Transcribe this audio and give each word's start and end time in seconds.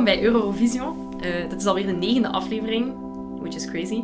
Welkom 0.00 0.20
bij 0.20 0.30
Eurovision. 0.32 1.14
Uh, 1.24 1.48
dit 1.48 1.60
is 1.60 1.66
alweer 1.66 1.86
de 1.86 1.92
negende 1.92 2.28
aflevering, 2.28 2.94
which 3.40 3.54
is 3.54 3.66
crazy. 3.66 4.02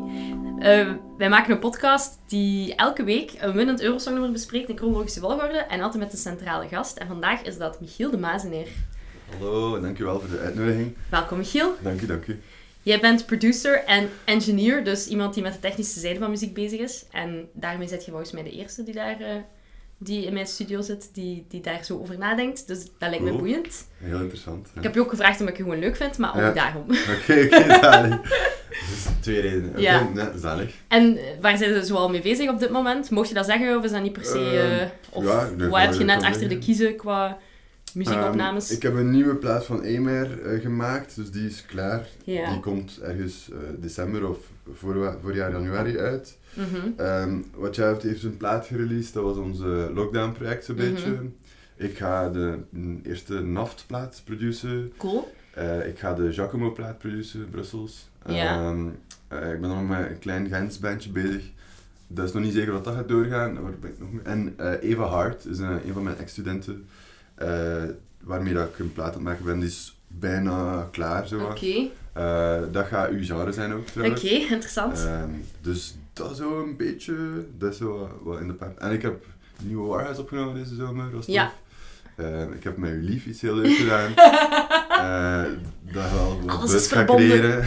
Uh, 0.59 0.93
wij 1.19 1.29
maken 1.29 1.53
een 1.53 1.59
podcast 1.59 2.19
die 2.27 2.75
elke 2.75 3.05
week 3.05 3.35
een 3.39 3.53
winnend 3.53 3.80
Eurosongnummer 3.80 4.33
bespreekt 4.33 4.69
in 4.69 4.77
chronologische 4.77 5.21
volgorde 5.21 5.59
en 5.59 5.80
altijd 5.80 6.03
met 6.03 6.12
een 6.12 6.19
centrale 6.19 6.69
gast. 6.69 6.97
En 6.97 7.07
vandaag 7.07 7.43
is 7.43 7.59
dat 7.59 7.80
Michiel 7.80 8.11
de 8.11 8.19
Mazeneer. 8.19 8.69
Hallo, 9.39 9.80
dankjewel 9.80 10.20
voor 10.20 10.30
de 10.30 10.39
uitnodiging. 10.39 10.97
Welkom 11.11 11.39
Michiel. 11.39 11.75
Dank 11.83 12.01
u, 12.01 12.06
dank 12.06 12.27
u. 12.27 12.41
Jij 12.83 13.01
bent 13.01 13.27
producer 13.27 13.84
en 13.84 14.09
engineer, 14.25 14.84
dus 14.84 15.06
iemand 15.06 15.34
die 15.34 15.42
met 15.42 15.53
de 15.53 15.59
technische 15.59 16.01
zijde 16.01 16.19
van 16.19 16.31
muziek 16.31 16.55
bezig 16.55 16.81
is. 16.81 17.05
En 17.11 17.48
daarmee 17.53 17.89
zit 17.89 18.05
je 18.05 18.11
volgens 18.11 18.33
mij 18.33 18.42
de 18.42 18.51
eerste 18.51 18.83
die 18.83 18.95
daar 18.95 19.20
uh, 19.20 19.27
die 19.98 20.27
in 20.27 20.32
mijn 20.32 20.46
studio 20.46 20.80
zit, 20.80 21.10
die, 21.12 21.45
die 21.48 21.60
daar 21.60 21.84
zo 21.84 21.98
over 21.98 22.18
nadenkt. 22.18 22.66
Dus 22.66 22.84
dat 22.98 23.09
lijkt 23.09 23.24
me 23.24 23.32
boeiend. 23.32 23.88
Heel 23.98 24.20
interessant. 24.20 24.69
Ik 24.74 24.82
heb 24.82 24.95
je 24.95 25.00
ook 25.00 25.10
gevraagd 25.10 25.41
omdat 25.41 25.48
ik 25.55 25.56
je 25.56 25.62
gewoon 25.62 25.78
leuk 25.78 25.96
vind, 25.96 26.19
maar 26.19 26.30
ook 26.30 26.41
Ja. 26.41 26.52
daarom. 26.52 26.82
Oké, 27.20 27.45
oké, 27.45 27.78
zalig. 27.80 28.20
Dus 28.70 29.06
twee 29.20 29.41
redenen. 29.41 29.80
Ja. 29.80 30.09
ja, 30.14 30.32
zalig. 30.38 30.74
En 30.88 31.19
waar 31.41 31.56
zijn 31.59 31.74
ze 31.74 31.84
zoal 31.84 32.09
mee 32.09 32.20
bezig 32.22 32.50
op 32.50 32.59
dit 32.59 32.70
moment? 32.70 33.10
Mocht 33.10 33.28
je 33.28 33.34
dat 33.34 33.46
zeggen 33.46 33.77
of 33.77 33.84
is 33.84 33.91
dat 33.91 34.02
niet 34.02 34.12
per 34.12 34.24
se... 34.24 34.60
Eh, 34.80 35.16
of 35.16 35.24
ja, 35.24 35.78
heb 35.80 35.95
je 35.95 36.05
net 36.05 36.22
achter 36.22 36.48
de 36.48 36.58
kiezen 36.58 36.97
qua 36.97 37.38
muziekopnames? 37.95 38.67
Ehm, 38.69 38.77
ik 38.77 38.83
heb 38.83 38.95
een 38.95 39.11
nieuwe 39.11 39.35
plaat 39.35 39.65
van 39.65 39.83
Emer 39.83 40.43
eh, 40.47 40.61
gemaakt, 40.61 41.17
dus 41.17 41.31
die 41.31 41.47
is 41.47 41.67
klaar. 41.67 42.07
Die 42.25 42.61
komt 42.61 42.98
ergens 43.03 43.48
eh, 43.53 43.59
december 43.81 44.28
of 44.28 44.39
voor, 44.73 45.17
voorjaar 45.23 45.51
januari 45.53 45.98
uit. 45.98 46.37
Mhm. 46.55 47.01
Ehm 47.01 47.39
Wat 47.55 47.77
jij 47.77 47.97
heeft 48.01 48.23
een 48.23 48.37
plaat 48.37 48.67
gereleased, 48.67 49.15
dat 49.15 49.23
was 49.23 49.37
onze 49.37 49.91
lockdown-project 49.95 50.65
zo'n 50.65 50.75
Mhm. 50.77 50.84
beetje. 50.91 51.19
Ik 51.77 51.97
ga 51.97 52.28
de 52.31 52.59
eerste 53.03 53.41
Naft-plaat 53.41 54.23
produceren. 54.25 54.93
Cool. 54.97 55.33
Eh, 55.55 55.87
ik 55.89 55.98
ga 55.98 56.15
de 56.15 56.33
Giacomo-plaat 56.33 56.98
produceren, 56.98 57.50
Brussels. 57.50 58.09
Ja. 58.27 58.55
Ehm, 58.71 58.87
eh, 59.28 59.53
ik 59.53 59.61
ben 59.61 59.69
nog 59.71 59.89
met 59.89 60.11
een 60.11 60.19
klein 60.19 60.48
Gens 60.48 60.78
bandje 60.78 61.11
bezig. 61.11 61.43
Dat 62.06 62.27
is 62.27 62.33
nog 62.33 62.43
niet 62.43 62.53
zeker 62.53 62.73
wat 62.73 62.84
dat 62.84 62.95
gaat 62.95 63.09
doorgaan. 63.09 63.55
Ben 63.81 63.91
ik 63.91 63.98
nog 63.98 64.12
mee? 64.12 64.23
En 64.23 64.55
Eva 64.81 65.05
Hart 65.05 65.45
is 65.45 65.59
een 65.59 65.81
van 65.93 66.03
mijn 66.03 66.17
ex-studenten. 66.19 66.87
Eh, 67.37 67.83
waarmee 68.20 68.55
dat 68.55 68.69
ik 68.69 68.79
een 68.79 68.92
plaat 68.92 69.06
aan 69.09 69.15
het 69.15 69.23
maken 69.23 69.45
ben. 69.45 69.59
Die 69.59 69.69
is 69.69 69.98
bijna 70.09 70.89
klaar. 70.91 71.29
Oké. 71.51 71.89
Eh, 72.12 72.59
dat 72.73 72.87
gaat 72.87 73.09
uw 73.11 73.25
genre 73.25 73.53
zijn 73.53 73.73
ook 73.73 73.78
Oké, 73.81 73.91
trouwens. 73.91 74.23
interessant. 74.25 75.05
Ehm, 75.05 75.28
dus 75.61 75.97
dat 76.12 76.31
is 76.31 76.37
zo 76.37 76.62
een 76.62 76.77
beetje, 76.77 77.15
dat 77.59 77.73
is 77.73 77.78
zo 77.78 78.20
wat- 78.23 78.41
in 78.41 78.47
de 78.47 78.53
pijp. 78.53 78.78
En 78.78 78.93
ik 78.93 79.03
heb 79.03 79.25
een 79.59 79.67
nieuwe 79.67 79.87
Warhouse 79.89 80.20
opgenomen 80.20 80.55
deze 80.55 80.75
zomer, 80.75 81.11
was 81.11 81.27
Ja. 81.27 81.53
Ehm, 82.17 82.53
ik 82.53 82.65
heb 82.65 82.77
met 82.77 82.91
uw 82.91 83.01
lief 83.03 83.27
iets 83.27 83.41
heel 83.41 83.55
leuks 83.55 83.77
gedaan. 83.83 84.15
Eh, 84.89 85.53
dat 85.93 86.11
wel 86.11 86.41
wat 86.45 86.56
Alles 86.56 86.73
is 86.75 86.87
verbonden. 86.87 87.27
creëren. 87.28 87.65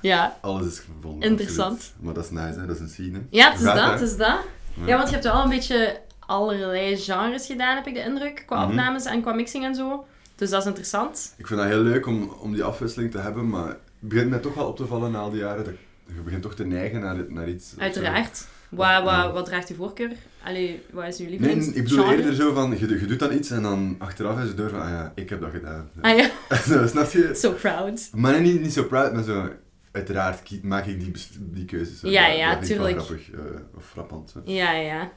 ja. 0.00 0.38
Alles 0.40 0.66
is 0.66 0.80
verbonden. 0.80 1.28
Interessant. 1.30 1.72
absoluut. 1.76 1.94
Maar 2.04 2.14
dat 2.14 2.24
is 2.24 2.30
nice, 2.30 2.60
hè? 2.60 2.66
dat 2.66 2.76
is 2.76 2.82
een 2.82 2.88
scene. 2.88 3.20
ja, 3.30 3.50
het 3.50 3.58
is 3.60 3.66
gaat 3.66 3.76
dat, 3.76 3.90
het 3.90 4.00
is 4.10 4.16
dat. 4.16 4.38
Ja. 4.74 4.86
Ja, 4.86 4.96
want 4.96 5.06
je 5.08 5.14
hebt 5.14 5.26
wel 5.26 5.42
een 5.42 5.48
beetje 5.48 6.00
allerlei 6.28 6.96
genres 6.96 7.46
gedaan, 7.46 7.76
heb 7.76 7.86
ik 7.86 7.94
de 7.94 8.02
indruk. 8.02 8.42
Qua 8.46 8.56
Mhm. 8.60 8.68
opnames 8.68 9.04
en 9.04 9.20
qua 9.22 9.32
mixing 9.32 9.64
en 9.64 9.74
zo. 9.74 10.06
Dus 10.34 10.50
dat 10.50 10.60
is 10.60 10.66
interessant. 10.66 11.34
Ik 11.36 11.46
vind 11.46 11.60
dat 11.60 11.68
heel 11.68 11.80
leuk 11.82 12.06
om, 12.06 12.30
om 12.40 12.52
die 12.52 12.62
afwisseling 12.64 13.10
te 13.10 13.18
hebben, 13.18 13.48
maar 13.48 13.66
het 13.68 13.78
begint 13.98 14.30
mij 14.30 14.38
toch 14.38 14.54
wel 14.54 14.66
op 14.66 14.76
te 14.76 14.86
vallen 14.86 15.10
na 15.10 15.18
al 15.18 15.30
die 15.30 15.40
jaren. 15.40 15.64
Dat 15.64 15.74
je 16.14 16.20
begint 16.20 16.42
toch 16.42 16.54
te 16.54 16.64
neigen 16.66 17.00
naar, 17.00 17.16
naar 17.28 17.48
iets. 17.48 17.74
Uiteraard. 17.78 18.46
Wat, 18.68 18.86
Ja. 18.86 19.02
wat, 19.02 19.32
wat 19.32 19.44
draagt 19.46 19.68
je 19.68 19.74
voorkeur? 19.74 20.10
Allee, 20.44 20.82
wat 20.92 21.04
is 21.06 21.16
je 21.16 21.22
Nee, 21.22 21.30
lievelings 21.30 21.66
ik 21.72 21.82
bedoel 21.82 21.98
genre? 22.04 22.16
eerder 22.16 22.34
zo 22.34 22.52
van, 22.54 22.70
je, 22.78 22.88
je 23.00 23.06
doet 23.06 23.18
dan 23.18 23.32
iets 23.32 23.50
en 23.50 23.62
dan 23.62 23.94
achteraf 23.98 24.40
is 24.42 24.48
het 24.48 24.56
door 24.56 24.68
van, 24.70 24.80
ah 24.80 24.88
ja, 24.88 25.12
ik 25.14 25.28
heb 25.28 25.40
dat 25.40 25.50
gedaan. 25.50 25.90
Ah 26.00 26.16
ja, 26.18 26.30
Zo, 26.68 26.86
snap 26.86 27.10
je? 27.10 27.30
so 27.34 27.52
proud. 27.52 28.08
Maar 28.14 28.40
niet, 28.40 28.60
niet 28.60 28.72
zo 28.72 28.84
proud, 28.84 29.12
maar 29.12 29.22
zo... 29.22 29.48
Uiteraard 29.92 30.62
maak 30.62 30.86
ik 30.86 31.00
die, 31.00 31.12
die 31.38 31.64
keuzes. 31.64 32.00
zo. 32.00 32.08
Ja, 32.08 32.28
Dat- 32.28 32.36
ja, 32.36 32.54
dat 32.54 32.64
tuurlijk. 32.64 32.96
grappig. 33.00 33.30
eh, 33.30 33.38
of 33.76 33.84
frappant. 33.86 34.30
zo. 34.30 34.40
Ja, 34.44 34.72
ja. 34.72 35.10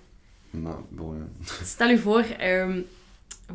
Maar, 0.51 0.75
wel, 0.89 1.15
ja. 1.15 1.45
Stel 1.63 1.89
u 1.89 1.97
voor, 1.97 2.21
ehm 2.37 2.79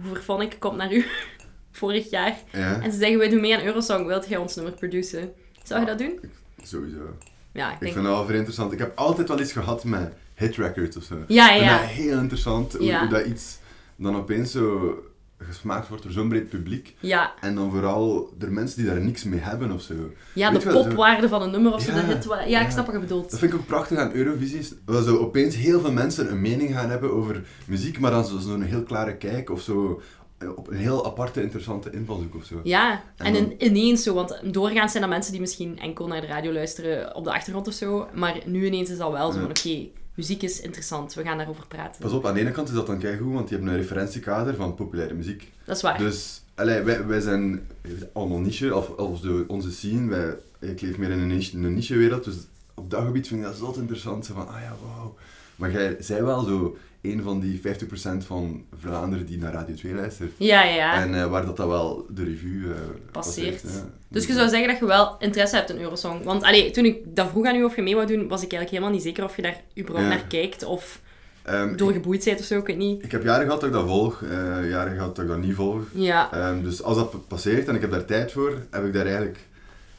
Hoeverphonic 0.03 0.57
komt 0.59 0.77
naar 0.77 0.93
u 0.93 1.05
vorig 1.73 2.11
jaar 2.11 2.37
ja. 2.53 2.81
en 2.81 2.93
ze 2.93 2.99
zeggen 2.99 3.19
wij 3.19 3.29
doen 3.29 3.41
mee 3.41 3.57
aan 3.57 3.65
Eurosong, 3.65 4.07
wilt 4.07 4.29
jij 4.29 4.39
ons 4.39 4.55
nummer 4.55 4.75
produceren? 4.75 5.33
Zou 5.63 5.81
je 5.81 5.87
dat 5.87 5.99
doen? 5.99 6.21
Sowieso. 6.63 7.17
Ja, 7.53 7.67
ik 7.69 7.75
Ik 7.75 7.81
denk... 7.81 7.93
vind 7.93 8.05
dat 8.05 8.15
wel 8.15 8.25
vrij 8.25 8.37
interessant. 8.37 8.73
Ik 8.73 8.79
heb 8.79 8.99
altijd 8.99 9.29
wel 9.29 9.41
iets 9.41 9.53
gehad 9.53 9.85
met 9.85 10.13
hit 10.35 10.57
records 10.57 10.97
of 10.97 11.03
zo. 11.03 11.15
Ja, 11.29 11.47
Ik 11.51 11.59
vind 11.59 11.71
ja. 11.71 11.79
dat 11.79 11.87
heel 11.89 12.19
interessant, 12.19 12.73
hoe, 12.73 12.87
Ja. 12.87 13.01
hoe 13.01 13.09
dat 13.09 13.27
iets 13.27 13.59
dan 13.97 14.17
opeens 14.17 14.51
zo 14.51 14.95
gesmaakt 15.39 15.89
wordt 15.89 16.03
door 16.03 16.13
zo'n 16.13 16.29
breed 16.29 16.49
publiek. 16.49 16.95
Ja, 17.01 17.35
En 17.41 17.55
dan 17.55 17.71
vooral 17.71 18.31
door 18.39 18.53
mensen 18.53 18.79
die 18.79 18.87
daar 18.87 19.01
niks 19.01 19.25
mee 19.25 19.41
hebben 19.41 19.71
of 19.73 19.81
zo. 19.83 19.95
ja 20.35 20.53
Weet 20.53 20.63
de 20.63 20.71
zo- 20.71 20.83
popwaarde 20.83 21.29
van 21.29 21.43
een 21.43 21.51
nummer 21.51 21.73
of 21.75 21.83
zo, 21.83 21.91
Ja, 21.95 22.01
de 22.01 22.07
hit. 22.07 22.29
Ja, 22.49 22.61
ik 22.61 22.71
snap 22.71 22.87
wat 22.87 22.95
je 22.95 23.01
bedoelt. 23.01 23.31
Dat 23.31 23.39
vind 23.39 23.53
ik 23.53 23.59
ook 23.59 23.67
prachtig 23.67 23.99
aan 23.99 24.13
Eurovisie. 24.13 24.69
Dat 24.85 25.05
zo 25.05 25.17
opeens 25.17 25.55
heel 25.57 25.81
veel 25.81 25.93
mensen 25.93 26.31
een 26.31 26.41
mening 26.41 26.73
gaan 26.75 26.91
hebben 26.91 27.13
over 27.13 27.45
muziek, 27.67 27.99
maar 27.99 28.11
dan 28.11 28.25
zo- 28.25 28.39
zo'n 28.39 28.63
heel 28.63 28.83
klare 28.83 29.17
kijk 29.17 29.51
of 29.51 29.61
zo 29.61 30.01
eh, 30.39 30.49
op 30.57 30.69
een 30.71 30.77
heel 30.77 31.07
aparte, 31.07 31.43
interessante 31.43 31.91
invalshoek 31.91 32.35
of 32.35 32.45
zo. 32.45 32.61
Ja, 32.63 33.03
En 33.17 33.27
en 33.27 33.33
dan- 33.33 33.43
in- 33.59 33.67
ineens 33.67 34.03
zo, 34.03 34.15
want 34.15 34.41
doorgaans 34.45 34.91
zijn 34.91 35.03
dat 35.03 35.13
mensen 35.13 35.33
die 35.33 35.41
misschien 35.41 35.79
enkel 35.79 36.07
naar 36.07 36.21
de 36.21 36.27
radio 36.27 36.53
luisteren 36.53 37.15
op 37.15 37.25
de 37.25 37.33
achtergrond 37.33 37.67
of 37.69 37.75
zo, 37.75 38.09
maar 38.15 38.39
nu 38.47 38.67
ineens 38.67 38.91
is 38.91 38.99
dat 38.99 39.13
wel 39.13 39.33
zo 39.33 39.39
van, 39.41 39.49
oké, 39.51 39.87
muziek 40.17 40.43
is 40.43 40.61
interessant, 40.61 41.15
we 41.15 41.23
gaan 41.23 41.37
daarover 41.37 41.67
praten. 41.67 42.01
Pas 42.03 42.13
op, 42.13 42.27
aan 42.27 42.35
de 42.35 42.41
ene 42.41 42.51
kant 42.51 42.69
is 42.69 42.75
dat 42.75 42.87
dan 42.87 42.99
keigoed, 42.99 43.33
want 43.33 43.49
je 43.49 43.55
hebt 43.55 43.69
een 43.69 43.77
referentiekader 43.77 44.55
van 44.55 44.75
populaire 44.75 45.15
muziek. 45.15 45.53
Dat 45.65 45.77
is 45.77 45.83
waar. 45.83 45.99
Dus 45.99 46.43
allee, 46.55 46.83
wij, 46.83 47.07
wij 47.07 47.21
zijn 47.21 47.67
allemaal 48.13 48.39
niche, 48.39 48.77
of, 48.77 48.89
of 48.89 49.21
de, 49.21 49.45
onze 49.47 49.73
scene, 49.73 50.09
wij, 50.09 50.37
ik 50.71 50.81
leef 50.81 50.99
meer 50.99 51.11
in 51.11 51.19
een 51.19 51.27
niche, 51.27 51.57
een 51.57 51.75
niche-wereld, 51.75 52.25
dus 52.25 52.37
op 52.75 52.91
dat 52.91 53.05
gebied 53.05 53.29
vind 53.29 53.41
ik 53.41 53.47
dat 53.47 53.57
zo 53.57 53.81
interessant. 53.81 54.27
Van, 54.27 54.49
ah 54.49 54.61
ja, 54.61 54.77
wauw. 54.83 55.17
Maar 55.57 55.71
jij 55.71 55.97
zij 56.01 56.25
wel 56.25 56.43
zo 56.43 56.77
een 57.13 57.23
van 57.23 57.41
die 57.41 57.61
50% 57.61 58.27
van 58.27 58.65
Vlaanderen 58.81 59.27
die 59.27 59.39
naar 59.39 59.53
Radio 59.53 59.75
2 59.75 59.95
luistert. 59.95 60.33
Ja, 60.37 60.63
ja, 60.65 60.75
ja. 60.75 61.03
En 61.03 61.15
eh, 61.15 61.27
waar 61.27 61.47
dat, 61.47 61.57
dat 61.57 61.67
wel 61.69 62.07
de 62.11 62.25
revue 62.25 62.65
eh, 62.73 62.81
Passeert. 63.13 63.63
ja. 63.63 63.69
Dus 64.09 64.27
je 64.27 64.33
zou 64.33 64.49
zeggen 64.49 64.69
dat 64.69 64.79
je 64.79 64.87
wel 64.87 65.17
interesse 65.19 65.57
hebt 65.57 65.71
in 65.71 65.81
Eurosong. 65.81 66.25
Want 66.25 66.43
allee, 66.43 66.71
toen 66.71 66.85
ik 66.85 66.97
dat 67.17 67.29
vroeg 67.29 67.47
aan 67.47 67.57
u 67.57 67.65
of 67.65 67.77
je 67.77 67.83
mee 67.83 67.95
wou 67.95 68.07
doen, 68.07 68.19
was 68.29 68.43
ik 68.43 68.53
eigenlijk 68.53 68.71
helemaal 68.71 68.91
niet 68.93 69.03
zeker 69.03 69.25
of 69.25 69.37
je 69.37 69.43
daar 69.43 69.61
überhaupt 69.79 70.09
Ja. 70.11 70.17
naar 70.17 70.27
kijkt 70.27 70.65
of 70.65 71.01
Ehm, 71.43 71.77
door 71.77 71.93
geboeid 71.93 72.25
bent 72.25 72.41
of 72.41 72.45
zo, 72.47 72.59
ik 72.59 72.67
weet 72.67 72.77
niet. 72.77 73.05
ik 73.05 73.13
heb 73.13 73.23
jaren 73.25 73.45
gehad 73.45 73.61
dat 73.61 73.69
ik 73.69 73.75
dat 73.77 73.87
volg, 73.87 74.23
eh, 74.23 74.71
jaren 74.71 74.95
gehad 74.95 75.17
dat 75.17 75.25
ik 75.25 75.31
dat 75.31 75.41
niet 75.41 75.55
volg. 75.55 75.83
Ja, 75.95 76.33
Ehm, 76.33 76.63
dus 76.63 76.83
als 76.83 76.97
dat 76.97 77.29
passeert 77.29 77.69
en 77.69 77.75
ik 77.75 77.81
heb 77.81 77.91
daar 77.91 78.05
tijd 78.05 78.33
voor, 78.33 78.59
heb 78.71 78.85
ik 78.85 78.93
daar 78.93 79.05
eigenlijk... 79.07 79.39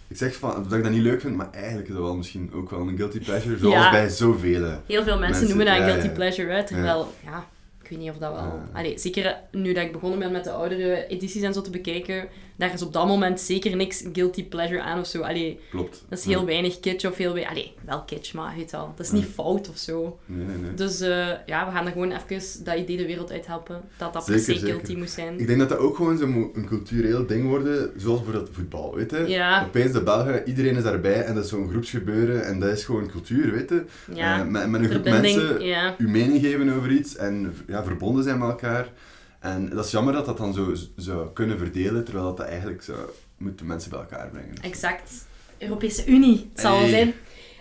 Ik 0.07 0.17
zeg 0.17 0.35
van, 0.35 0.63
dat 0.63 0.73
ik 0.73 0.83
dat 0.83 0.91
niet 0.91 1.01
leuk 1.01 1.21
vind, 1.21 1.35
maar 1.35 1.51
eigenlijk 1.51 1.87
is 1.87 1.93
dat 1.93 2.03
wel 2.03 2.15
misschien 2.15 2.51
ook 2.53 2.69
wel 2.69 2.79
een 2.87 2.97
guilty 2.97 3.19
pleasure, 3.19 3.57
zoals 3.57 3.75
Ja. 3.75 3.91
bij 3.91 4.09
zoveel. 4.09 4.63
heel 4.63 4.79
veel 4.87 5.03
mensen, 5.03 5.19
Mensen- 5.19 5.47
noemen 5.47 5.65
dat 5.65 5.75
een 5.77 5.83
guilty 5.83 6.09
pleasure, 6.09 6.53
hè, 6.53 6.63
terwijl, 6.65 7.13
ja. 7.25 7.45
Ik 7.89 7.93
weet 7.97 7.99
niet 8.05 8.09
of 8.09 8.17
dat 8.17 8.31
wel... 8.31 8.41
Ja. 8.43 8.69
Allee, 8.73 8.97
zeker 8.99 9.35
nu 9.51 9.73
dat 9.73 9.83
ik 9.83 9.91
begonnen 9.91 10.19
ben 10.19 10.31
met 10.31 10.43
de 10.43 10.51
oudere 10.51 11.07
edities 11.07 11.41
en 11.41 11.53
zo 11.53 11.61
te 11.61 11.69
bekijken, 11.69 12.27
daar 12.55 12.73
is 12.73 12.81
op 12.81 12.93
dat 12.93 13.07
moment 13.07 13.39
zeker 13.39 13.75
niks 13.75 14.03
guilty 14.13 14.43
pleasure 14.45 14.81
aan 14.81 14.99
of 14.99 15.07
zo. 15.07 15.21
Allee, 15.21 15.59
Klopt. 15.69 16.05
dat 16.09 16.19
is 16.19 16.25
Ja. 16.25 16.29
heel 16.37 16.45
weinig 16.45 16.79
kitsch 16.79 17.05
of 17.07 17.17
heel 17.17 17.33
weinig... 17.33 17.51
Allee, 17.53 17.73
wel 17.85 18.03
kitsch, 18.03 18.33
maar 18.33 18.53
weet 18.57 18.71
dat 18.71 19.05
is 19.05 19.11
niet 19.11 19.25
fout 19.25 19.69
of 19.69 19.77
zo. 19.77 20.19
Nee, 20.25 20.45
nee, 20.47 20.57
nee. 20.57 20.73
Dus 20.73 21.01
eh, 21.01 21.27
ja, 21.45 21.65
we 21.65 21.71
gaan 21.71 21.85
er 21.85 21.91
gewoon 21.91 22.11
even 22.11 22.63
dat 22.65 22.77
idee 22.77 22.97
de 22.97 23.05
wereld 23.05 23.31
uit 23.31 23.47
helpen, 23.47 23.81
dat 23.97 24.13
dat 24.13 24.25
per 24.25 24.39
Zeker, 24.39 24.53
se 24.53 24.59
zeker. 24.59 24.75
guilty 24.75 24.95
moet 24.95 25.09
zijn. 25.09 25.39
Ik 25.39 25.47
denk 25.47 25.59
dat 25.59 25.69
dat 25.69 25.77
ook 25.77 25.95
gewoon 25.95 26.17
zo'n 26.17 26.49
een 26.53 26.65
cultureel 26.65 27.25
ding 27.25 27.47
worden, 27.47 27.91
zoals 27.97 28.21
bijvoorbeeld 28.23 28.55
voetbal, 28.55 28.95
weet 28.95 29.11
je? 29.11 29.23
Ja. 29.27 29.65
Opeens 29.67 29.91
de 29.91 30.03
Belgen, 30.03 30.47
iedereen 30.47 30.75
is 30.75 30.83
daarbij 30.83 31.23
en 31.23 31.35
dat 31.35 31.43
is 31.43 31.49
zo'n 31.49 31.69
groepsgebeuren 31.69 32.45
en 32.45 32.59
dat 32.59 32.69
is 32.71 32.85
gewoon 32.85 33.07
cultuur, 33.09 33.51
weet 33.51 33.69
je? 33.69 33.83
Ja, 34.13 34.39
Eh, 34.39 34.45
met, 34.47 34.69
met 34.69 34.81
een 34.81 34.89
groep 34.89 35.03
verbinding, 35.03 35.35
mensen 35.37 35.65
ja. 35.65 35.95
uw 35.97 36.09
mening 36.09 36.41
geven 36.41 36.73
over 36.75 36.91
iets 36.91 37.15
en 37.15 37.53
ja, 37.67 37.76
verbonden 37.83 38.23
zijn 38.23 38.37
met 38.37 38.49
elkaar. 38.49 38.91
En 39.39 39.69
dat 39.69 39.85
is 39.85 39.91
jammer 39.91 40.13
dat 40.13 40.25
dat 40.25 40.37
dan 40.37 40.53
zo 40.53 40.73
zou 40.95 41.33
kunnen 41.33 41.57
verdelen, 41.57 42.03
terwijl 42.03 42.25
dat, 42.25 42.37
dat 42.37 42.47
eigenlijk 42.47 42.81
zou 42.81 42.97
moeten 43.37 43.65
mensen 43.65 43.89
bij 43.89 43.99
elkaar 43.99 44.29
brengen. 44.29 44.55
Exact. 44.61 45.25
Europese 45.57 46.05
Unie, 46.05 46.49
het 46.53 46.61
zal 46.61 46.71
wel 46.71 46.79
Hey. 46.79 46.89
zijn. 46.89 47.13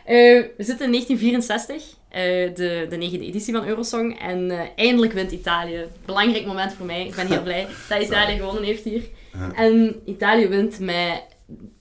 Eh, 0.07 0.15
we 0.57 0.65
zitten 0.65 0.85
in 0.85 0.91
1964, 0.93 1.83
eh, 2.09 2.23
de, 2.55 2.87
de 2.89 2.97
negende 2.97 3.25
editie 3.25 3.55
van 3.55 3.67
Eurosong. 3.67 4.21
En 4.21 4.51
eh, 4.51 4.61
eindelijk 4.77 5.13
wint 5.13 5.33
Italië. 5.33 5.87
Belangrijk 6.05 6.47
moment 6.47 6.73
voor 6.73 6.87
mij. 6.87 7.07
Ik 7.07 7.15
ben 7.15 7.27
heel 7.27 7.43
blij 7.43 7.67
dat 7.89 8.03
Italië 8.03 8.37
gewonnen 8.37 8.63
heeft 8.65 8.85
hier. 8.85 9.03
Ja. 9.33 9.53
En 9.55 10.01
Italië 10.05 10.49
wint 10.49 10.79
met 10.79 11.23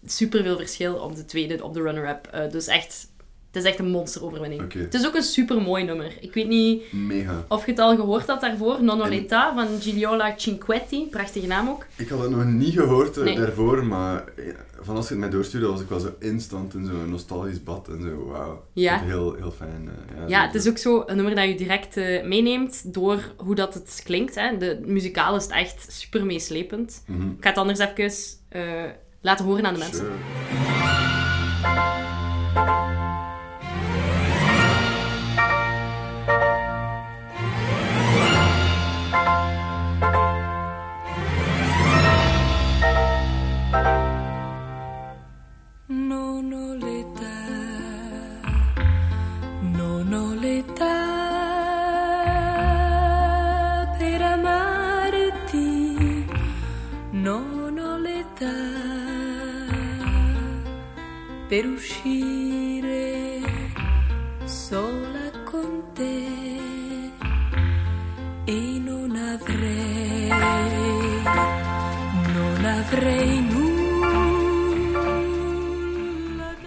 superveel 0.05 0.57
verschil 0.57 0.95
op 0.95 1.15
de 1.15 1.25
tweede, 1.25 1.63
op 1.63 1.73
de 1.73 1.81
runner-up. 1.81 2.49
Dus 2.51 2.67
echt 2.67 3.07
Het 3.55 3.63
is 3.63 3.69
echt 3.69 3.79
een 3.79 3.89
monsteroverwinning. 3.91 4.73
Het 4.73 4.93
is 4.93 5.05
ook 5.07 5.15
een 5.15 5.23
super 5.23 5.61
mooi 5.61 5.83
nummer. 5.83 6.11
Ik 6.19 6.33
weet 6.33 6.47
niet 6.47 6.93
Mega. 6.93 7.45
of 7.47 7.65
je 7.65 7.71
het 7.71 7.79
al 7.79 7.95
gehoord 7.95 8.27
had 8.27 8.41
daarvoor. 8.41 8.83
Nono 8.83 9.07
Leta 9.09 9.53
van 9.53 9.67
Gigliola 9.81 10.33
Cinquetti. 10.37 11.07
Prachtige 11.09 11.47
naam 11.47 11.69
ook. 11.69 11.85
Ik 11.95 12.09
had 12.09 12.19
het 12.19 12.29
nog 12.29 12.45
niet 12.45 12.73
gehoord 12.73 13.17
eh, 13.17 13.23
Nee. 13.23 13.35
daarvoor, 13.35 13.85
maar 13.85 14.23
eh, 14.35 14.45
van 14.81 14.95
als 14.95 15.05
je 15.07 15.11
het 15.11 15.19
mij 15.21 15.29
doorstuurde, 15.29 15.67
was 15.67 15.81
ik 15.81 15.89
wel 15.89 15.99
zo 15.99 16.15
instant 16.19 16.73
in 16.73 16.85
zo'n 16.85 17.09
nostalgisch 17.09 17.63
bad 17.63 17.87
en 17.87 18.01
zo, 18.01 18.25
wauw. 18.27 18.63
Ja. 18.73 18.99
Heel, 18.99 19.33
heel 19.33 19.51
fijn. 19.51 19.89
eh, 20.09 20.17
ja, 20.19 20.27
Ja, 20.27 20.45
het 20.45 20.55
is 20.55 20.67
ook 20.69 20.77
zo 20.77 21.03
een 21.05 21.15
nummer 21.15 21.35
dat 21.35 21.47
je 21.47 21.55
direct 21.55 21.95
meeneemt 22.25 22.93
door 22.93 23.19
hoe 23.37 23.55
dat 23.55 23.73
het 23.73 24.01
klinkt. 24.03 24.35
Hè. 24.35 24.57
De 24.57 24.79
muzikaal 24.85 25.35
is 25.35 25.43
het 25.43 25.51
echt 25.51 25.85
super 25.93 26.25
meeslepend. 26.25 27.03
Mhm. 27.07 27.21
Ik 27.29 27.37
ga 27.43 27.49
het 27.49 27.57
anders 27.57 27.79
even 27.79 28.35
laten 29.21 29.45
horen 29.45 29.65
aan 29.65 29.73
de 29.73 29.79
mensen. 29.79 30.05
Sure. 30.05 32.04
L'età 50.65 51.13
per 53.97 54.21
amarti, 54.21 56.25
non 57.11 57.77
ho 57.77 57.97
l'età 57.97 58.53
per 61.47 61.65
uscire 61.65 63.41
sola 64.45 65.29
con 65.43 65.83
te 65.93 66.25
e 68.45 68.79
non 68.79 69.15
avrei, 69.15 70.29
non 72.33 72.65
avrei 72.65 73.41
nulla. 73.41 73.73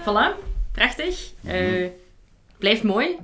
Voilà, 0.04 0.36
prachtig. 0.72 1.14
Eh, 1.44 1.92
blijft 2.58 2.84
mooi. 2.84 3.18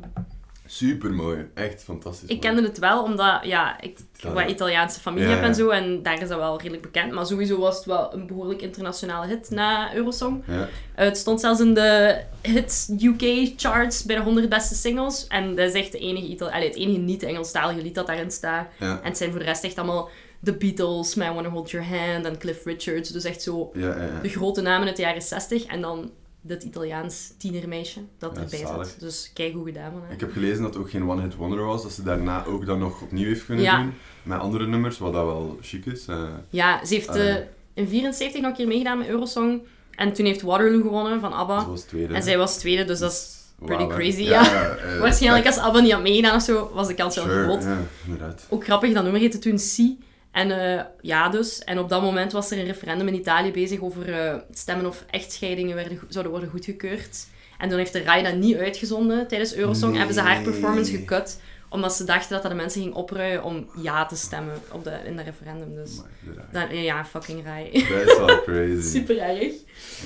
Super 0.74 1.12
mooi, 1.12 1.46
echt 1.54 1.82
fantastisch. 1.84 2.28
Ik 2.28 2.28
mooi. 2.28 2.38
kende 2.54 2.68
het 2.68 2.78
wel 2.78 3.02
omdat 3.02 3.38
ja, 3.44 3.80
ik 3.80 3.98
wat 4.32 4.48
Italiaanse 4.50 5.00
familie 5.00 5.28
Ja, 5.28 5.34
heb 5.34 5.44
en 5.44 5.54
zo. 5.54 5.68
En 5.68 6.02
daar 6.02 6.22
is 6.22 6.28
dat 6.28 6.38
wel 6.38 6.56
redelijk 6.56 6.82
bekend. 6.82 7.12
Maar 7.12 7.26
sowieso 7.26 7.58
was 7.58 7.76
het 7.76 7.84
wel 7.84 8.14
een 8.14 8.26
behoorlijk 8.26 8.62
internationale 8.62 9.26
hit 9.26 9.50
na 9.50 9.94
Eurosong. 9.94 10.42
Ja, 10.46 10.68
Eh, 10.94 11.04
het 11.04 11.16
stond 11.16 11.40
zelfs 11.40 11.60
in 11.60 11.74
de 11.74 12.20
hits 12.42 12.88
UK 13.00 13.52
charts 13.56 14.04
bij 14.04 14.16
de 14.16 14.22
100 14.22 14.48
beste 14.48 14.74
singles. 14.74 15.26
En 15.26 15.54
dat 15.54 15.68
is 15.68 15.72
echt 15.82 15.92
de 15.92 15.98
enige 15.98 16.26
Itali 16.26 16.52
allee, 16.54 16.68
het 16.68 16.76
enige 16.76 16.98
niet-Engelstalige 16.98 17.82
lied 17.82 17.94
dat 17.94 18.06
daarin 18.06 18.30
staat. 18.30 18.66
ja, 18.78 18.98
En 19.02 19.08
het 19.08 19.16
zijn 19.16 19.30
voor 19.30 19.38
de 19.38 19.44
rest 19.44 19.64
echt 19.64 19.78
allemaal 19.78 20.08
The 20.42 20.56
Beatles, 20.56 21.14
My 21.14 21.32
Wanna 21.32 21.48
Hold 21.48 21.70
Your 21.70 21.86
Hand 21.86 22.24
en 22.26 22.38
Cliff 22.38 22.64
Richards. 22.64 23.10
Dus 23.10 23.24
echt 23.24 23.42
zo 23.42 23.72
de 24.22 24.28
grote 24.28 24.60
namen 24.60 24.86
uit 24.86 24.96
de 24.96 25.02
jaren 25.02 25.22
60. 25.22 25.64
En 25.66 25.80
dan 25.80 26.10
dit 26.46 26.62
Italiaans 26.62 27.32
tienermeisje 27.38 28.00
dat 28.18 28.30
Ja, 28.36 28.40
erbij 28.42 28.58
zalig. 28.58 28.86
zit. 28.88 29.00
Dus 29.00 29.30
kijk 29.34 29.52
hoe 29.54 29.64
gedaan 29.66 29.92
man. 29.92 30.02
hè. 30.06 30.12
Ik 30.14 30.20
heb 30.20 30.32
gelezen 30.32 30.62
dat 30.62 30.74
het 30.74 30.82
ook 30.82 30.90
geen 30.90 31.08
one-hit 31.08 31.34
wonder 31.36 31.64
was, 31.64 31.82
dat 31.82 31.92
ze 31.92 32.02
daarna 32.02 32.44
ook 32.44 32.66
dan 32.66 32.78
nog 32.78 33.02
opnieuw 33.02 33.26
heeft 33.26 33.44
kunnen 33.44 33.64
Ja. 33.64 33.82
doen. 33.82 33.92
Met 34.22 34.38
andere 34.38 34.66
nummers, 34.66 34.98
wat 34.98 35.12
dat 35.12 35.24
wel 35.24 35.58
chic 35.62 35.86
is. 35.86 36.06
eh. 36.06 36.22
Ja, 36.50 36.84
ze 36.84 36.94
heeft 36.94 37.14
ja. 37.14 37.20
eh, 37.36 37.44
in 37.74 37.88
74 37.88 38.40
nog 38.40 38.50
een 38.50 38.56
keer 38.56 38.66
meegedaan 38.66 38.98
met 38.98 39.06
Eurosong. 39.08 39.62
En 39.90 40.12
toen 40.12 40.26
heeft 40.26 40.42
Waterloo 40.42 40.80
gewonnen 40.82 41.20
van 41.20 41.32
ABBA. 41.32 41.60
Ze 41.60 41.68
was 41.68 41.82
tweede. 41.82 42.14
En 42.14 42.22
zij 42.22 42.38
was 42.38 42.58
tweede, 42.58 42.84
dus 42.84 42.98
dat 42.98 43.12
is 43.12 43.36
pretty 43.64 43.86
crazy, 43.86 44.22
Ja, 44.22 44.42
ja. 44.42 44.68
eh, 44.76 45.00
Waarschijnlijk 45.04 45.46
als 45.46 45.58
ABBA 45.58 45.80
niet 45.80 45.92
had 45.92 46.02
meegedaan 46.02 46.36
of 46.36 46.42
zo, 46.42 46.70
was 46.74 46.86
de 46.86 46.94
kans 46.94 47.14
wel 47.14 47.24
Sure, 47.24 47.42
groot. 47.44 47.62
Ja, 47.62 47.78
inderdaad. 48.04 48.46
Ook 48.48 48.64
grappig, 48.64 48.92
dat 48.92 49.02
nummer 49.02 49.20
heette 49.20 49.38
toen 49.38 49.58
Si. 49.58 49.98
En 50.34 50.50
eh, 50.50 50.84
ja, 51.00 51.28
dus. 51.28 51.58
En 51.58 51.78
op 51.78 51.88
dat 51.88 52.02
moment 52.02 52.32
was 52.32 52.50
er 52.50 52.58
een 52.58 52.64
referendum 52.64 53.08
in 53.08 53.14
Italië 53.14 53.50
bezig 53.50 53.80
over 53.80 54.12
eh, 54.12 54.38
stemmen 54.50 54.86
of 54.86 55.04
echtscheidingen 55.10 55.74
werden, 55.74 56.00
zouden 56.08 56.32
worden 56.32 56.50
goedgekeurd. 56.50 57.26
En 57.58 57.68
toen 57.68 57.78
heeft 57.78 57.92
de 57.92 58.02
RAI 58.02 58.22
dat 58.22 58.34
niet 58.34 58.56
uitgezonden 58.56 59.28
tijdens 59.28 59.54
Eurosong. 59.54 59.90
Nee. 59.90 59.98
Hebben 59.98 60.16
ze 60.16 60.22
haar 60.22 60.42
performance 60.42 60.90
gekut, 60.90 61.40
omdat 61.74 61.92
ze 61.94 62.04
dachten 62.04 62.32
dat 62.32 62.42
dat 62.42 62.50
de 62.50 62.56
mensen 62.56 62.82
ging 62.82 62.94
opruien 62.94 63.42
om 63.42 63.66
ja 63.76 64.06
te 64.06 64.16
stemmen 64.16 64.54
op 64.72 64.84
de, 64.84 64.98
in 65.04 65.16
dat 65.16 65.24
referendum. 65.24 65.74
Dus 65.74 66.00
dat, 66.52 66.70
ja, 66.70 67.04
fucking 67.04 67.44
RAI. 67.44 67.70
Dat 67.72 68.08
is 68.08 68.16
wel 68.16 68.42
crazy. 68.46 68.88
Super 68.88 69.18
erg. 69.18 69.52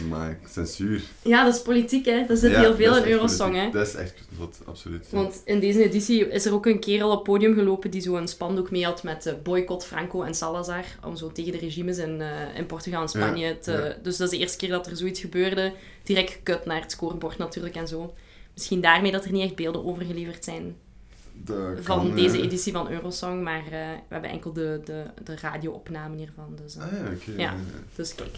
Maar 0.08 0.38
censuur. 0.50 1.02
Ja, 1.22 1.44
dat 1.44 1.54
is 1.54 1.62
politiek, 1.62 2.04
hè. 2.04 2.24
Er 2.28 2.36
zit 2.36 2.50
Ja, 2.50 2.60
heel 2.60 2.74
veel 2.74 2.94
dat 2.94 3.04
in 3.04 3.12
Eurosong, 3.12 3.54
hè. 3.54 3.70
Dat 3.70 3.86
is 3.86 3.94
echt 3.94 4.14
zot, 4.38 4.58
absoluut. 4.64 5.06
Want 5.10 5.42
in 5.44 5.60
deze 5.60 5.84
editie 5.84 6.28
is 6.28 6.46
er 6.46 6.52
ook 6.52 6.66
een 6.66 6.80
kerel 6.80 7.10
op 7.10 7.14
het 7.14 7.22
podium 7.22 7.54
gelopen 7.54 7.90
die 7.90 8.00
zo 8.00 8.16
een 8.16 8.28
spandoek 8.28 8.70
mee 8.70 8.84
had 8.84 9.02
met 9.02 9.26
eh, 9.26 9.34
boycott 9.42 9.84
Franco 9.84 10.22
en 10.22 10.34
Salazar. 10.34 10.84
Om 11.04 11.16
zo 11.16 11.32
tegen 11.32 11.52
de 11.52 11.58
regimes 11.58 11.98
in, 11.98 12.20
eh, 12.20 12.56
in 12.56 12.66
Portugal 12.66 13.02
en 13.02 13.08
Spanje 13.08 13.46
Ja, 13.46 13.54
te... 13.60 13.96
Dus 14.02 14.16
dat 14.16 14.32
is 14.32 14.38
de 14.38 14.42
eerste 14.42 14.58
keer 14.58 14.70
dat 14.70 14.86
er 14.86 14.96
zoiets 14.96 15.20
gebeurde. 15.20 15.72
Direct 16.02 16.30
gekut 16.30 16.64
naar 16.64 16.80
het 16.80 16.92
scorebord 16.92 17.38
natuurlijk 17.38 17.74
en 17.74 17.88
zo. 17.88 18.14
Misschien 18.54 18.80
daarmee 18.80 19.12
dat 19.12 19.24
er 19.24 19.32
niet 19.32 19.44
echt 19.44 19.56
beelden 19.56 19.84
overgeleverd 19.84 20.44
zijn 20.44 20.76
Dat 21.44 21.56
van 21.82 21.96
kan, 22.06 22.14
deze 22.14 22.36
eh, 22.36 22.44
editie 22.44 22.72
van 22.72 22.90
Eurosong. 22.90 23.42
Maar 23.42 23.62
eh, 23.64 23.70
we 23.70 24.08
hebben 24.08 24.30
enkel 24.30 24.52
de, 24.52 24.80
de, 24.84 25.02
de 25.24 25.36
radio-opnamen 25.40 26.18
hiervan. 26.18 26.58
Dus, 26.62 26.76
eh, 26.76 26.82
Ah 26.82 26.88
ja, 26.92 26.98
oké. 26.98 27.42
Ja. 27.42 27.54
dus 27.94 28.14
kijk. 28.14 28.36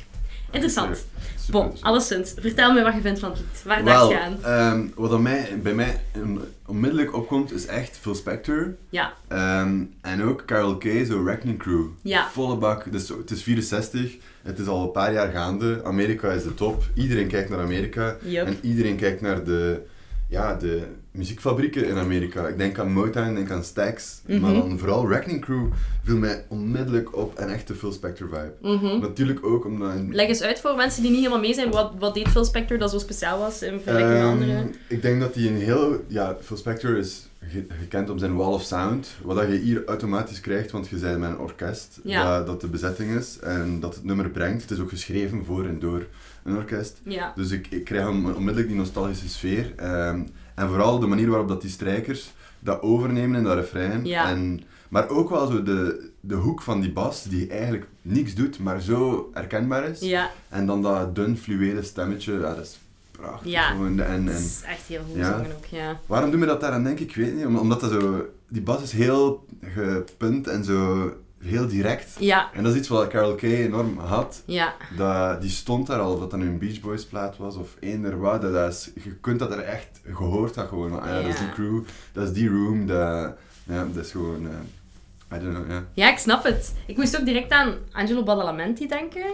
Interessant. 0.51 1.05
Bon, 1.51 1.73
alleszins. 1.81 2.33
Vertel 2.37 2.73
me 2.73 2.83
wat 2.83 2.95
je 2.95 3.01
vindt 3.01 3.19
van 3.21 3.31
het 3.31 3.39
lied. 3.39 3.63
Waar 3.65 3.85
Wel, 3.85 4.09
dacht 4.09 4.41
je 4.41 4.45
aan? 4.53 4.93
wat 4.95 5.13
aan 5.13 5.23
mij, 5.23 5.59
bij 5.63 5.75
mij 5.75 6.01
on- 6.15 6.41
onmiddellijk 6.67 7.15
opkomt, 7.15 7.53
is 7.53 7.67
echt 7.67 7.99
Phil 7.99 8.15
Spector. 8.15 8.75
Ja. 8.89 9.13
Ehm, 9.29 9.83
en 10.01 10.23
ook 10.23 10.45
Carol 10.45 10.77
Kay, 10.77 11.05
zo 11.05 11.23
Wrecking 11.25 11.59
Crew. 11.59 11.85
Ja. 12.03 12.29
Volle 12.31 12.57
bak. 12.57 12.93
Dus, 12.93 13.09
het 13.09 13.31
is 13.31 13.43
64. 13.43 14.17
Het 14.43 14.59
is 14.59 14.67
al 14.67 14.83
een 14.83 14.91
paar 14.91 15.13
jaar 15.13 15.31
gaande. 15.33 15.81
Amerika 15.85 16.31
is 16.31 16.43
de 16.43 16.55
top. 16.55 16.83
Iedereen 16.95 17.29
kijkt 17.29 17.51
naar 17.51 17.61
Amerika. 17.61 18.17
En 18.35 18.59
iedereen 18.63 18.97
kijkt 18.97 19.21
naar 19.21 19.45
de, 19.45 19.83
ja, 20.29 20.55
de 20.55 20.87
muziekfabrieken 21.11 21.87
in 21.89 21.97
Amerika. 21.97 22.47
Ik 22.49 22.59
denk 22.59 22.79
aan 22.79 22.93
Motown, 22.93 23.29
ik 23.29 23.37
denk 23.37 23.51
aan 23.51 23.65
Stax. 23.65 24.21
Maar 24.27 24.37
Mhm. 24.39 24.53
dan 24.55 24.79
vooral 24.79 25.07
Wrecking 25.09 25.41
Crew 25.41 25.67
viel 26.05 26.17
mij 26.17 26.45
onmiddellijk 26.49 27.17
op. 27.17 27.39
En 27.39 27.49
echt 27.49 27.67
de 27.67 27.75
Phil 27.75 27.93
Spector 27.93 28.29
vibe. 28.29 28.53
Mhm. 28.77 29.01
Natuurlijk 29.01 29.45
ook 29.47 29.65
omdat... 29.65 29.93
Leg 30.09 30.29
eens 30.29 30.43
uit 30.43 30.61
voor 30.61 30.77
mensen 30.77 31.03
die 31.03 31.11
niet 31.11 31.21
helemaal 31.21 31.41
mee 31.41 31.55
zijn. 31.55 31.71
Wat, 31.71 31.93
wat 31.99 32.15
deed 32.15 32.29
Phil 32.29 32.45
Spector 32.45 32.79
dat 32.79 32.91
zo 32.91 32.99
speciaal 32.99 33.39
was 33.39 33.63
in 33.63 33.81
vergelijking 33.81 34.13
met 34.13 34.21
Ehm, 34.23 34.31
anderen? 34.31 34.75
Ik 34.89 35.03
denk 35.03 35.21
dat 35.21 35.35
hij 35.35 35.47
een 35.47 35.57
heel... 35.57 36.05
Ja, 36.07 36.37
Phil 36.43 36.57
Spector 36.57 36.97
is 36.97 37.29
ge- 37.49 37.67
gekend 37.81 38.11
om 38.11 38.19
zijn 38.19 38.37
wall 38.37 38.53
of 38.53 38.63
sound. 38.63 39.09
Wat 39.23 39.37
dat 39.37 39.47
je 39.49 39.59
hier 39.59 39.85
automatisch 39.85 40.41
krijgt, 40.41 40.71
want 40.71 40.89
je 40.89 40.97
bent 40.97 41.19
met 41.19 41.31
een 41.31 41.39
orkest. 41.39 41.99
Ja. 42.05 42.37
Dat, 42.37 42.47
dat 42.47 42.61
de 42.61 42.69
bezetting 42.69 43.11
is 43.19 43.39
en 43.39 43.81
dat 43.81 43.95
het 43.95 44.05
nummer 44.05 44.29
brengt. 44.31 44.63
Het 44.63 44.71
is 44.71 44.79
ook 44.81 44.89
geschreven 44.89 45.45
voor 45.45 45.65
en 45.67 45.79
door 45.79 46.07
een 46.45 46.57
orkest. 46.57 47.01
Ja. 47.05 47.33
Dus 47.37 47.51
ik, 47.51 47.67
ik 47.71 47.85
krijg 47.85 48.09
on- 48.09 48.35
onmiddellijk 48.35 48.69
die 48.69 48.77
nostalgische 48.77 49.29
sfeer. 49.29 49.73
Ehm, 49.77 50.21
en 50.61 50.69
vooral 50.69 50.99
de 50.99 51.07
manier 51.07 51.29
waarop 51.29 51.49
dat 51.49 51.61
die 51.61 51.71
strijkers 51.71 52.33
dat 52.59 52.83
overnemen 52.83 53.39
in 53.39 53.45
dat 53.45 53.55
refrein. 53.57 54.07
Ja. 54.07 54.29
En, 54.31 54.61
maar 54.89 55.09
ook 55.09 55.31
wel 55.31 55.47
zo 55.47 55.63
de, 55.63 56.11
de 56.21 56.35
hoek 56.35 56.63
van 56.63 56.81
die 56.81 56.93
bas, 56.93 57.23
die 57.25 57.49
eigenlijk 57.49 57.87
niks 58.03 58.35
doet, 58.35 58.59
maar 58.59 58.81
zo 58.81 59.31
herkenbaar 59.35 59.85
is. 59.89 60.01
Ja, 60.01 60.31
En 60.49 60.67
dan 60.67 60.83
dat 60.83 61.15
dun 61.15 61.37
fluwelen 61.39 61.85
stemmetje, 61.85 62.33
ja, 62.33 62.39
dat 62.55 62.59
is 62.65 62.79
prachtig. 63.11 63.51
Ja. 63.51 63.63
Gewoon. 63.71 63.87
En, 64.01 64.25
dat 64.27 64.35
en 64.35 64.41
is 64.41 64.63
echt 64.67 64.87
heel 64.87 65.03
goed 65.09 65.17
Ja. 65.17 65.39
ook, 65.57 65.65
ja. 65.65 66.01
waarom 66.07 66.31
doen 66.31 66.41
we 66.41 66.47
dat 66.47 66.61
daar 66.61 66.73
aan 66.73 66.85
denken? 66.85 67.05
Ik 67.05 67.15
weet 67.17 67.35
niet. 67.37 67.47
Om- 67.47 67.57
Omdat 67.59 67.81
dat 67.81 67.91
zo... 67.91 68.27
Die 68.49 68.63
bas 68.63 68.83
is 68.83 68.93
heel 68.93 69.47
gepunt 69.63 70.47
en 70.47 70.65
zo 70.65 71.13
heel 71.43 71.67
direct. 71.67 72.09
Ja, 72.19 72.51
En 72.55 72.63
dat 72.63 72.73
is 72.73 72.79
iets 72.79 72.89
wat 72.89 73.09
Carol 73.09 73.35
Kay 73.35 73.55
enorm 73.65 73.99
had. 73.99 74.43
ja, 74.45 74.75
Dat, 74.97 75.41
die 75.41 75.51
stond 75.51 75.87
daar 75.87 76.01
al, 76.01 76.13
of 76.13 76.21
dat 76.21 76.31
dan 76.31 76.41
een 76.41 76.59
Beach 76.59 76.81
Boys 76.81 77.05
plaat 77.05 77.37
was 77.37 77.57
of 77.57 77.77
eender 77.81 78.19
wat. 78.21 78.43
Dat, 78.43 78.53
dat 78.53 78.73
is, 78.73 78.91
je 79.05 79.15
kunt 79.21 79.39
dat 79.39 79.51
er 79.53 79.59
echt 79.61 80.01
gehoord 80.13 80.55
dat 80.55 80.69
gewoon. 80.69 81.01
Ah, 81.01 81.07
ja, 81.09 81.15
dat 81.23 81.25
is 81.33 81.39
die 81.39 81.51
crew, 81.51 81.81
dat 82.13 82.25
is 82.29 82.33
die 82.33 82.49
room. 82.49 82.87
Dat, 82.87 83.35
ja, 83.65 83.87
dat 83.93 84.05
is 84.05 84.11
gewoon... 84.11 84.47
eh, 84.49 85.37
I 85.39 85.41
don't 85.43 85.55
know, 85.55 85.71
ja. 85.71 85.85
ja, 85.95 86.11
ik 86.11 86.19
snap 86.19 86.45
het. 86.45 86.75
Ik 86.87 86.97
moest 86.97 87.19
ook 87.19 87.25
direct 87.25 87.51
aan 87.53 87.75
Angelo 87.93 88.23
Badalamenti 88.23 88.87
denken. 88.89 89.25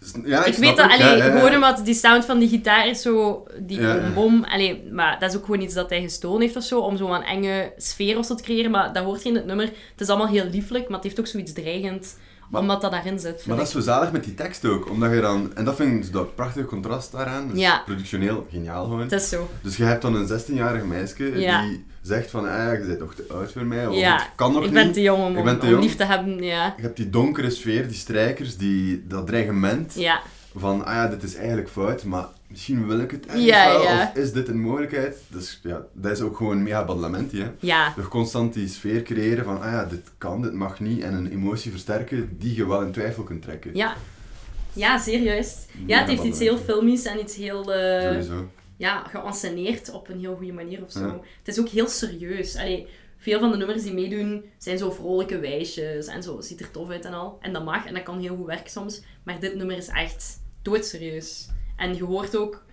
Dus, 0.00 0.12
ja 0.24 0.44
ik 0.44 0.54
weet 0.54 0.76
dat, 0.76 0.92
het, 0.92 1.00
allee, 1.00 1.16
ja, 1.16 1.24
ja, 1.24 1.24
ja. 1.24 1.38
gewoon 1.38 1.54
omdat 1.54 1.84
die 1.84 1.94
sound 1.94 2.24
van 2.24 2.38
die 2.38 2.48
gitaar 2.48 2.88
is 2.88 3.02
zo, 3.02 3.46
die 3.58 3.80
bom 4.14 4.44
allee, 4.44 4.88
maar 4.92 5.18
dat 5.18 5.30
is 5.30 5.36
ook 5.36 5.44
gewoon 5.44 5.60
iets 5.60 5.74
dat 5.74 5.90
hij 5.90 6.00
gestolen 6.00 6.40
heeft 6.40 6.56
of 6.56 6.62
zo, 6.62 6.80
om 6.80 6.96
zo'n 6.96 7.22
enge 7.22 7.72
sfeer 7.76 8.18
of 8.18 8.26
zo 8.26 8.34
te 8.34 8.42
creëren, 8.42 8.70
maar 8.70 8.92
dat 8.92 9.04
hoort 9.04 9.22
je 9.22 9.28
in 9.28 9.34
het 9.34 9.46
nummer. 9.46 9.64
Het 9.66 10.00
is 10.00 10.08
allemaal 10.08 10.28
heel 10.28 10.44
lieflijk, 10.44 10.84
maar 10.84 10.96
het 10.96 11.04
heeft 11.04 11.20
ook 11.20 11.26
zoiets 11.26 11.52
dreigend, 11.52 12.16
Maar- 12.50 12.60
omdat 12.60 12.80
dat 12.80 12.90
daarin 12.90 13.18
zit. 13.18 13.46
Maar 13.46 13.56
dat 13.56 13.66
is 13.66 13.72
zo 13.72 13.80
zalig 13.80 14.12
met 14.12 14.24
die 14.24 14.34
tekst 14.34 14.64
ook, 14.64 14.90
omdat 14.90 15.12
je 15.12 15.20
dan... 15.20 15.50
En 15.54 15.64
dat 15.64 15.76
vind 15.76 16.04
ik 16.06 16.12
dat 16.12 16.34
prachtige 16.34 16.66
contrast 16.66 17.12
daaraan. 17.12 17.48
Dus 17.48 17.58
Ja. 17.60 17.82
productioneel 17.84 18.46
geniaal 18.50 18.84
gewoon. 18.84 19.00
Het 19.00 19.12
is 19.12 19.28
zo. 19.28 19.48
Dus 19.62 19.76
je 19.76 19.84
hebt 19.84 20.02
dan 20.02 20.14
een 20.14 20.26
16-jarig 20.40 20.84
meisje 20.84 21.40
Ja. 21.40 21.62
die 21.62 21.86
zegt 22.02 22.30
van, 22.30 22.40
ah, 22.44 22.50
ja, 22.56 22.72
je 22.72 22.84
bent 22.86 22.98
nog 22.98 23.14
te 23.14 23.24
oud 23.32 23.52
voor 23.52 23.64
mij, 23.64 23.86
of 23.86 23.94
Ja, 23.96 24.14
het 24.16 24.28
kan 24.36 24.52
nog 24.52 24.58
ik 24.64 24.70
niet. 24.70 24.74
ben 24.82 24.92
te 24.92 25.02
jong 25.02 25.24
om, 25.24 25.36
Ik 25.36 25.44
ben 25.44 25.58
te 25.58 25.64
om 25.66 25.70
jong. 25.72 25.82
lief 25.82 25.96
te 25.96 26.04
hebben, 26.04 26.42
ja. 26.42 26.74
Je 26.76 26.82
hebt 26.82 26.96
die 26.96 27.10
donkere 27.10 27.50
sfeer, 27.50 27.86
die 27.88 27.96
strijkers, 27.96 28.56
die, 28.56 29.06
dat 29.06 29.26
dreigement. 29.26 29.94
Ja, 29.94 30.20
van, 30.56 30.84
ah 30.84 30.94
ja, 30.94 31.06
dit 31.06 31.22
is 31.22 31.34
eigenlijk 31.36 31.68
fout, 31.68 32.04
maar 32.04 32.26
misschien 32.48 32.86
wil 32.86 32.98
ik 33.00 33.10
het 33.10 33.26
ergens 33.26 33.44
Ja, 33.44 33.68
wel, 33.72 33.82
ja. 33.82 34.02
of 34.02 34.16
is 34.22 34.32
dit 34.32 34.48
een 34.48 34.60
mogelijkheid? 34.60 35.16
Dus 35.28 35.60
ja, 35.62 35.86
dat 35.92 36.12
is 36.12 36.20
ook 36.20 36.36
gewoon 36.36 36.62
mega 36.62 36.84
badlement, 36.84 37.32
hè. 37.32 37.50
Ja, 37.60 37.92
Door 37.96 38.08
constant 38.08 38.54
die 38.54 38.68
sfeer 38.68 39.02
creëren 39.02 39.44
van, 39.44 39.60
ah 39.60 39.70
ja, 39.72 39.84
dit 39.84 40.10
kan, 40.18 40.42
dit 40.42 40.52
mag 40.52 40.80
niet, 40.80 41.02
en 41.02 41.14
een 41.14 41.30
emotie 41.32 41.70
versterken 41.70 42.36
die 42.38 42.54
je 42.54 42.66
wel 42.68 42.82
in 42.82 42.92
twijfel 42.92 43.22
kunt 43.22 43.42
trekken. 43.42 43.70
ja. 43.74 43.96
Ja, 44.72 44.98
zeer 44.98 45.20
juist. 45.20 45.68
Ja, 45.86 45.98
het 45.98 46.08
heeft 46.08 46.22
iets 46.22 46.38
heel 46.38 46.58
filmisch 46.58 47.04
en 47.04 47.20
iets 47.20 47.36
heel... 47.36 47.72
eh, 47.72 48.02
Sowieso. 48.02 48.48
ja, 48.76 49.02
geanceneerd 49.10 49.90
op 49.90 50.08
een 50.08 50.18
heel 50.18 50.36
goede 50.36 50.52
manier 50.52 50.82
of 50.84 50.92
zo. 50.92 51.06
Ja. 51.06 51.20
Het 51.38 51.48
is 51.56 51.60
ook 51.60 51.68
heel 51.68 51.86
serieus. 51.88 52.56
Allee, 52.56 52.86
veel 53.16 53.38
van 53.40 53.50
de 53.50 53.56
nummers 53.56 53.82
die 53.82 53.92
meedoen 53.94 54.44
zijn 54.58 54.78
zo 54.78 54.90
vrolijke 54.90 55.38
wijsjes 55.38 56.06
en 56.06 56.22
zo. 56.22 56.40
Ziet 56.40 56.60
er 56.60 56.70
tof 56.70 56.90
uit 56.90 57.04
en 57.04 57.12
al. 57.12 57.38
En 57.40 57.52
dat 57.52 57.64
mag 57.64 57.86
en 57.86 57.94
dat 57.94 58.02
kan 58.02 58.20
heel 58.20 58.36
goed 58.36 58.46
werken 58.46 58.70
soms. 58.70 59.02
Maar 59.22 59.40
dit 59.40 59.54
nummer 59.54 59.76
is 59.76 59.88
echt 59.88 60.40
doodserieus. 60.62 61.48
En 61.78 61.94
je 61.96 62.04
hoort 62.04 62.36
ook 62.36 62.64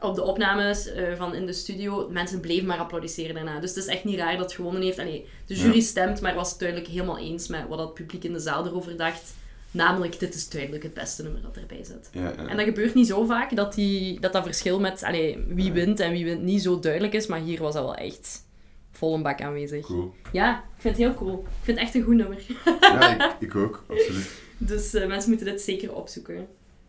op 0.00 0.14
de 0.14 0.22
opnames 0.22 0.86
eh, 0.92 1.14
van 1.16 1.34
in 1.34 1.46
de 1.46 1.52
studio, 1.52 2.08
mensen 2.10 2.40
bleven 2.40 2.66
maar 2.66 2.78
applaudisseren 2.78 3.34
daarna. 3.34 3.60
Dus 3.60 3.74
het 3.74 3.84
is 3.84 3.90
echt 3.90 4.04
niet 4.04 4.18
raar 4.18 4.32
dat 4.32 4.40
het 4.44 4.52
gewonnen 4.54 4.82
heeft. 4.82 4.98
Allee, 4.98 5.26
de 5.46 5.54
jury 5.54 5.74
Ja. 5.76 5.80
stemt, 5.82 6.20
maar 6.20 6.34
was 6.34 6.50
het 6.50 6.58
duidelijk 6.58 6.88
helemaal 6.90 7.18
eens 7.18 7.48
met 7.48 7.68
wat 7.68 7.78
het 7.78 7.94
publiek 7.94 8.24
in 8.24 8.32
de 8.32 8.38
zaal 8.38 8.66
erover 8.66 8.96
dacht. 8.96 9.34
Namelijk, 9.70 10.18
dit 10.18 10.34
is 10.34 10.48
duidelijk 10.48 10.82
het 10.82 10.94
beste 10.94 11.22
nummer 11.22 11.42
dat 11.42 11.56
erbij 11.56 11.84
zit. 11.84 12.08
Ja, 12.12 12.20
ja. 12.22 12.46
En 12.46 12.56
dat 12.56 12.64
gebeurt 12.66 12.94
niet 12.94 13.06
zo 13.06 13.24
vaak, 13.24 13.56
dat 13.56 13.74
die, 13.74 14.20
dat, 14.20 14.32
dat 14.32 14.42
verschil 14.44 14.80
met 14.80 15.02
allee, 15.02 15.44
wie 15.48 15.72
wint 15.72 16.00
en 16.00 16.12
wie 16.12 16.24
wint 16.24 16.42
niet 16.42 16.62
zo 16.62 16.78
duidelijk 16.78 17.12
is. 17.12 17.26
Maar 17.26 17.40
hier 17.40 17.62
was 17.62 17.74
dat 17.74 17.84
wel 17.84 17.94
echt 17.94 18.46
vol 18.92 19.14
een 19.14 19.22
bak 19.22 19.40
aanwezig. 19.42 19.86
Cool. 19.86 20.14
Ja, 20.32 20.58
ik 20.58 20.80
vind 20.82 20.96
het 20.96 21.06
heel 21.06 21.14
cool. 21.14 21.38
Ik 21.38 21.64
vind 21.64 21.78
het 21.78 21.86
echt 21.86 21.94
een 21.96 22.02
goed 22.02 22.14
nummer. 22.14 22.42
Ja, 22.80 23.30
ik, 23.34 23.36
ik 23.40 23.56
ook, 23.56 23.84
absoluut. 23.88 24.30
Dus 24.60 24.94
eh, 24.94 25.06
mensen 25.06 25.28
moeten 25.30 25.46
dit 25.46 25.60
zeker 25.60 25.94
opzoeken. 25.94 26.46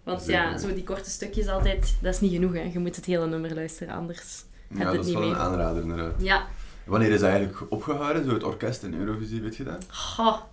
Want 0.09 0.25
ja, 0.25 0.57
zo 0.57 0.73
die 0.73 0.83
korte 0.83 1.09
stukjes 1.09 1.47
altijd, 1.47 1.95
dat 2.01 2.13
is 2.13 2.19
niet 2.19 2.31
genoeg. 2.33 2.53
Hè. 2.53 2.69
Je 2.73 2.79
moet 2.79 2.95
het 2.95 3.05
hele 3.05 3.27
nummer 3.27 3.53
luisteren, 3.53 3.93
anders 3.93 4.43
heb 4.67 4.77
Ja, 4.77 4.83
dat 4.91 4.99
is 4.99 5.05
niet 5.05 5.13
wel 5.13 5.23
mee. 5.23 5.31
een 5.31 5.37
aanrader, 5.37 5.81
inderdaad. 5.81 6.13
Ja, 6.17 6.47
Wanneer 6.89 7.11
is 7.11 7.19
dat 7.19 7.29
eigenlijk 7.29 7.59
opgehouden, 7.69 8.23
zo 8.25 8.33
het 8.33 8.43
orkest 8.43 8.83
in 8.83 8.93
Eurovisie, 8.99 9.41
weet 9.41 9.55
je 9.55 9.63
dat? 9.63 9.85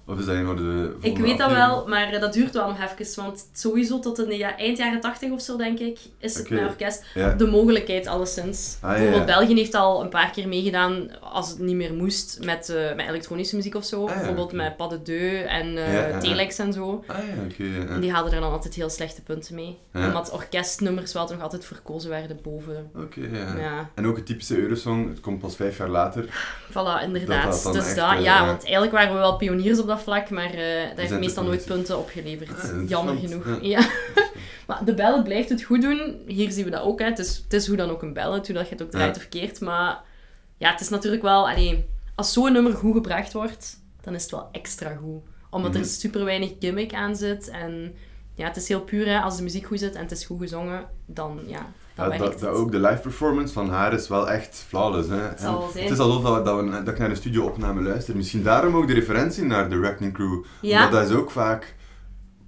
Of 0.07 0.19
is 0.19 0.25
dat 0.25 0.35
een 0.35 0.45
voor 0.47 0.57
de 0.57 0.95
ik 1.01 1.19
weet 1.19 1.39
dat 1.39 1.51
wel, 1.51 1.89
maar 1.89 2.13
eh, 2.13 2.21
dat 2.21 2.33
duurt 2.33 2.55
wel 2.55 2.69
nog 2.69 2.79
even. 2.99 3.23
Want 3.25 3.49
sowieso 3.53 3.99
tot 3.99 4.19
in 4.19 4.29
de 4.29 4.37
ja, 4.37 4.57
eind 4.57 4.79
jaren 4.79 5.01
80 5.01 5.31
of 5.31 5.41
zo, 5.41 5.57
denk 5.57 5.79
ik, 5.79 5.99
is 6.19 6.39
het 6.39 6.51
met 6.51 6.61
orkest. 6.61 7.05
Ja. 7.15 7.33
De 7.33 7.47
mogelijkheid, 7.47 8.07
alleszins. 8.07 8.77
Ah, 8.81 8.91
Bijvoorbeeld. 8.91 9.27
België 9.27 9.55
heeft 9.55 9.75
al 9.75 10.03
een 10.03 10.09
paar 10.09 10.31
keer 10.31 10.49
meegedaan, 10.49 11.21
als 11.21 11.49
het 11.49 11.59
niet 11.59 11.75
meer 11.75 11.95
moest, 11.95 12.39
met, 12.45 12.69
eh, 12.69 12.95
met 12.97 13.09
elektronische 13.09 13.57
muziek 13.57 13.75
of 13.75 13.85
zo. 13.85 14.07
Ah, 14.07 14.15
Bijvoorbeeld 14.15 14.53
met 14.53 14.77
Pas 14.77 14.91
de 14.91 15.03
Deux 15.03 15.45
en 15.47 15.73
ja. 15.73 16.19
Telex 16.19 16.59
en 16.59 16.73
zo. 16.73 17.05
Ah 17.07 17.17
ja, 17.17 17.25
oké. 17.51 17.65
ja. 17.65 17.95
En 17.95 18.01
die 18.01 18.13
haalden 18.13 18.33
er 18.33 18.41
dan 18.41 18.53
altijd 18.53 18.75
heel 18.75 18.91
slechte 18.91 19.23
punten 19.23 19.55
mee. 19.55 19.79
Omdat 19.95 20.31
orkestnummers 20.31 21.13
wel 21.13 21.29
nog 21.29 21.41
altijd 21.41 21.65
verkozen 21.65 22.11
werden 22.11 22.39
boven. 22.43 22.91
Oké, 22.95 23.21
ja. 23.33 23.59
Ja, 23.59 23.91
En 23.95 24.07
ook 24.07 24.17
het 24.17 24.27
typische 24.27 24.59
Eurosong, 24.59 25.09
het 25.09 25.21
komt 25.21 25.39
pas 25.39 25.57
vijf 25.57 25.79
jaar 25.79 25.89
later. 25.89 26.26
Voilà, 26.71 27.03
inderdaad. 27.05 27.63
Dat 27.63 27.73
dus 27.73 27.87
echt, 27.87 27.97
dat, 27.97 28.13
eh, 28.13 28.21
ja, 28.21 28.39
ja. 28.41 28.47
want 28.47 28.63
eigenlijk 28.63 28.93
waren 28.93 29.13
we 29.13 29.19
wel 29.19 29.37
pioniers 29.37 29.79
op 29.79 29.87
dat 29.87 30.03
vlak, 30.03 30.31
maar 30.31 30.51
eh 30.55 30.89
dat 30.89 30.99
heeft 30.99 31.19
meestal 31.19 31.45
nooit 31.45 31.65
punten 31.65 31.99
opgeleverd. 31.99 32.61
Ah. 32.73 32.89
Jammer 32.89 33.17
genoeg. 33.17 33.47
Ja. 33.47 33.59
Ja. 33.61 33.89
maar 34.67 34.85
de 34.85 34.95
ballad 34.95 35.25
blijft 35.25 35.49
het 35.49 35.63
goed 35.63 35.83
doen. 35.83 36.23
Hier 36.27 36.51
zien 36.51 36.65
we 36.65 36.71
dat 36.71 36.83
ook. 36.83 36.99
Hè. 36.99 37.05
Het, 37.05 37.19
is, 37.19 37.37
het 37.37 37.53
is 37.53 37.67
hoe 37.67 37.77
dan 37.77 37.91
ook 37.91 38.03
een 38.03 38.13
ballad, 38.13 38.47
hoe 38.47 38.57
dat 38.57 38.69
je 38.69 38.73
het 38.75 38.83
ook 38.83 38.91
draait 38.91 39.17
of 39.17 39.29
keert. 39.29 39.61
Maar 39.61 40.01
ja, 40.57 40.71
het 40.71 40.81
is 40.81 40.89
natuurlijk 40.89 41.23
wel... 41.23 41.49
Allee, 41.49 41.89
als 42.15 42.33
zo'n 42.33 42.53
nummer 42.53 42.73
goed 42.75 42.95
gebracht 42.95 43.33
wordt, 43.33 43.81
dan 44.01 44.15
is 44.15 44.23
het 44.23 44.31
wel 44.31 44.49
extra 44.53 44.95
goed. 44.95 45.21
Omdat 45.51 45.71
Mhm. 45.73 45.81
er 45.81 45.87
super 45.87 46.25
weinig 46.25 46.53
gimmick 46.61 46.95
aan 46.95 47.17
zit. 47.17 47.49
En 47.49 47.95
ja, 48.35 48.47
het 48.47 48.57
is 48.57 48.69
heel 48.69 48.81
puur. 48.81 49.07
Hè. 49.07 49.21
Als 49.21 49.37
de 49.37 49.43
muziek 49.43 49.67
goed 49.67 49.79
zit 49.79 49.95
en 49.95 50.03
het 50.03 50.11
is 50.11 50.25
goed 50.25 50.41
gezongen, 50.41 50.85
dan 51.07 51.41
ja, 51.47 51.73
Ja, 51.97 52.19
dat, 52.19 52.47
ook 52.47 52.73
de 52.73 52.81
live 52.81 53.01
performance 53.01 53.53
van 53.53 53.71
haar 53.71 53.93
is 53.93 54.09
wel 54.09 54.31
echt 54.31 54.65
flawless. 54.69 55.09
Hè? 55.09 55.17
Het 55.21 55.41
zal 55.41 55.67
het 55.75 55.91
is 55.91 55.99
alsof 55.99 56.23
dat, 56.23 56.45
dat, 56.45 56.61
we, 56.61 56.71
dat 56.71 56.89
ik 56.89 56.99
naar 56.99 57.11
een 57.11 57.17
studio-opname 57.17 57.83
luister. 57.83 58.17
Misschien 58.17 58.43
daarom 58.43 58.77
ook 58.77 58.87
de 58.87 58.95
referentie 58.95 59.45
naar 59.45 59.69
de 59.69 59.81
Reckoning 59.81 60.15
Crew. 60.15 60.45
Ja. 60.61 60.85
Omdat 60.85 61.01
dat 61.01 61.11
is 61.11 61.17
ook 61.17 61.31
vaak... 61.31 61.75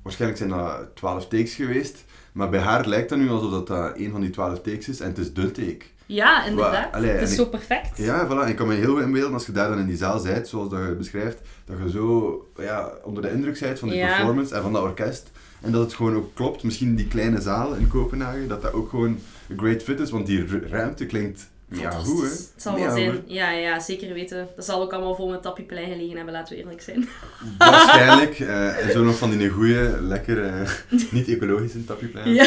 Waarschijnlijk 0.03 0.41
zijn 0.41 0.51
dat 0.51 0.97
twaalf 0.97 1.29
takes 1.29 1.55
geweest. 1.55 2.05
Maar 2.33 2.49
bij 2.49 2.61
haar 2.61 2.87
lijkt 2.87 3.09
dat 3.09 3.19
nu 3.19 3.31
alsof 3.31 3.51
dat, 3.51 3.67
dat 3.67 3.99
een 3.99 4.11
van 4.11 4.21
die 4.21 4.31
twaalf 4.31 4.61
takes 4.61 4.89
is. 4.89 5.01
En 5.01 5.09
het 5.09 5.19
is 5.19 5.33
de 5.33 5.51
take. 5.51 5.85
Ja, 6.07 6.45
inderdaad. 6.45 6.93
Allee, 6.93 7.11
het 7.11 7.29
is 7.31 7.37
zo 7.37 7.47
perfect. 7.47 7.99
Ja, 7.99 8.27
voilà. 8.27 8.49
Ik 8.49 8.57
kan 8.57 8.67
me 8.67 8.75
heel 8.75 8.95
goed 8.95 9.03
inbeelden 9.03 9.33
als 9.33 9.47
je 9.47 9.53
daar 9.53 9.69
dan 9.69 9.79
in 9.79 9.87
die 9.87 9.97
zaal 9.97 10.23
bent, 10.23 10.49
zoals 10.49 10.71
dat 10.71 10.81
je 10.87 10.95
beschrijft, 10.95 11.41
dat 11.65 11.77
je 11.85 11.91
zo 11.91 12.47
ja, 12.57 12.93
onder 13.05 13.23
de 13.23 13.31
indruk 13.31 13.61
bent 13.61 13.79
van 13.79 13.89
die 13.89 13.99
Ja. 13.99 14.07
performance 14.07 14.55
en 14.55 14.63
van 14.63 14.73
dat 14.73 14.83
orkest. 14.83 15.31
En 15.61 15.73
dat 15.73 15.81
het 15.81 15.95
gewoon 15.95 16.17
ook 16.17 16.35
klopt. 16.35 16.63
Misschien 16.63 16.95
die 16.95 17.09
kleine 17.09 17.41
zaal 17.41 17.75
in 17.75 17.89
Kopenhagen, 17.89 18.49
dat 18.49 18.63
dat 18.63 18.73
ook 18.73 18.91
gewoon 18.91 19.19
great 19.57 19.83
fit 19.83 20.01
is, 20.01 20.11
want 20.11 20.27
die 20.27 20.45
ru- 20.47 20.67
ruimte 20.71 21.07
klinkt 21.07 21.49
ja, 21.71 21.91
goed, 21.91 22.23
hè. 22.23 22.29
Het 22.29 22.53
zal 22.57 22.79
wel 22.79 22.91
zijn. 22.91 23.23
Ja, 23.27 23.51
ja, 23.51 23.81
zeker 23.81 24.13
weten. 24.15 24.49
Dat 24.57 24.65
zal 24.65 24.83
ook 24.83 24.93
allemaal 24.93 25.15
vol 25.15 25.29
met 25.29 25.43
tappieplein 25.43 25.91
gelegen 25.91 26.17
hebben, 26.17 26.35
laten 26.35 26.55
we 26.57 26.61
eerlijk 26.63 26.83
zijn. 26.83 27.09
Waarschijnlijk. 27.59 28.41
eh, 28.41 28.85
en 28.87 28.93
zo 28.93 29.05
nog 29.05 29.19
van 29.19 29.31
die 29.39 29.49
goede, 29.49 29.99
lekker, 30.01 30.45
eh, 30.45 30.71
niet 31.11 31.29
ecologische 31.29 31.85
tapjeplein. 31.85 32.35
Ja. 32.35 32.47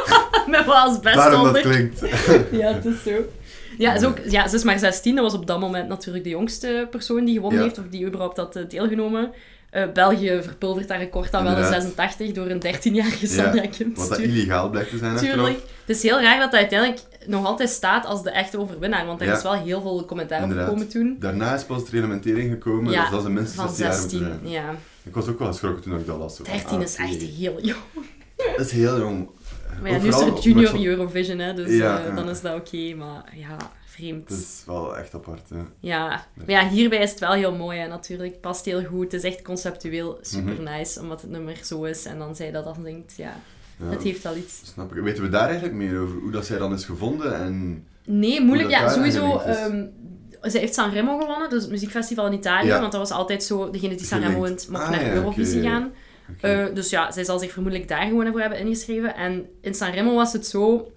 met 0.46 0.64
wat 0.64 0.74
als 0.76 1.00
best 1.00 1.14
Daarom 1.16 1.52
dat 1.52 1.60
klinkt. 1.60 2.00
Ja, 2.60 2.72
het 2.74 2.84
is 2.84 3.02
zo. 3.02 3.10
Ja, 3.78 3.94
is 3.94 4.04
ook, 4.04 4.18
ja, 4.28 4.48
ze 4.48 4.56
is 4.56 4.62
maar 4.64 4.78
16. 4.78 5.14
Dat 5.14 5.24
was 5.24 5.34
op 5.34 5.46
dat 5.46 5.60
moment 5.60 5.88
natuurlijk 5.88 6.24
de 6.24 6.30
jongste 6.30 6.86
persoon 6.90 7.24
die 7.24 7.34
gewonnen 7.34 7.58
Ja. 7.58 7.64
heeft, 7.64 7.78
of 7.78 7.84
die 7.90 8.06
überhaupt 8.06 8.36
had 8.36 8.56
eh, 8.56 8.62
deelgenomen. 8.68 9.32
Eh, 9.76 9.92
België 9.92 10.38
verpulvert 10.42 10.88
dat 10.88 10.96
record 10.98 11.30
dan 11.30 11.42
wel 11.42 11.52
in 11.52 11.58
Inderdaad. 11.58 11.82
86 11.82 12.32
door 12.32 12.46
een 12.46 12.60
13-jarige 12.60 13.26
Sandra 13.26 13.66
Kims. 13.66 13.98
Wat 13.98 14.08
dat 14.08 14.18
illegaal 14.18 14.70
blijkt 14.70 14.90
te 14.90 14.98
zijn 14.98 15.12
achteraf. 15.14 15.34
Tuurlijk. 15.34 15.58
Het 15.86 15.96
is 15.96 16.02
heel 16.02 16.20
raar 16.20 16.38
dat 16.40 16.50
dat 16.50 16.60
uiteindelijk 16.60 17.00
nog 17.26 17.44
altijd 17.46 17.68
staat 17.68 18.06
als 18.06 18.22
de 18.22 18.30
echte 18.30 18.58
overwinnaar, 18.58 19.06
want 19.06 19.20
er 19.20 19.26
Ja. 19.26 19.36
is 19.36 19.42
wel 19.42 19.52
heel 19.52 19.80
veel 19.80 20.04
commentaar 20.04 20.42
op 20.44 20.50
gekomen 20.50 20.88
toen. 20.88 21.16
Daarna 21.20 21.54
is 21.54 21.64
pas 21.64 21.84
de 21.84 21.90
reglementering 21.90 22.50
gekomen, 22.50 22.92
Ja, 22.92 23.00
dus 23.00 23.10
dat 23.10 23.22
ze 23.22 23.30
minstens 23.30 23.60
Van 23.60 23.74
16 23.74 23.86
jaar 23.88 24.00
moeten 24.00 24.18
16, 24.18 24.50
zijn. 24.52 24.64
ja. 24.64 24.74
Ik 25.02 25.14
was 25.14 25.26
ook 25.28 25.38
wel 25.38 25.48
geschrokken 25.48 25.82
toen 25.82 25.98
ik 25.98 26.06
dat 26.06 26.18
las. 26.18 26.36
zo 26.36 26.44
van, 26.44 26.52
13 26.56 26.76
ah, 26.76 26.82
is 26.82 26.96
echt 26.96 27.14
oké. 27.14 27.24
heel 27.24 27.60
jong. 27.62 27.80
Dat 28.56 28.66
is 28.66 28.72
heel 28.72 28.98
jong. 28.98 29.28
Maar 29.82 29.90
ja, 29.90 29.98
nu 29.98 30.08
is 30.08 30.20
er 30.20 30.38
junior 30.38 30.84
Eurovision, 30.86 31.38
hè, 31.38 31.54
dus 31.54 31.72
Ja, 31.76 32.04
eh, 32.04 32.16
dan 32.16 32.28
is 32.30 32.40
dat 32.40 32.54
oké, 32.54 32.94
maar 32.94 33.24
ja, 33.34 33.56
vreemd. 33.96 34.28
Het 34.28 34.38
is 34.38 34.62
wel 34.66 34.96
echt 34.96 35.14
apart. 35.14 35.48
Hè. 35.48 35.60
Ja, 35.80 36.06
maar 36.34 36.50
ja, 36.50 36.68
hierbij 36.68 36.98
is 37.02 37.10
het 37.10 37.18
wel 37.20 37.32
heel 37.32 37.54
mooi 37.54 37.78
hè, 37.78 37.86
natuurlijk. 37.86 38.40
Past 38.40 38.64
heel 38.64 38.84
goed. 38.84 39.12
Het 39.12 39.24
is 39.24 39.32
echt 39.32 39.42
conceptueel 39.42 40.18
super 40.20 40.52
Mhm. 40.52 40.62
nice, 40.62 41.00
omdat 41.00 41.20
het 41.20 41.30
nummer 41.30 41.56
zo 41.64 41.84
is 41.84 42.04
en 42.04 42.18
dan 42.18 42.36
zij 42.36 42.50
dat 42.50 42.64
dan 42.64 42.76
zingt. 42.84 43.14
Ja, 43.16 43.34
Ja, 43.78 43.86
het 43.90 44.02
heeft 44.02 44.22
wel 44.22 44.36
iets. 44.36 44.60
Snap 44.64 44.94
ik. 44.96 45.02
Weten 45.02 45.22
we 45.22 45.28
daar 45.28 45.44
eigenlijk 45.46 45.74
meer 45.74 45.98
over? 46.00 46.18
Hoe 46.18 46.30
dat 46.30 46.46
zij 46.46 46.58
dan 46.58 46.72
is 46.72 46.84
gevonden? 46.84 47.34
En... 47.40 47.86
Nee, 48.04 48.40
moeilijk. 48.40 48.70
Ja, 48.70 48.88
sowieso. 48.88 49.38
is. 49.38 49.56
ehm 49.56 49.84
zij 50.42 50.60
heeft 50.60 50.74
Sanremo 50.74 51.18
gewonnen, 51.18 51.50
dus 51.50 51.62
het 51.62 51.70
muziekfestival 51.70 52.26
in 52.26 52.32
Italië. 52.32 52.66
Ja. 52.66 52.80
Want 52.80 52.92
dat 52.92 53.00
was 53.00 53.10
altijd 53.18 53.42
zo, 53.42 53.70
degene 53.70 53.94
die 53.94 54.06
Sanremo 54.06 54.40
wint, 54.40 54.68
mocht 54.70 54.82
Ah, 54.82 54.90
naar 54.90 55.04
ja, 55.04 55.12
Eurovisie 55.12 55.62
gaan. 55.62 55.92
Eh, 56.40 56.64
dus 56.74 56.90
ja, 56.90 57.10
zij 57.12 57.24
zal 57.24 57.38
zich 57.38 57.52
vermoedelijk 57.52 57.88
daar 57.88 58.06
gewoon 58.06 58.30
voor 58.30 58.40
hebben 58.40 58.58
ingeschreven. 58.58 59.14
En 59.14 59.46
in 59.60 59.74
Sanremo 59.74 60.14
was 60.14 60.32
het 60.32 60.46
zo... 60.46 60.92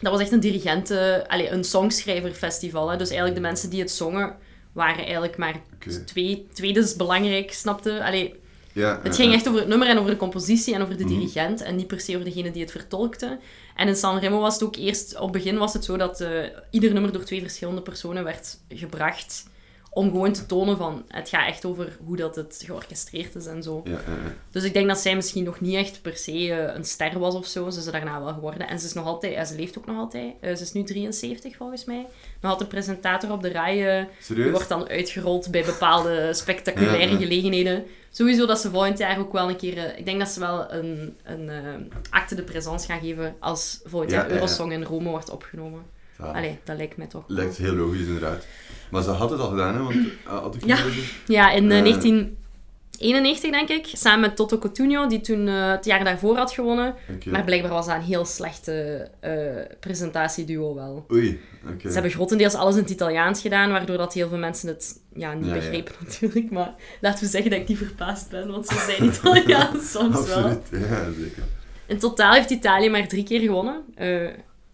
Dat 0.00 0.12
was 0.12 0.20
echt 0.20 0.32
een 0.32 0.40
dirigente... 0.40 1.24
Allee, 1.28 1.48
een 1.50 1.64
songschrijverfestival. 1.64 2.88
Hè. 2.90 2.96
Dus 2.96 3.08
eigenlijk 3.08 3.36
de 3.40 3.46
mensen 3.46 3.70
die 3.70 3.80
het 3.80 3.90
zongen, 3.90 4.36
waren 4.72 5.02
eigenlijk 5.04 5.36
maar 5.36 5.60
twee, 6.06 6.46
tweedens 6.52 6.96
belangrijk, 6.96 7.52
snapte? 7.52 8.04
Allee, 8.04 8.34
ja, 8.72 9.00
het 9.02 9.16
ging 9.16 9.32
echt 9.34 9.48
over 9.48 9.60
het 9.60 9.68
nummer 9.68 9.88
en 9.88 9.98
over 9.98 10.10
de 10.10 10.16
compositie 10.16 10.74
en 10.74 10.82
over 10.82 10.96
de 10.96 11.04
Mhm. 11.04 11.12
dirigent. 11.12 11.62
En 11.62 11.76
niet 11.76 11.86
per 11.86 12.00
se 12.00 12.12
over 12.12 12.24
degene 12.24 12.50
die 12.50 12.62
het 12.62 12.70
vertolkte. 12.70 13.38
En 13.76 13.88
in 13.88 13.96
Sanremo 13.96 14.40
was 14.40 14.54
het 14.54 14.62
ook 14.62 14.76
eerst... 14.76 15.16
Op 15.16 15.22
het 15.22 15.32
begin 15.32 15.58
was 15.58 15.72
het 15.72 15.84
zo 15.84 15.96
dat 15.96 16.20
eh, 16.20 16.30
ieder 16.70 16.92
nummer 16.92 17.12
door 17.12 17.24
twee 17.24 17.40
verschillende 17.40 17.80
personen 17.82 18.24
werd 18.24 18.58
gebracht. 18.68 19.44
Om 19.90 20.10
gewoon 20.10 20.32
te 20.32 20.46
tonen 20.46 20.76
van... 20.76 21.04
Het 21.08 21.28
gaat 21.28 21.46
echt 21.48 21.64
over 21.64 21.96
hoe 22.04 22.16
dat 22.16 22.36
het 22.36 22.62
georchestreerd 22.66 23.34
is 23.34 23.46
en 23.46 23.62
zo. 23.62 23.80
Ja, 23.84 23.90
ja, 23.90 23.96
ja. 23.96 24.32
Dus 24.50 24.64
ik 24.64 24.72
denk 24.72 24.88
dat 24.88 24.98
zij 24.98 25.14
misschien 25.14 25.44
nog 25.44 25.60
niet 25.60 25.74
echt 25.74 26.02
per 26.02 26.16
se 26.16 26.32
eh, 26.52 26.74
een 26.74 26.84
ster 26.84 27.18
was 27.18 27.34
of 27.34 27.46
zo. 27.46 27.70
Ze 27.70 27.78
is 27.78 27.84
daarna 27.84 28.22
wel 28.24 28.32
geworden. 28.32 28.68
En 28.68 28.78
ze 28.78 28.86
is 28.86 28.92
nog 28.92 29.04
altijd... 29.06 29.48
Ze 29.48 29.54
leeft 29.56 29.78
ook 29.78 29.86
nog 29.86 29.96
altijd. 29.96 30.34
Eh, 30.40 30.54
ze 30.56 30.62
is 30.62 30.72
nu 30.72 30.82
73 30.84 31.56
volgens 31.56 31.84
mij. 31.84 32.06
Nog 32.40 32.50
altijd 32.52 32.68
presentator 32.68 33.32
op 33.32 33.42
de 33.42 33.48
rij. 33.48 33.98
eh, 34.00 34.04
die 34.34 34.50
wordt 34.50 34.68
dan 34.68 34.88
uitgerold 34.88 35.50
bij 35.50 35.64
bepaalde 35.64 36.28
spectaculaire 36.42 37.16
gelegenheden. 37.16 37.84
Sowieso 38.10 38.46
dat 38.46 38.60
ze 38.60 38.70
volgend 38.70 38.98
jaar 38.98 39.18
ook 39.18 39.32
wel 39.32 39.48
een 39.48 39.56
keer... 39.56 39.78
eh, 39.78 39.98
ik 39.98 40.04
denk 40.04 40.18
dat 40.18 40.28
ze 40.28 40.40
wel 40.40 40.72
een, 40.72 41.16
een 41.24 41.48
eh, 41.48 41.62
acte 42.10 42.34
de 42.34 42.42
présence 42.42 42.86
gaan 42.86 43.00
geven 43.00 43.36
als 43.40 43.80
volgend 43.84 44.10
Ja, 44.10 44.16
jaar 44.16 44.26
ja, 44.26 44.34
ja. 44.34 44.40
Eurosong 44.40 44.72
in 44.72 44.82
Rome 44.82 45.08
wordt 45.08 45.30
opgenomen. 45.30 45.82
Allee, 46.20 46.58
dat 46.64 46.76
lijkt 46.76 46.96
mij 46.96 47.06
toch. 47.06 47.24
Lijkt 47.26 47.56
heel 47.56 47.74
logisch 47.74 48.06
inderdaad. 48.06 48.46
Maar 48.90 49.02
ze 49.02 49.10
had 49.10 49.30
het 49.30 49.40
al 49.40 49.48
gedaan, 49.48 49.74
hè? 49.74 49.82
Want 49.82 49.94
uh, 49.94 50.08
had 50.24 50.54
ik 50.54 50.64
Ja. 50.64 50.78
Ja, 51.26 51.50
in 51.50 51.70
eh, 51.70 51.78
Eh. 51.78 51.84
1991 51.84 53.50
denk 53.50 53.68
ik. 53.68 53.86
Samen 53.96 54.20
met 54.20 54.36
Toto 54.36 54.58
Cotugno, 54.58 55.06
die 55.06 55.20
toen 55.20 55.48
eh, 55.48 55.70
het 55.70 55.84
jaar 55.84 56.04
daarvoor 56.04 56.36
had 56.36 56.52
gewonnen. 56.52 56.94
Maar 57.30 57.44
blijkbaar 57.44 57.70
was 57.70 57.86
dat 57.86 57.94
een 57.94 58.02
heel 58.02 58.24
slechte 58.24 59.08
eh, 59.20 59.76
presentatieduo 59.80 60.74
wel. 60.74 61.06
Oei, 61.12 61.40
oké. 61.72 61.88
Ze 61.88 61.92
hebben 61.92 62.10
grotendeels 62.10 62.54
alles 62.54 62.74
in 62.74 62.82
het 62.82 62.90
Italiaans 62.90 63.40
gedaan, 63.40 63.70
waardoor 63.70 63.96
dat 63.96 64.12
heel 64.14 64.28
veel 64.28 64.38
mensen 64.38 64.68
het 64.68 65.00
ja, 65.14 65.34
niet 65.34 65.46
Ja, 65.46 65.54
ja. 65.54 65.60
begrepen 65.60 65.94
natuurlijk. 66.06 66.50
Maar 66.50 66.74
laten 67.00 67.24
we 67.24 67.30
zeggen 67.30 67.50
dat 67.50 67.60
ik 67.60 67.68
niet 67.68 67.78
verbaasd 67.78 68.30
ben, 68.30 68.50
want 68.50 68.66
ze 68.66 68.84
zijn 68.86 69.04
Italiaans 69.08 69.90
soms 69.98 70.26
wel. 70.26 70.36
Absoluut, 70.36 70.68
ja, 70.70 71.04
zeker. 71.18 71.42
In 71.86 71.98
totaal 71.98 72.32
heeft 72.32 72.50
Italië 72.50 72.90
maar 72.90 73.08
drie 73.08 73.24
keer 73.24 73.40
gewonnen. 73.40 73.82
Eh, 73.94 74.26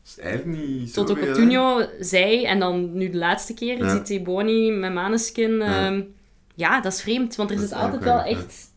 is 0.06 0.18
eigenlijk 0.18 0.58
niet 0.58 0.90
zo 0.90 1.04
Toto? 1.04 1.20
Cotugno, 1.20 1.87
zij 2.00 2.46
en 2.46 2.58
dan 2.58 2.96
nu 2.96 3.11
de 3.11 3.16
laatste 3.16 3.54
keer, 3.54 3.78
Ja. 4.08 4.20
Boni 4.23 4.70
met 4.70 4.92
Maneskin. 4.92 5.56
Ja. 5.56 5.87
Ja. 5.87 6.02
ja, 6.54 6.80
dat 6.80 6.92
is 6.92 7.00
vreemd, 7.02 7.37
want 7.37 7.50
er 7.50 7.62
is 7.62 7.73
altijd 7.73 8.02
wel 8.04 8.23
echt 8.23 8.73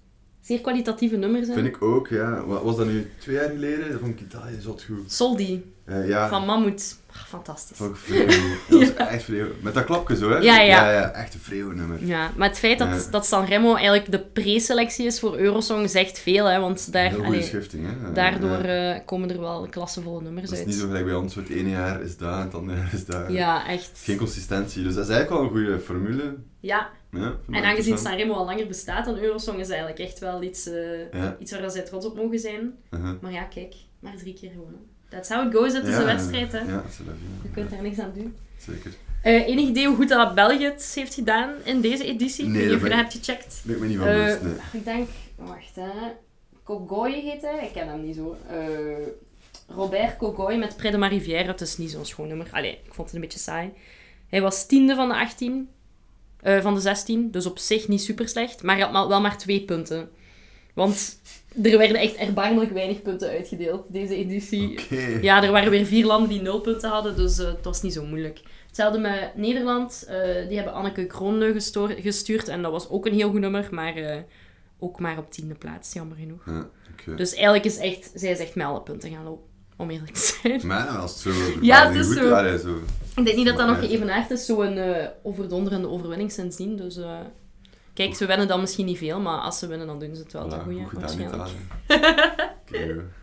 zeer 0.47 0.61
kwalitatieve 0.61 1.15
nummers 1.15 1.47
in. 1.47 1.53
Vind 1.53 1.67
ik 1.67 1.81
ook, 1.83 2.07
ja. 2.07 2.45
Wa- 2.45 2.63
Was 2.63 2.77
dat 2.77 2.85
nu 2.85 3.11
twee 3.17 3.35
jaar 3.35 3.49
geleden? 3.49 3.91
Dat 3.91 3.99
vond 3.99 4.19
ik 4.19 4.25
Italië 4.25 4.57
zot 4.61 4.83
goed. 4.83 5.11
Soldi 5.11 5.71
Eh, 5.85 6.07
ja, 6.07 6.29
van 6.29 6.45
Mammoet. 6.45 6.95
Ah, 7.11 7.17
fantastisch. 7.23 7.77
vond 7.77 7.89
ik 7.89 7.95
vrij 7.97 8.25
goed. 8.33 8.59
Dat 8.69 8.79
was 8.79 9.07
echt 9.07 9.25
goed. 9.25 9.61
Met 9.63 9.73
dat 9.73 9.83
klapje 9.85 10.15
zo, 10.15 10.29
hè? 10.29 10.37
Ja, 10.37 10.59
ja. 10.61 10.91
Ja, 10.91 11.11
echt 11.11 11.33
een 11.33 11.61
goed 11.63 11.75
nummer. 11.75 12.05
Ja, 12.05 12.31
maar 12.37 12.47
het 12.49 12.57
feit 12.57 12.79
dat, 12.79 13.07
dat 13.11 13.25
Sanremo 13.25 13.75
eigenlijk 13.75 14.11
de 14.11 14.19
preselectie 14.19 15.05
is 15.05 15.19
voor 15.19 15.37
Eurosong 15.37 15.89
zegt 15.89 16.19
veel, 16.19 16.45
hè, 16.45 16.59
want 16.59 16.91
daar, 16.91 17.09
Heel 17.09 17.23
allee, 17.23 17.41
schifting, 17.41 17.85
hè? 17.85 18.11
daardoor 18.13 18.57
eh, 18.57 18.99
komen 19.05 19.29
er 19.31 19.39
wel 19.39 19.67
klassevolle 19.69 20.21
nummers 20.21 20.43
Dat 20.45 20.53
is 20.53 20.59
uit. 20.59 20.67
niet 20.67 20.77
zo 20.79 20.85
gelijk 20.87 21.05
bij 21.05 21.15
ons, 21.15 21.35
het 21.35 21.49
ene 21.49 21.69
jaar 21.69 22.01
is 22.01 22.17
dat, 22.17 22.43
het 22.43 22.53
andere 22.53 22.77
jaar 22.77 22.93
is 22.93 23.05
dat. 23.05 23.23
Ja, 23.29 23.67
echt. 23.67 23.91
Geen 24.03 24.17
consistentie. 24.17 24.83
Dus 24.83 24.95
dat 24.95 25.03
is 25.07 25.09
eigenlijk 25.13 25.41
wel 25.41 25.49
een 25.51 25.55
goede 25.65 25.79
formule. 25.83 26.35
Ja, 26.67 26.89
en 27.51 27.63
aangezien. 27.63 27.97
Sanremo 27.97 28.33
al 28.33 28.45
langer 28.45 28.67
bestaat 28.67 29.05
dan 29.05 29.17
Eurosong, 29.17 29.59
is 29.59 29.69
eigenlijk 29.69 29.99
echt 29.99 30.19
wel 30.19 30.41
iets, 30.43 30.65
eh, 30.67 31.11
Ja. 31.13 31.35
iets 31.39 31.51
waar 31.51 31.71
zij 31.71 31.81
trots 31.81 32.05
op 32.05 32.15
mogen 32.15 32.39
zijn. 32.39 32.73
Uh-huh. 32.91 33.21
Maar 33.21 33.31
ja, 33.31 33.43
kijk, 33.43 33.75
maar 33.99 34.15
drie 34.17 34.33
keer 34.33 34.49
gewonnen. 34.51 34.79
That's 35.09 35.29
how 35.29 35.47
it 35.47 35.55
goes, 35.55 35.73
het 35.73 35.83
is 35.87 35.93
Ja, 35.93 35.99
een 35.99 36.05
wedstrijd, 36.05 36.51
hè. 36.51 36.57
Ja, 36.59 36.83
Je 37.43 37.49
kunt 37.53 37.69
daar 37.69 37.81
niks 37.81 37.99
aan 37.99 38.11
doen. 38.15 38.35
Zeker. 38.57 38.91
Eh 39.21 39.47
enig 39.47 39.67
idee 39.67 39.87
hoe 39.87 39.95
goed 39.95 40.09
dat 40.09 40.35
België 40.35 40.63
het 40.63 40.91
heeft 40.95 41.13
gedaan 41.13 41.53
in 41.63 41.81
deze 41.81 42.03
editie? 42.05 42.45
Nee, 42.45 42.69
dat 42.69 42.79
je 42.81 42.87
dat 42.89 42.97
hebt 42.97 43.13
gecheckt. 43.13 43.61
Ben 43.65 43.75
ik 43.75 43.81
me 43.81 43.87
niet 43.87 43.97
van 43.97 44.07
Eh, 44.07 44.13
bewust, 44.15 44.41
nee. 44.41 44.53
Ik 44.73 44.83
denk, 44.85 45.09
wacht 45.35 45.75
hè. 45.75 45.89
Kogoy 46.63 47.11
heet 47.11 47.41
hij, 47.41 47.65
ik 47.65 47.73
ken 47.73 47.87
hem 47.87 48.05
niet 48.05 48.15
zo. 48.15 48.37
Eh, 48.49 48.57
Robert 49.67 50.17
Kogoy 50.17 50.55
met 50.55 50.75
Près 50.77 50.91
de 50.91 50.97
ma 50.97 51.07
Rivière, 51.07 51.47
het 51.47 51.61
is 51.61 51.77
niet 51.77 51.91
zo'n 51.91 52.05
schoon 52.05 52.27
nummer. 52.27 52.47
Allee, 52.51 52.71
ik 52.71 52.93
vond 52.93 53.07
het 53.07 53.15
een 53.15 53.21
beetje 53.21 53.39
saai. 53.39 53.73
Hij 54.27 54.41
was 54.41 54.65
tiende 54.67 54.95
van 54.95 55.07
de 55.07 55.15
18, 55.15 55.69
eh, 56.41 56.61
van 56.61 56.73
de 56.73 56.79
16, 56.79 57.31
dus 57.31 57.45
op 57.45 57.59
zich 57.59 57.87
niet 57.87 58.01
super 58.01 58.29
slecht, 58.29 58.63
maar 58.63 58.75
hij 58.75 58.83
had 58.83 58.93
maar- 58.93 59.07
wel 59.07 59.21
maar 59.21 59.37
twee 59.37 59.61
punten. 59.65 60.09
Want 60.73 61.19
er 61.63 61.77
werden 61.77 61.97
echt 61.97 62.15
erbarmelijk 62.15 62.71
weinig 62.71 63.01
punten 63.01 63.29
uitgedeeld, 63.29 63.85
deze 63.87 64.15
editie. 64.15 64.79
Ja, 65.21 65.43
er 65.43 65.51
waren 65.51 65.71
weer 65.71 65.85
vier 65.85 66.05
landen 66.05 66.29
die 66.29 66.41
nul 66.41 66.59
punten 66.61 66.89
hadden, 66.89 67.15
dus 67.15 67.39
eh, 67.39 67.47
het 67.47 67.65
was 67.65 67.81
niet 67.81 67.93
zo 67.93 68.05
moeilijk. 68.05 68.39
Hetzelfde 68.67 68.99
met 68.99 69.31
Nederland. 69.35 70.05
eh, 70.07 70.47
die 70.47 70.55
hebben 70.55 70.73
Anneke 70.73 71.05
gestoor- 71.53 71.89
gestuurd 71.99 72.47
en 72.47 72.61
dat 72.61 72.71
was 72.71 72.89
ook 72.89 73.05
een 73.05 73.13
heel 73.13 73.29
goed 73.29 73.39
nummer, 73.39 73.67
maar 73.71 74.23
ook 74.79 74.99
maar 74.99 75.17
op 75.17 75.31
tiende 75.31 75.55
plaats, 75.55 75.93
jammer 75.93 76.17
genoeg. 76.17 76.43
Ja. 76.45 76.69
Dus 77.15 77.33
eigenlijk 77.33 77.65
is 77.65 77.77
echt, 77.77 78.11
zij 78.13 78.31
is 78.31 78.39
echt 78.39 78.55
met 78.55 78.65
alle 78.67 78.81
punten 78.81 79.09
gaan 79.11 79.23
lopen, 79.23 79.46
om 79.77 79.89
eerlijk 79.89 80.13
te 80.13 80.37
zijn. 80.41 80.67
Maar 80.67 80.87
als 80.87 81.11
het 81.11 81.19
zo... 81.19 81.31
Ja, 81.61 81.87
het 81.87 81.95
is 81.95 82.05
goed, 82.05 82.15
zo. 82.15 82.31
allee, 82.33 82.59
zo. 82.59 82.75
Ik 83.15 83.25
denk 83.25 83.35
niet 83.37 83.45
dat 83.45 83.57
dat 83.57 83.67
nog 83.67 83.81
Ja. 83.81 83.87
geëvenaard 83.87 84.31
is, 84.31 84.45
zo'n 84.45 84.77
eh 84.77 85.07
overdonderende 85.23 85.87
overwinning 85.89 86.31
sindsdien. 86.31 86.75
Dus 86.75 86.97
eh, 86.97 87.19
kijk, 87.93 88.15
ze 88.15 88.25
winnen 88.25 88.47
dan 88.47 88.59
misschien 88.59 88.85
niet 88.85 88.97
veel, 88.97 89.19
maar 89.19 89.39
als 89.39 89.59
ze 89.59 89.67
winnen, 89.67 89.87
dan 89.87 89.99
doen 89.99 90.15
ze 90.15 90.21
het 90.23 90.33
wel 90.33 90.49
Voilà, 90.51 90.63
goede, 90.63 90.83
goed 90.83 91.11
gedaan, 91.11 91.37
waarschijnlijk. 91.37 93.01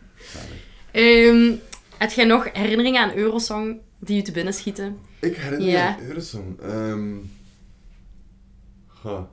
Ehm, 0.92 1.52
heb 1.98 2.10
jij 2.10 2.24
nog 2.24 2.48
herinneringen 2.52 3.02
aan 3.02 3.14
Eurosong 3.14 3.80
die 3.98 4.16
je 4.16 4.22
te 4.22 4.32
binnen 4.32 4.52
schieten? 4.54 4.98
Ik 5.20 5.36
herinner 5.36 5.68
Ja. 5.68 5.96
me 6.00 6.06
Eurosong. 6.06 6.60
Ehm 6.60 7.14
ha. 9.02 9.28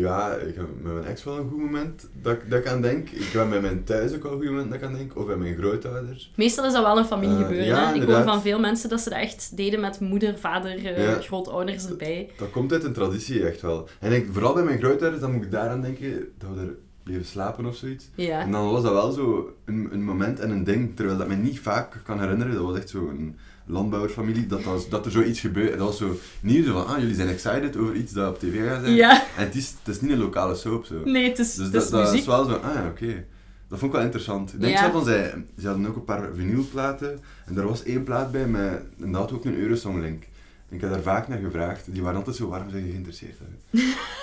Ja, 0.00 0.32
ik 0.34 0.54
heb 0.54 0.66
met 0.82 0.92
mijn 0.92 1.04
ex 1.04 1.24
wel 1.24 1.36
een 1.38 1.48
goed 1.48 1.58
moment 1.58 2.08
dat, 2.22 2.32
ik- 2.32 2.50
dat 2.50 2.58
ik 2.58 2.66
aan 2.66 2.80
denk. 2.82 3.08
Ik 3.10 3.22
heb 3.32 3.48
met 3.48 3.60
mijn 3.60 3.84
thuis 3.84 4.14
ook 4.14 4.22
wel 4.22 4.32
een 4.32 4.38
goed 4.38 4.46
moment 4.50 4.70
dat 4.70 4.78
ik 4.80 4.86
aan 4.86 4.94
denk. 4.94 5.16
Of 5.16 5.26
bij 5.26 5.36
mijn 5.36 5.56
grootouders. 5.56 6.32
Meestal 6.36 6.64
is 6.64 6.72
dat 6.72 6.82
wel 6.84 6.98
een 6.98 7.04
familie 7.04 7.36
gebeuren. 7.36 7.66
ja, 7.66 7.88
hè? 7.88 7.94
Ik 7.94 8.02
hoor 8.08 8.22
van 8.22 8.42
veel 8.42 8.60
mensen 8.60 8.88
dat 8.88 9.00
ze 9.00 9.10
dat 9.10 9.18
echt 9.18 9.56
deden 9.56 9.80
met 9.80 10.00
moeder, 10.00 10.38
vader, 10.38 10.82
Ja. 11.00 11.20
grootouders 11.20 11.88
erbij. 11.88 12.30
Dat 12.38 12.50
komt 12.50 12.72
uit 12.72 12.84
een 12.84 12.92
traditie 12.92 13.46
echt 13.46 13.60
wel. 13.60 13.88
En 14.00 14.12
ik, 14.12 14.28
vooral 14.32 14.54
bij 14.54 14.64
mijn 14.64 14.78
grootouders, 14.78 15.22
dan 15.22 15.32
moet 15.32 15.44
ik 15.44 15.50
daaraan 15.50 15.80
denken 15.80 16.28
dat 16.38 16.50
we 16.54 16.60
er 16.60 16.74
bleven 17.02 17.24
slapen 17.24 17.66
of 17.66 17.76
zoiets. 17.76 18.10
Ja. 18.14 18.40
En 18.40 18.50
dan 18.50 18.70
was 18.70 18.82
dat 18.82 18.92
wel 18.92 19.10
zo 19.12 19.54
een, 19.64 19.88
een 19.92 20.04
moment 20.04 20.40
en 20.40 20.50
een 20.50 20.64
ding, 20.64 20.96
terwijl 20.96 21.18
dat 21.18 21.28
me 21.28 21.34
niet 21.34 21.60
vaak 21.60 22.00
kan 22.04 22.20
herinneren. 22.20 22.54
Dat 22.54 22.62
was 22.62 22.76
echt 22.76 22.88
zo 22.88 23.08
een 23.08 23.36
landbouwerfamilie, 23.70 24.46
dat, 24.46 24.64
dat, 24.64 24.86
dat 24.90 25.04
er 25.06 25.12
zoiets 25.12 25.40
gebeurde. 25.40 25.76
Dat 25.76 25.86
was 25.86 25.98
zo 25.98 26.16
nieuw, 26.40 26.64
zo 26.64 26.72
van, 26.72 26.86
ah, 26.86 26.98
jullie 26.98 27.14
zijn 27.14 27.28
excited 27.28 27.76
over 27.76 27.94
iets 27.94 28.12
dat 28.12 28.28
op 28.28 28.38
tv 28.38 28.68
gaat 28.68 28.80
zijn. 28.82 28.94
Ja. 28.94 29.22
En 29.36 29.44
het 29.44 29.54
is, 29.54 29.74
het 29.84 29.94
is 29.94 30.00
niet 30.00 30.10
een 30.10 30.18
lokale 30.18 30.54
soap 30.54 30.84
zo. 30.84 30.94
Nee, 31.04 31.28
het 31.28 31.38
is, 31.38 31.54
Dus 31.54 31.64
het 31.64 31.72
dat, 31.72 31.82
is 31.82 31.90
dat 31.90 32.00
muziek. 32.02 32.18
is 32.20 32.26
wel 32.26 32.44
zo, 32.44 32.52
ah 32.52 32.74
ja, 32.74 32.86
oké. 32.86 33.24
Dat 33.68 33.78
vond 33.78 33.90
ik 33.90 33.96
wel 33.96 34.06
interessant. 34.06 34.52
Ik 34.52 34.60
denk 34.60 34.72
Ja. 34.72 34.78
zelf 34.80 34.92
van, 34.92 35.04
zij, 35.04 35.34
ze 35.60 35.66
hadden 35.66 35.86
ook 35.86 35.96
een 35.96 36.04
paar 36.04 36.28
vinylplaten. 36.34 37.18
En 37.46 37.56
er 37.56 37.66
was 37.66 37.82
één 37.84 38.02
plaat 38.02 38.32
bij 38.32 38.46
met, 38.46 38.82
en 39.00 39.12
dat 39.12 39.20
had 39.20 39.32
ook 39.32 39.44
een 39.44 39.58
Eurosong 39.58 40.00
link. 40.00 40.22
En 40.68 40.76
ik 40.76 40.80
heb 40.80 40.90
daar 40.90 41.02
vaak 41.02 41.28
naar 41.28 41.38
gevraagd. 41.38 41.84
Die 41.92 42.02
waren 42.02 42.18
altijd 42.18 42.36
zo, 42.36 42.48
waarom 42.48 42.70
zijn 42.70 42.84
je 42.84 42.90
geïnteresseerd? 42.90 43.36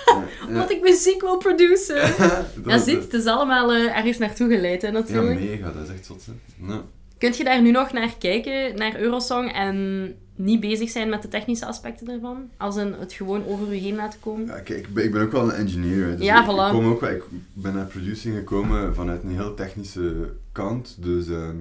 Ja, 0.08 0.14
ja. 0.14 0.46
Omdat 0.46 0.70
ik 0.70 0.80
muziek 0.82 1.20
wil 1.20 1.36
produceren. 1.36 2.10
Dat 2.62 2.72
Ja, 2.72 2.78
ziet, 2.78 3.02
het 3.02 3.12
is 3.12 3.24
allemaal 3.24 3.72
eh, 3.72 3.96
ergens 3.96 4.18
naartoe 4.18 4.48
geleid, 4.54 4.82
hè, 4.82 4.88
Ja, 4.88 4.94
natuurlijk. 4.94 5.40
mega, 5.40 5.70
dat 5.72 5.82
is 5.88 5.94
echt 5.94 6.06
zot. 6.06 6.26
hè. 6.26 6.32
Ja. 6.72 6.82
Kunt 7.18 7.36
je 7.36 7.44
daar 7.44 7.62
nu 7.62 7.70
nog 7.70 7.92
naar 7.92 8.14
kijken, 8.18 8.76
naar 8.76 8.96
Eurosong, 9.00 9.52
en 9.52 10.14
niet 10.34 10.60
bezig 10.60 10.90
zijn 10.90 11.08
met 11.08 11.22
de 11.22 11.28
technische 11.28 11.66
aspecten 11.66 12.08
ervan? 12.08 12.50
Als 12.56 12.76
in 12.76 12.94
het 12.98 13.12
gewoon 13.12 13.46
over 13.46 13.74
je 13.74 13.80
heen 13.80 13.94
laten 13.96 14.20
komen? 14.20 14.46
Ja, 14.46 14.58
kijk, 14.58 14.86
ik 14.86 14.94
ben, 14.94 15.04
ik 15.04 15.12
ben 15.12 15.22
ook 15.22 15.32
wel 15.32 15.42
een 15.44 15.50
engineer. 15.56 16.16
Dus 16.16 16.26
Ja, 16.26 16.36
ik, 16.44 16.50
ik, 16.50 16.70
kom 16.70 16.86
ook 16.86 17.00
wel, 17.00 17.10
ik 17.10 17.22
ben 17.52 17.74
naar 17.74 17.84
producing 17.86 18.36
gekomen 18.36 18.94
vanuit 18.94 19.22
een 19.22 19.34
heel 19.34 19.54
technische 19.54 20.32
kant. 20.52 20.96
Dus 21.02 21.28
ehm, 21.28 21.56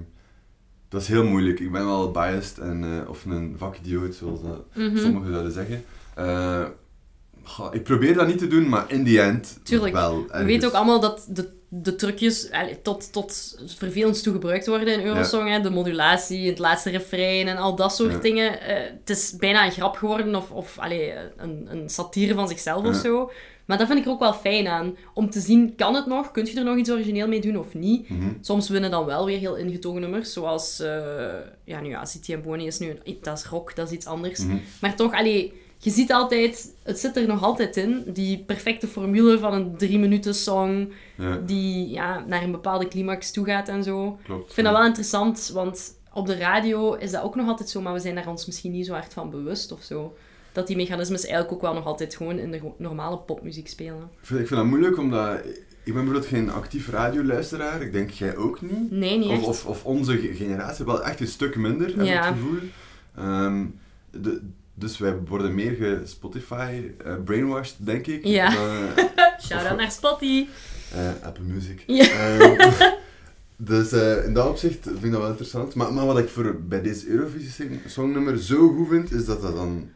dat 0.89 1.02
is 1.02 1.08
heel 1.08 1.24
moeilijk. 1.26 1.60
Ik 1.60 1.72
ben 1.72 1.86
wel 1.86 2.12
biased 2.12 2.58
en, 2.58 2.84
eh, 2.84 3.10
of 3.10 3.26
een 3.26 3.56
vakidioot, 3.58 4.15
zoals 4.15 4.41
dat 4.41 4.65
Mhm. 4.74 4.98
sommigen 4.98 5.32
zouden 5.32 5.52
zeggen. 5.52 5.84
Eh, 6.15 6.65
goh, 7.47 7.73
ik 7.75 7.83
probeer 7.83 8.13
dat 8.13 8.27
niet 8.27 8.38
te 8.38 8.47
doen, 8.47 8.69
maar 8.69 8.86
in 8.91 9.05
the 9.05 9.21
end 9.21 9.60
Tuurlijk. 9.63 9.93
wel. 9.93 10.25
We 10.27 10.43
weten 10.43 10.67
ook 10.67 10.73
allemaal 10.73 10.99
dat 10.99 11.25
de, 11.29 11.49
de 11.69 11.95
trucjes 11.95 12.51
allee, 12.51 12.81
tot, 12.81 13.12
tot 13.13 13.60
vervelend 13.77 14.23
toe 14.23 14.33
gebruikt 14.33 14.67
worden 14.67 14.93
in 14.99 15.05
Eurosong. 15.05 15.49
Hè? 15.49 15.62
De 15.62 15.69
modulatie, 15.69 16.49
het 16.49 16.60
laatste 16.60 16.89
refrein 16.89 17.47
en 17.47 17.57
al 17.57 17.75
dat 17.75 17.95
soort 17.95 18.12
Ja. 18.12 18.19
dingen. 18.19 18.62
Eh, 18.62 18.75
het 18.99 19.10
is 19.10 19.36
bijna 19.38 19.65
een 19.65 19.71
grap 19.71 19.95
geworden 19.95 20.36
of, 20.36 20.51
of 20.51 20.79
allee, 20.79 21.13
een, 21.38 21.67
een 21.69 21.89
satire 21.89 22.33
van 22.33 22.47
zichzelf 22.47 22.86
of 22.86 22.93
Ja. 22.95 23.01
zo. 23.01 23.31
Maar 23.65 23.77
dat 23.77 23.88
vind 23.88 23.99
ik 23.99 24.05
er 24.05 24.12
ook 24.12 24.19
wel 24.19 24.33
fijn 24.33 24.67
aan. 24.67 24.97
Om 25.13 25.29
te 25.29 25.39
zien, 25.39 25.75
kan 25.75 25.93
het 25.95 26.05
nog? 26.05 26.31
Kun 26.31 26.45
je 26.45 26.57
er 26.57 26.63
nog 26.63 26.77
iets 26.77 26.89
origineel 26.91 27.27
mee 27.27 27.41
doen 27.41 27.57
of 27.57 27.73
niet? 27.73 28.10
Mhm. 28.10 28.27
Soms 28.41 28.69
winnen 28.69 28.91
dan 28.91 29.05
wel 29.05 29.25
weer 29.25 29.38
heel 29.39 29.55
ingetogen 29.55 30.01
nummers. 30.01 30.33
Zoals, 30.33 30.79
eh, 30.79 30.97
ja, 31.63 31.81
nu 31.81 31.89
ja, 31.89 32.05
City 32.05 32.33
en 32.33 32.41
Boni 32.41 32.65
is 32.65 32.79
nu, 32.79 32.97
dat 33.21 33.38
is 33.38 33.45
rock, 33.45 33.75
dat 33.75 33.88
is 33.88 33.93
iets 33.95 34.05
anders. 34.05 34.39
Mhm. 34.39 34.57
Maar 34.81 34.95
toch, 34.95 35.13
allee, 35.13 35.53
je 35.88 35.93
ziet 35.93 36.12
altijd, 36.12 36.73
het 36.84 37.00
zit 37.00 37.15
er 37.17 37.28
nog 37.28 37.43
altijd 37.43 37.78
in, 37.78 38.04
die 38.08 38.43
perfecte 38.45 38.88
formule 38.88 39.39
van 39.39 39.54
een 39.54 39.78
drie 39.78 40.00
minuten 40.00 40.36
song, 40.36 40.91
Ja, 41.17 41.38
die 41.45 41.89
ja, 41.89 42.23
naar 42.28 42.43
een 42.43 42.52
bepaalde 42.52 42.88
climax 42.88 43.32
toe 43.32 43.45
gaat 43.45 43.67
en 43.69 43.84
zo. 43.84 44.19
klopt. 44.23 44.47
Ik 44.47 44.54
vind 44.54 44.67
dat 44.67 44.76
wel 44.76 44.86
interessant, 44.86 45.52
want 45.54 45.95
op 46.13 46.26
de 46.26 46.36
radio 46.38 46.93
is 46.93 47.12
dat 47.12 47.21
ook 47.23 47.36
nog 47.36 47.47
altijd 47.47 47.69
zo, 47.69 47.82
maar 47.82 47.93
we 47.93 48.00
zijn 48.00 48.15
daar 48.15 48.28
ons 48.28 48.45
misschien 48.45 48.71
niet 48.71 48.86
zo 48.86 48.93
hard 48.93 49.13
van 49.13 49.30
bewust 49.30 49.71
of 49.71 49.82
zo. 49.84 50.15
Dat 50.52 50.67
die 50.67 50.76
mechanismes 50.76 51.21
eigenlijk 51.26 51.54
ook 51.54 51.62
wel 51.62 51.73
nog 51.73 51.86
altijd 51.86 52.15
gewoon 52.15 52.39
in 52.39 52.52
de 52.52 52.62
normale 52.78 53.17
popmuziek 53.17 53.67
spelen. 53.67 54.10
Ik 54.21 54.26
vind, 54.28 54.39
ik 54.39 54.47
vind 54.47 54.60
dat 54.60 54.69
moeilijk, 54.69 54.97
omdat 54.97 55.38
ik 55.84 55.93
ben 55.93 55.93
bijvoorbeeld 55.93 56.26
geen 56.26 56.52
actief 56.52 56.89
radioluisteraar. 56.89 57.82
Ik 57.82 57.91
denk 57.91 58.10
jij 58.10 58.36
ook 58.36 58.62
niet. 58.62 58.91
Nee, 58.91 59.17
niet 59.17 59.28
Of, 59.28 59.34
echt. 59.38 59.45
of, 59.47 59.65
of 59.65 59.86
onze 59.86 60.17
ge- 60.17 60.34
generatie 60.36 60.86
wel 60.86 61.04
echt 61.04 61.19
een 61.19 61.28
stuk 61.28 61.56
minder, 61.56 61.88
heb 61.88 62.00
ik 62.00 62.06
Ja. 62.06 62.26
het 62.26 62.34
gevoel. 62.36 62.60
Ehm, 63.15 63.65
de, 64.12 64.41
dus 64.79 64.97
wij 64.97 65.15
worden 65.27 65.55
meer 65.55 65.71
ge-Spotify 65.75 66.81
eh, 67.05 67.13
brainwashed, 67.25 67.75
denk 67.77 68.07
ik. 68.07 68.25
Ja. 68.25 68.47
Eh, 68.55 69.03
Shout-out 69.45 69.77
naar 69.77 69.91
Spotty. 69.91 70.47
eh, 70.93 71.09
Apple 71.27 71.43
Music. 71.43 71.83
Ja. 71.87 72.05
Ehm, 72.09 72.71
dus 73.55 73.93
in 74.25 74.33
dat 74.33 74.47
opzicht 74.49 74.83
vind 74.83 75.03
ik 75.03 75.11
dat 75.11 75.19
wel 75.21 75.29
interessant. 75.29 75.73
Maar, 75.75 75.93
maar 75.93 76.05
wat 76.05 76.17
ik 76.19 76.29
voor, 76.29 76.61
bij 76.61 76.81
deze 76.81 77.07
Eurovisie 77.07 77.79
songnummer 77.85 78.37
zo 78.39 78.67
goed 78.73 78.87
vind, 78.89 79.11
is 79.11 79.25
dat 79.25 79.41
dat 79.41 79.55
dan 79.55 79.89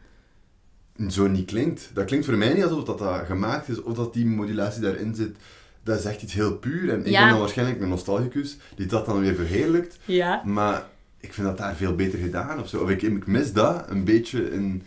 zo 1.08 1.26
niet 1.26 1.46
klinkt. 1.46 1.90
Dat 1.94 2.04
klinkt 2.04 2.26
voor 2.26 2.36
mij 2.36 2.52
niet 2.54 2.62
alsof 2.64 2.84
dat, 2.84 2.98
dat 2.98 3.26
gemaakt 3.26 3.68
is, 3.68 3.82
of 3.82 3.94
dat 3.94 4.14
die 4.14 4.26
modulatie 4.26 4.82
daarin 4.82 5.14
zit. 5.14 5.36
Dat 5.84 5.98
is 5.98 6.04
echt 6.04 6.22
iets 6.22 6.32
heel 6.32 6.56
puur. 6.56 6.90
En 6.90 7.00
ik 7.00 7.06
Ja. 7.06 7.20
ben 7.20 7.28
dan 7.30 7.38
waarschijnlijk 7.40 7.80
een 7.80 7.88
nostalgicus, 7.88 8.56
die 8.76 8.86
dat 8.86 9.06
dan 9.06 9.20
weer 9.20 9.34
verheerlijkt. 9.34 9.98
Ja. 10.04 10.42
Maar 10.44 10.86
ik 11.22 11.32
vind 11.34 11.46
dat 11.46 11.58
daar 11.58 11.74
veel 11.76 11.94
beter 11.94 12.18
gedaan 12.18 12.60
of 12.60 12.68
zo. 12.68 12.78
Of 12.82 12.90
ik, 12.90 13.02
ik 13.02 13.26
mis 13.26 13.52
dat 13.52 13.84
een 13.90 14.04
beetje 14.04 14.50
in, 14.50 14.82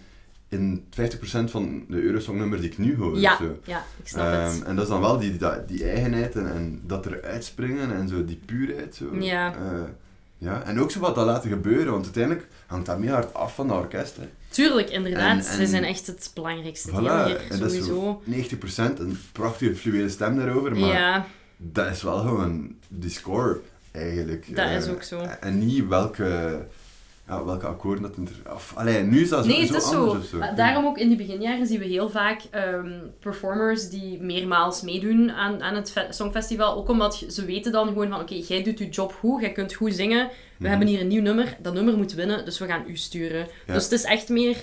in 0.50 0.84
50% 0.90 0.90
van 1.46 1.84
de 1.90 2.02
Eurosong-nummers 2.02 2.62
die 2.62 2.70
ik 2.72 2.78
nu 2.78 2.96
hoor. 2.98 3.20
Ja, 3.20 3.38
zo. 3.38 3.58
ja, 3.64 3.84
ik 4.02 4.08
snap 4.08 4.26
Ehm, 4.26 4.54
het. 4.54 4.64
en 4.64 4.76
dat 4.76 4.84
is 4.84 4.90
dan 4.90 5.02
wel 5.02 5.20
die, 5.20 5.38
die, 5.38 5.48
die 5.68 5.90
eigenheid 5.90 6.36
en, 6.36 6.52
en 6.54 6.82
dat 6.86 7.06
er 7.06 7.24
uitspringen 7.24 7.94
en 7.96 8.08
zo 8.08 8.26
die 8.26 8.40
puurheid. 8.46 8.96
Zo. 8.96 9.06
Ja. 9.20 9.54
Eh, 9.56 9.62
ja. 10.38 10.64
En 10.64 10.80
ook 10.80 10.92
zo 10.92 11.00
wat 11.00 11.16
dat 11.16 11.26
laten 11.26 11.50
gebeuren, 11.50 11.92
want 11.92 12.04
uiteindelijk 12.04 12.48
hangt 12.68 12.86
dat 12.86 13.00
meer 13.00 13.12
hard 13.12 13.34
af 13.34 13.56
van 13.56 13.68
de 13.68 13.74
orkest. 13.74 14.16
Hè. 14.18 14.24
Tuurlijk, 14.50 14.90
inderdaad. 14.90 15.58
En- 15.60 15.68
zijn 15.68 15.84
echt 15.84 16.08
het 16.08 16.32
belangrijkste 16.34 16.92
deel 16.92 17.00
Voilà, 17.02 17.26
hier, 17.26 17.42
en 17.50 17.60
dat 17.60 17.72
is 17.72 17.86
sowieso. 17.86 18.22
zo 18.26 18.32
90%, 18.96 19.00
een 19.00 19.18
prachtige 19.32 19.76
fluwele 19.76 20.10
stem 20.10 20.38
daarover, 20.38 20.72
maar 20.78 20.90
Ja, 20.90 21.26
dat 21.58 21.92
is 21.92 22.02
wel 22.04 22.18
gewoon 22.20 22.76
die 22.88 23.10
score, 23.10 23.60
eigenlijk. 23.96 24.56
Dat 24.56 24.66
Eh, 24.66 24.76
is 24.76 24.88
ook 24.88 25.04
zo. 25.04 25.20
En 25.40 25.66
niet 25.66 25.88
welke, 25.88 26.60
ja, 27.28 27.46
welke 27.46 27.66
akkoorden 27.66 28.02
dat... 28.04 28.18
inter- 28.18 28.54
Of, 28.54 28.72
allee, 28.76 29.04
nu 29.04 29.22
is 29.22 29.30
dat 29.30 29.44
zo, 29.44 29.50
Nee, 29.50 29.60
het 29.60 29.70
zo 29.70 29.76
is 29.78 29.84
anders 29.94 30.24
zo. 30.30 30.30
zo. 30.36 30.38
Maar 30.38 30.56
daarom 30.56 30.86
ook 30.86 30.98
in 30.98 31.08
die 31.08 31.18
beginjaren 31.18 31.68
zien 31.68 31.80
we 31.80 31.86
heel 31.86 32.10
vaak 32.10 32.42
ehm, 32.52 32.92
performers 33.20 33.90
die 33.90 34.22
meermaals 34.22 34.82
meedoen 34.82 35.32
aan, 35.32 35.62
aan 35.64 35.76
het 35.76 35.92
fe- 35.92 36.08
Songfestival. 36.10 36.76
Ook 36.76 36.90
omdat 36.90 37.26
ze 37.30 37.46
weten 37.46 37.72
dan 37.72 37.88
gewoon 37.88 38.10
van, 38.10 38.20
oké, 38.20 38.34
jij 38.48 38.64
doet 38.64 38.80
je 38.80 38.90
job 38.90 39.14
goed, 39.14 39.42
jij 39.42 39.52
kunt 39.52 39.74
goed 39.74 39.94
zingen. 39.94 40.26
We 40.28 40.34
Mhm. 40.58 40.70
hebben 40.70 40.88
hier 40.88 41.00
een 41.02 41.08
nieuw 41.08 41.22
nummer, 41.22 41.58
dat 41.62 41.74
nummer 41.74 41.98
moet 41.98 42.14
winnen, 42.14 42.46
dus 42.46 42.60
we 42.60 42.66
gaan 42.66 42.84
u 42.88 42.96
sturen. 42.98 43.48
Ja. 43.68 43.74
Dus 43.74 43.84
het 43.84 43.92
is 43.92 44.04
echt 44.04 44.30
meer... 44.30 44.56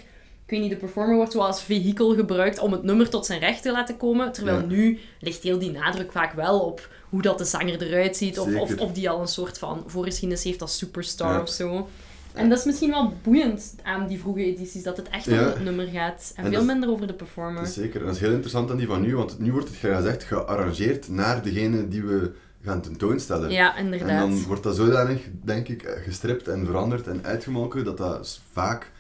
Ik 0.45 0.51
weet 0.51 0.61
niet, 0.61 0.71
de 0.71 0.77
performer 0.77 1.17
wordt 1.17 1.35
wel 1.35 1.47
als 1.47 1.63
vehikel 1.63 2.15
gebruikt 2.15 2.59
om 2.59 2.73
het 2.73 2.83
nummer 2.83 3.09
tot 3.09 3.27
zijn 3.27 3.41
recht 3.41 3.63
te 3.63 3.73
laten 3.73 3.97
komen. 3.97 4.33
Terwijl 4.33 4.59
Ja. 4.59 4.65
nu 4.67 4.99
ligt 5.21 5.43
heel 5.43 5.59
die 5.59 5.71
nadruk 5.71 6.13
vaak 6.13 6.33
wel 6.33 6.61
op 6.61 6.89
hoe 7.09 7.23
dat 7.23 7.39
de 7.39 7.45
zanger 7.45 7.83
eruit 7.83 8.17
ziet. 8.17 8.39
Of, 8.39 8.55
of, 8.55 8.77
of 8.79 8.93
die 8.93 9.11
al 9.11 9.21
een 9.21 9.27
soort 9.29 9.59
van 9.59 9.83
voorgeschiedenis 9.87 10.45
heeft 10.45 10.61
als 10.63 10.79
superstar 10.79 11.33
Ja. 11.33 11.41
of 11.41 11.49
zo. 11.49 11.89
En 12.35 12.49
dat 12.49 12.59
is 12.59 12.65
misschien 12.65 12.91
wel 12.91 13.13
boeiend 13.23 13.75
aan 13.83 14.07
die 14.07 14.19
vroege 14.21 14.45
edities, 14.45 14.83
dat 14.83 14.97
het 14.97 15.09
echt 15.09 15.25
Ja. 15.25 15.41
over 15.41 15.53
het 15.53 15.65
nummer 15.65 15.87
gaat. 15.87 16.33
En, 16.37 16.45
En 16.45 16.51
veel 16.51 16.61
is- 16.61 16.67
minder 16.67 16.91
over 16.91 17.07
de 17.07 17.13
performer. 17.15 17.67
Zeker. 17.67 18.01
En 18.01 18.07
dat 18.07 18.15
is 18.15 18.21
heel 18.21 18.31
interessant 18.33 18.71
aan 18.71 18.77
die 18.77 18.87
van 18.87 19.01
nu, 19.01 19.17
want 19.17 19.39
nu 19.39 19.53
wordt 19.53 19.69
het 19.69 19.77
gezegd 19.77 20.23
gearrangeerd 20.23 21.09
naar 21.09 21.43
degene 21.43 21.89
die 21.89 22.03
we 22.03 22.33
gaan 22.65 22.81
tentoonstellen. 22.83 23.51
Ja, 23.51 23.77
En 23.77 23.85
inderdaad. 23.85 24.19
dan 24.21 24.43
wordt 24.45 24.63
dat 24.63 24.77
zodanig, 24.77 25.21
denk 25.45 25.69
ik, 25.69 26.01
gestript 26.05 26.49
en 26.49 26.67
veranderd 26.67 27.07
en 27.07 27.25
uitgemolken, 27.25 27.85
dat 27.85 27.97
dat 27.99 28.41
vaak 28.53 28.91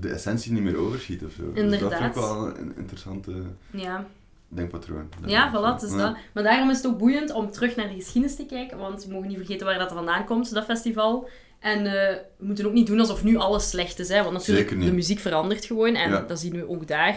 de 0.00 0.08
essentie 0.08 0.52
niet 0.52 0.62
meer 0.62 0.76
overschiet 0.76 1.24
of 1.24 1.32
zo. 1.32 1.42
Dus 1.42 1.54
dat 1.54 1.62
vind 1.62 1.72
Inderdaad. 1.72 2.08
ik 2.08 2.14
wel 2.14 2.58
een 2.58 2.76
interessante 2.76 3.42
Ja, 3.70 4.06
denkpatroon. 4.48 5.08
ja 5.26 5.50
voilà, 5.50 5.82
Ja. 5.90 5.96
dat. 5.96 6.16
Maar 6.32 6.42
daarom 6.42 6.70
is 6.70 6.76
het 6.76 6.86
ook 6.86 6.98
boeiend 6.98 7.32
om 7.32 7.50
terug 7.50 7.76
naar 7.76 7.88
de 7.88 7.94
geschiedenis 7.94 8.36
te 8.36 8.46
kijken, 8.46 8.78
want 8.78 9.04
we 9.04 9.12
mogen 9.12 9.28
niet 9.28 9.36
vergeten 9.36 9.66
waar 9.66 9.78
dat 9.78 9.92
vandaan 9.92 10.24
komt, 10.24 10.54
dat 10.54 10.64
festival. 10.64 11.28
En 11.60 11.78
eh, 11.86 12.16
we 12.38 12.44
moeten 12.46 12.66
ook 12.66 12.72
niet 12.72 12.86
doen 12.86 13.00
alsof 13.00 13.22
nu 13.24 13.36
alles 13.36 13.68
slecht 13.70 13.98
is, 13.98 14.08
hè? 14.08 14.22
want 14.22 14.32
natuurlijk, 14.32 14.68
de 14.68 14.92
muziek 14.92 15.18
verandert 15.18 15.64
gewoon 15.64 15.94
en 15.94 16.10
Ja. 16.10 16.20
dat 16.20 16.40
zien 16.40 16.52
we 16.52 16.68
ook 16.68 16.86
daar. 16.88 17.14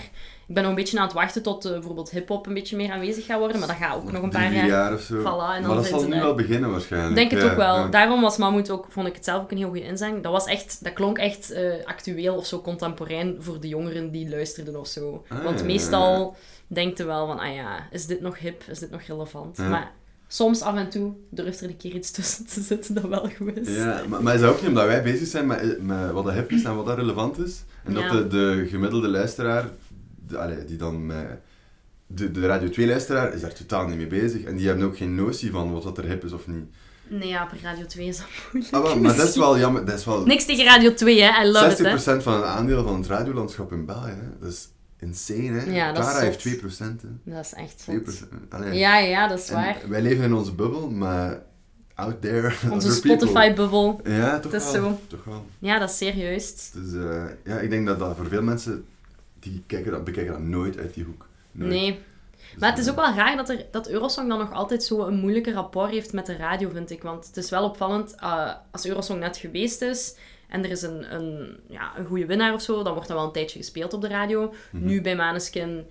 Ik 0.48 0.54
ben 0.54 0.62
nog 0.64 0.72
een 0.72 0.78
beetje 0.78 0.98
aan 0.98 1.04
het 1.06 1.14
wachten 1.14 1.44
tot 1.44 1.66
eh, 1.66 1.72
bijvoorbeeld 1.72 2.10
hip-hop 2.10 2.48
een 2.48 2.54
beetje 2.54 2.76
meer 2.76 2.92
aanwezig 2.92 3.26
gaat 3.26 3.40
worden, 3.40 3.60
maar 3.60 3.68
dat 3.68 3.78
gaat 3.78 3.96
ook 3.96 4.12
nog 4.12 4.22
een 4.24 4.30
paar 4.30 4.54
jaar. 4.54 4.66
jaar 4.68 4.94
of 4.94 5.02
zo. 5.02 5.20
Voilà, 5.20 5.24
en 5.24 5.62
dan 5.62 5.66
maar 5.68 5.76
dat 5.76 5.86
zal 5.86 6.08
nu 6.08 6.20
wel 6.20 6.36
beginnen 6.36 6.72
waarschijnlijk. 6.72 7.10
Ik 7.12 7.16
denk 7.16 7.32
het 7.32 7.42
Ja, 7.42 7.50
ook 7.52 7.58
wel. 7.58 7.76
ja. 7.78 7.88
Daarom 7.88 8.22
was 8.22 8.38
Mammoet 8.38 8.70
ook, 8.70 8.86
vond 8.90 9.08
ik 9.08 9.16
het 9.16 9.26
zelf 9.26 9.42
ook 9.42 9.52
een 9.52 9.58
heel 9.58 9.68
goede 9.70 9.84
inzending. 9.86 10.24
Dat 10.24 10.32
was 10.32 10.46
echt, 10.46 10.84
dat 10.84 10.94
klonk 10.94 11.18
echt 11.18 11.52
eh, 11.52 11.74
actueel 11.86 12.36
of 12.36 12.46
zo 12.46 12.62
contemporain 12.62 13.36
voor 13.40 13.60
de 13.60 13.68
jongeren 13.68 14.12
die 14.12 14.30
luisterden 14.30 14.80
of 14.80 14.88
zo. 14.88 15.26
Ah, 15.30 15.44
Want 15.44 15.64
meestal 15.64 16.36
denkt 16.68 17.04
wel 17.04 17.28
van, 17.28 17.40
ah 17.40 17.54
ja, 17.54 17.88
is 17.92 18.06
dit 18.06 18.22
nog 18.22 18.40
hip? 18.40 18.64
Is 18.70 18.80
dit 18.80 18.92
nog 18.92 19.02
relevant? 19.02 19.58
Ja. 19.58 19.70
Maar 19.70 19.92
soms 20.28 20.62
af 20.62 20.76
en 20.76 20.90
toe 20.90 21.14
durft 21.30 21.62
er 21.62 21.70
een 21.70 21.78
keer 21.78 21.94
iets 21.94 22.12
tussen 22.12 22.46
te 22.46 22.62
zitten 22.62 22.94
dat 22.94 23.08
wel 23.08 23.30
goed 23.38 23.58
is. 23.58 23.76
Ja, 23.76 24.02
maar, 24.08 24.24
maar 24.24 24.36
is 24.36 24.42
dat 24.42 24.50
ook 24.50 24.60
niet 24.60 24.70
omdat 24.70 24.86
wij 24.86 25.04
bezig 25.04 25.28
zijn 25.28 25.48
met, 25.48 25.82
met 25.82 26.12
wat 26.12 26.24
dat 26.24 26.34
hip 26.34 26.52
is 26.52 26.64
en 26.64 26.76
wat 26.76 26.86
dat 26.86 26.98
relevant 26.98 27.40
is? 27.40 27.64
En 27.84 27.94
dat 27.94 28.10
de, 28.12 28.28
de 28.28 28.66
gemiddelde 28.70 29.08
luisteraar, 29.08 29.70
de, 30.28 30.38
allee, 30.38 30.66
die 30.66 30.78
dan 30.78 31.06
met... 31.06 31.28
De, 32.10 32.32
de 32.32 32.46
Radio 32.46 32.70
2-luisteraar 32.70 33.34
is 33.34 33.42
daar 33.42 33.54
totaal 33.54 33.88
niet 33.88 33.98
mee 33.98 34.08
bezig. 34.08 34.44
En 34.44 34.56
die 34.56 34.68
hebben 34.68 34.86
ook 34.86 34.98
geen 34.98 35.16
notie 35.16 35.52
van 35.52 35.74
wat 35.74 35.84
dat 35.84 35.98
er 35.98 36.06
hip 36.06 36.24
is 36.24 36.32
of 36.32 36.48
niet. 36.48 36.66
Nee, 37.10 37.28
ja, 37.28 37.46
per 37.46 37.58
Radio 37.62 37.86
2 37.86 38.08
is 38.08 38.18
dat 38.18 38.28
moeilijk. 38.52 38.76
Ah, 38.76 39.02
maar 39.02 39.16
dat 39.16 39.28
is 39.28 39.36
wel 39.36 39.58
jammer. 39.58 39.86
Dat 39.86 40.00
is 40.00 40.06
wel 40.06 40.26
Niks 40.26 40.46
tegen 40.46 40.66
Radio 40.66 40.94
2, 40.94 41.22
hè. 41.22 41.44
I 41.44 41.48
love 41.48 41.76
60% 41.76 41.80
it, 41.80 42.06
hè. 42.06 42.22
van 42.22 42.34
het 42.34 42.44
aandeel 42.44 42.84
van 42.84 42.96
het 42.96 43.08
radiolandschap 43.08 43.72
in 43.72 43.86
België. 43.86 44.10
Hè. 44.10 44.40
Dat 44.40 44.52
is 44.52 44.68
insane, 45.00 45.60
hè. 45.60 45.72
Ja, 45.72 45.92
dat 45.92 46.04
Clara 46.04 46.20
heeft 46.20 46.42
zot. 46.42 46.62
2%. 46.62 46.78
Hè. 46.80 47.34
Dat 47.34 47.46
is 47.46 47.54
echt 47.54 47.86
2%. 47.90 48.04
zot. 48.04 48.28
Allee. 48.50 48.78
Ja, 48.80 48.98
ja, 48.98 49.28
dat 49.28 49.40
is 49.40 49.50
En 49.50 49.56
waar. 49.56 49.78
wij 49.88 50.02
leven 50.02 50.24
in 50.24 50.34
onze 50.34 50.54
bubbel, 50.54 50.90
maar 50.90 51.42
out 51.96 52.22
there... 52.22 52.54
Onze. 52.72 52.92
Spotify-bubbel. 52.92 54.02
Ja, 54.04 54.40
toch 54.40 54.54
is 54.54 54.64
wel. 54.64 54.74
zo. 54.74 55.00
Toch 55.08 55.24
wel. 55.24 55.46
Ja, 55.60 55.80
dat 55.80 55.90
is 55.90 55.98
serieus. 55.98 56.72
Dus 56.72 56.94
eh, 56.94 57.24
ja, 57.44 57.60
ik 57.60 57.70
denk 57.70 57.86
dat 57.86 58.00
dat 58.00 58.16
voor 58.16 58.28
veel 58.28 58.42
mensen, 58.42 58.86
die 59.40 59.64
kijken 59.68 59.92
dat, 59.92 60.04
bekijken 60.04 60.34
dat 60.34 60.42
nooit 60.42 60.78
uit 60.78 60.94
die 60.94 61.04
hoek. 61.04 61.26
Nooit. 61.52 61.72
Nee. 61.72 62.00
Dus, 62.52 62.60
Maar 62.60 62.70
het 62.70 62.80
is 62.80 62.90
ook 62.90 62.96
wel 62.96 63.14
raar 63.14 63.36
dat, 63.36 63.50
er, 63.50 63.66
dat 63.72 63.90
Eurosong 63.90 64.30
dan 64.30 64.40
nog 64.40 64.54
altijd 64.54 64.84
zo 64.84 65.02
een 65.06 65.20
moeilijke 65.20 65.54
rapport 65.54 65.92
heeft 65.92 66.14
met 66.14 66.26
de 66.26 66.36
radio, 66.36 66.70
vind 66.70 66.90
ik. 66.90 67.04
Want 67.04 67.28
het 67.28 67.38
is 67.38 67.50
wel 67.50 67.64
opvallend, 67.64 68.16
eh, 68.16 68.54
als 68.72 68.86
Eurosong 68.86 69.20
net 69.20 69.38
geweest 69.38 69.82
is 69.82 70.16
en 70.48 70.64
er 70.64 70.70
is 70.70 70.82
een, 70.82 71.14
een, 71.16 71.60
ja, 71.70 71.92
een 71.98 72.06
goede 72.06 72.26
winnaar 72.26 72.54
of 72.54 72.62
zo, 72.62 72.84
dan 72.84 72.94
wordt 72.94 73.08
dat 73.08 73.18
wel 73.18 73.26
een 73.26 73.32
tijdje 73.32 73.60
gespeeld 73.60 73.94
op 73.94 74.02
de 74.02 74.08
radio. 74.08 74.54
Mhm. 74.72 74.86
Nu 74.86 75.02
bij 75.02 75.16
Maneskin 75.16 75.86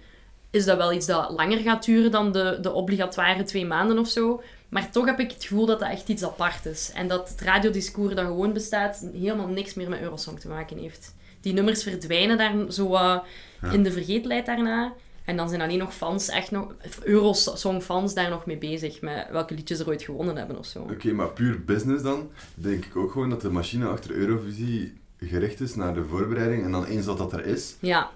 is 0.50 0.64
dat 0.64 0.76
wel 0.76 0.92
iets 0.92 1.06
dat 1.06 1.30
langer 1.30 1.58
gaat 1.58 1.84
duren 1.84 2.10
dan 2.10 2.32
de, 2.32 2.58
de 2.60 2.72
obligatoire 2.72 3.42
twee 3.42 3.66
maanden 3.66 3.98
of 3.98 4.08
zo. 4.08 4.42
Maar 4.68 4.90
toch 4.90 5.06
heb 5.06 5.20
ik 5.20 5.30
het 5.32 5.44
gevoel 5.44 5.66
dat 5.66 5.80
dat 5.80 5.88
echt 5.90 6.08
iets 6.08 6.24
apart 6.24 6.66
is. 6.66 6.90
En 6.94 7.08
dat 7.08 7.28
het 7.28 7.40
radiodiscours 7.40 8.14
dat 8.14 8.24
gewoon 8.24 8.52
bestaat, 8.52 9.08
helemaal 9.12 9.46
niks 9.46 9.74
meer 9.74 9.88
met 9.88 10.00
Eurosong 10.00 10.40
te 10.40 10.48
maken 10.48 10.78
heeft. 10.78 11.14
Die 11.40 11.52
nummers 11.52 11.82
verdwijnen 11.82 12.38
daar 12.38 12.54
zo 12.72 12.92
Ja. 12.92 13.24
in 13.72 13.82
de 13.82 13.92
vergeetlijst 13.92 14.46
daarna. 14.46 14.92
En 15.26 15.36
dan 15.36 15.48
zijn 15.48 15.60
alleen 15.60 15.78
nog 15.78 15.94
fans, 15.94 16.28
echt 16.28 16.50
nog, 16.50 16.74
Eurosong-fans 17.02 18.14
daar 18.14 18.30
nog 18.30 18.46
mee 18.46 18.58
bezig. 18.58 19.00
Met 19.00 19.26
welke 19.30 19.54
liedjes 19.54 19.78
er 19.78 19.88
ooit 19.88 20.02
gewonnen 20.02 20.36
hebben 20.36 20.58
of 20.58 20.66
zo. 20.66 20.78
Oké, 20.80 21.12
maar 21.12 21.28
puur 21.30 21.64
business 21.64 22.02
dan, 22.02 22.30
denk 22.54 22.84
ik 22.84 22.96
ook 22.96 23.12
gewoon 23.12 23.30
dat 23.30 23.40
de 23.40 23.50
machine 23.50 23.86
achter 23.86 24.10
Eurovisie 24.10 24.94
gericht 25.20 25.60
is 25.60 25.74
naar 25.74 25.94
de 25.94 26.04
voorbereiding. 26.04 26.64
En 26.64 26.70
dan 26.72 26.84
eens 26.84 27.04
dat 27.06 27.18
dat 27.18 27.32
er 27.32 27.46
is, 27.46 27.76
Ja, 27.80 28.10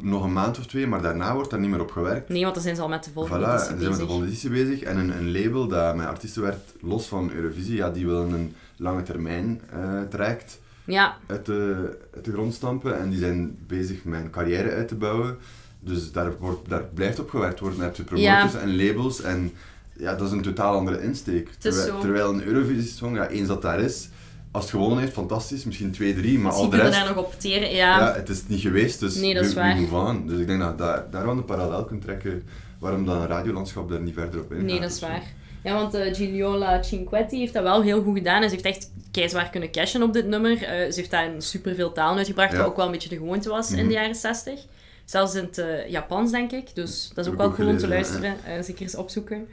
nog 0.00 0.24
een 0.24 0.32
maand 0.32 0.58
of 0.58 0.66
twee, 0.66 0.86
maar 0.86 1.02
daarna 1.02 1.34
wordt 1.34 1.50
daar 1.50 1.60
niet 1.60 1.70
meer 1.70 1.80
op 1.80 1.90
gewerkt. 1.90 2.28
nee, 2.28 2.42
want 2.42 2.54
dan 2.54 2.62
zijn 2.62 2.76
ze 2.76 2.82
al 2.82 2.88
met 2.88 3.04
de 3.04 3.10
Voilà, 3.10 3.12
volgende 3.14 3.44
en 3.44 3.50
editie 3.52 3.58
ze 3.60 3.66
zijn 3.66 3.78
met 3.78 3.84
de 3.84 3.88
bezig. 3.90 4.06
volgende 4.06 4.26
editie 4.30 4.50
bezig. 4.50 4.80
En 4.82 4.96
een, 4.96 5.10
een 5.18 5.32
label 5.42 5.66
dat 5.68 5.96
met 5.96 6.06
artiesten 6.06 6.42
werkt, 6.42 6.72
los 6.80 7.06
van 7.06 7.30
Eurovisie, 7.32 7.74
ja, 7.76 7.90
die 7.90 8.06
willen 8.06 8.32
een 8.32 8.54
lange 8.76 9.02
termijn 9.02 9.60
eh 9.72 10.00
traject 10.10 10.60
Ja, 10.84 11.16
uit 11.26 11.46
de, 11.46 11.88
uit 12.14 12.24
de 12.24 12.32
grond 12.32 12.54
stampen. 12.54 12.98
En 12.98 13.10
die 13.10 13.18
zijn 13.18 13.58
bezig 13.66 14.04
met 14.04 14.20
een 14.20 14.30
carrière 14.30 14.70
uit 14.70 14.88
te 14.88 14.94
bouwen. 14.94 15.36
Dus 15.86 16.12
daar, 16.12 16.38
wordt, 16.38 16.68
daar 16.68 16.84
blijft 16.94 17.18
op 17.18 17.30
gewerkt 17.30 17.60
worden. 17.60 17.78
Je 17.78 17.84
hebt 17.84 17.96
de 17.96 18.04
promoters 18.04 18.54
en 18.54 18.76
labels. 18.86 19.22
En 19.22 19.52
ja, 19.98 20.14
dat 20.14 20.26
is 20.26 20.32
een 20.32 20.42
totaal 20.42 20.74
andere 20.76 21.02
insteek. 21.02 21.48
Terwijl, 21.58 22.28
een 22.32 22.42
Eurovisie-song, 22.44 23.14
ja, 23.14 23.28
eens 23.28 23.48
dat 23.48 23.62
daar 23.62 23.80
is, 23.80 24.08
als 24.50 24.64
het 24.64 24.72
gewonnen 24.72 24.98
heeft, 24.98 25.12
fantastisch. 25.12 25.64
Misschien 25.64 25.90
twee, 25.90 26.14
drie, 26.14 26.34
maar 26.38 26.44
misschien 26.46 26.64
al 26.64 26.70
de 26.70 26.76
rest... 26.76 26.92
daar 26.92 27.08
nog 27.14 27.24
op 27.24 27.34
teren. 27.40 27.70
Ja, 27.74 27.98
Ja, 27.98 28.14
het 28.14 28.28
is 28.28 28.46
niet 28.46 28.60
geweest, 28.60 29.00
dus 29.00 29.14
Nee, 29.14 29.34
dat 29.34 29.44
is 29.44 29.54
waar. 29.54 29.74
we 29.74 29.80
move 29.80 29.94
on. 29.96 30.26
Dus 30.26 30.38
ik 30.40 30.46
denk 30.46 30.60
dat 30.60 30.70
je 30.70 30.76
daar, 30.76 31.04
daar 31.10 31.24
wel 31.24 31.36
een 31.36 31.44
parallel 31.44 31.84
kunt 31.84 32.02
trekken 32.02 32.42
waarom 32.78 33.06
dan 33.06 33.20
een 33.20 33.26
radiolandschap 33.26 33.88
daar 33.90 34.00
niet 34.00 34.14
verder 34.14 34.40
op 34.40 34.52
ingaat. 34.52 34.66
nee, 34.66 34.80
dat 34.80 34.90
is 34.90 35.00
waar. 35.00 35.22
Ja, 35.64 35.74
want 35.74 35.94
eh 35.94 36.14
Gigliola 36.14 36.82
Cinquetti 36.82 37.38
heeft 37.38 37.52
dat 37.52 37.62
wel 37.62 37.82
heel 37.82 38.02
goed 38.02 38.16
gedaan. 38.16 38.42
En 38.42 38.48
ze 38.48 38.54
heeft 38.54 38.66
echt 38.66 38.90
keizwaar 39.10 39.50
kunnen 39.50 39.70
cashen 39.70 40.02
op 40.02 40.12
dit 40.12 40.26
nummer. 40.26 40.52
Eh, 40.52 40.90
ze 40.90 40.94
heeft 40.96 41.10
daar 41.10 41.32
in 41.34 41.42
superveel 41.42 41.92
talen 41.92 42.16
uitgebracht, 42.18 42.52
Ja. 42.52 42.58
wat 42.58 42.66
ook 42.66 42.76
wel 42.76 42.86
een 42.86 42.92
beetje 42.92 43.08
de 43.08 43.16
gewoonte 43.16 43.48
was 43.48 43.70
in 43.70 43.76
Mhm. 43.76 43.86
de 43.86 43.92
jaren 43.92 44.14
60. 44.14 44.60
Zelfs 45.06 45.34
in 45.34 45.44
het 45.44 45.58
eh, 45.58 45.88
Japans, 45.88 46.30
denk 46.30 46.52
ik. 46.52 46.74
Dus 46.74 47.10
dat 47.14 47.26
is 47.26 47.32
ook 47.32 47.38
wel 47.38 47.52
cool 47.52 47.68
om 47.68 47.78
te 47.78 47.88
luisteren. 47.88 48.36
Eh, 48.44 48.62
zeker 48.62 48.82
eens 48.82 48.94
opzoeken. 48.94 49.48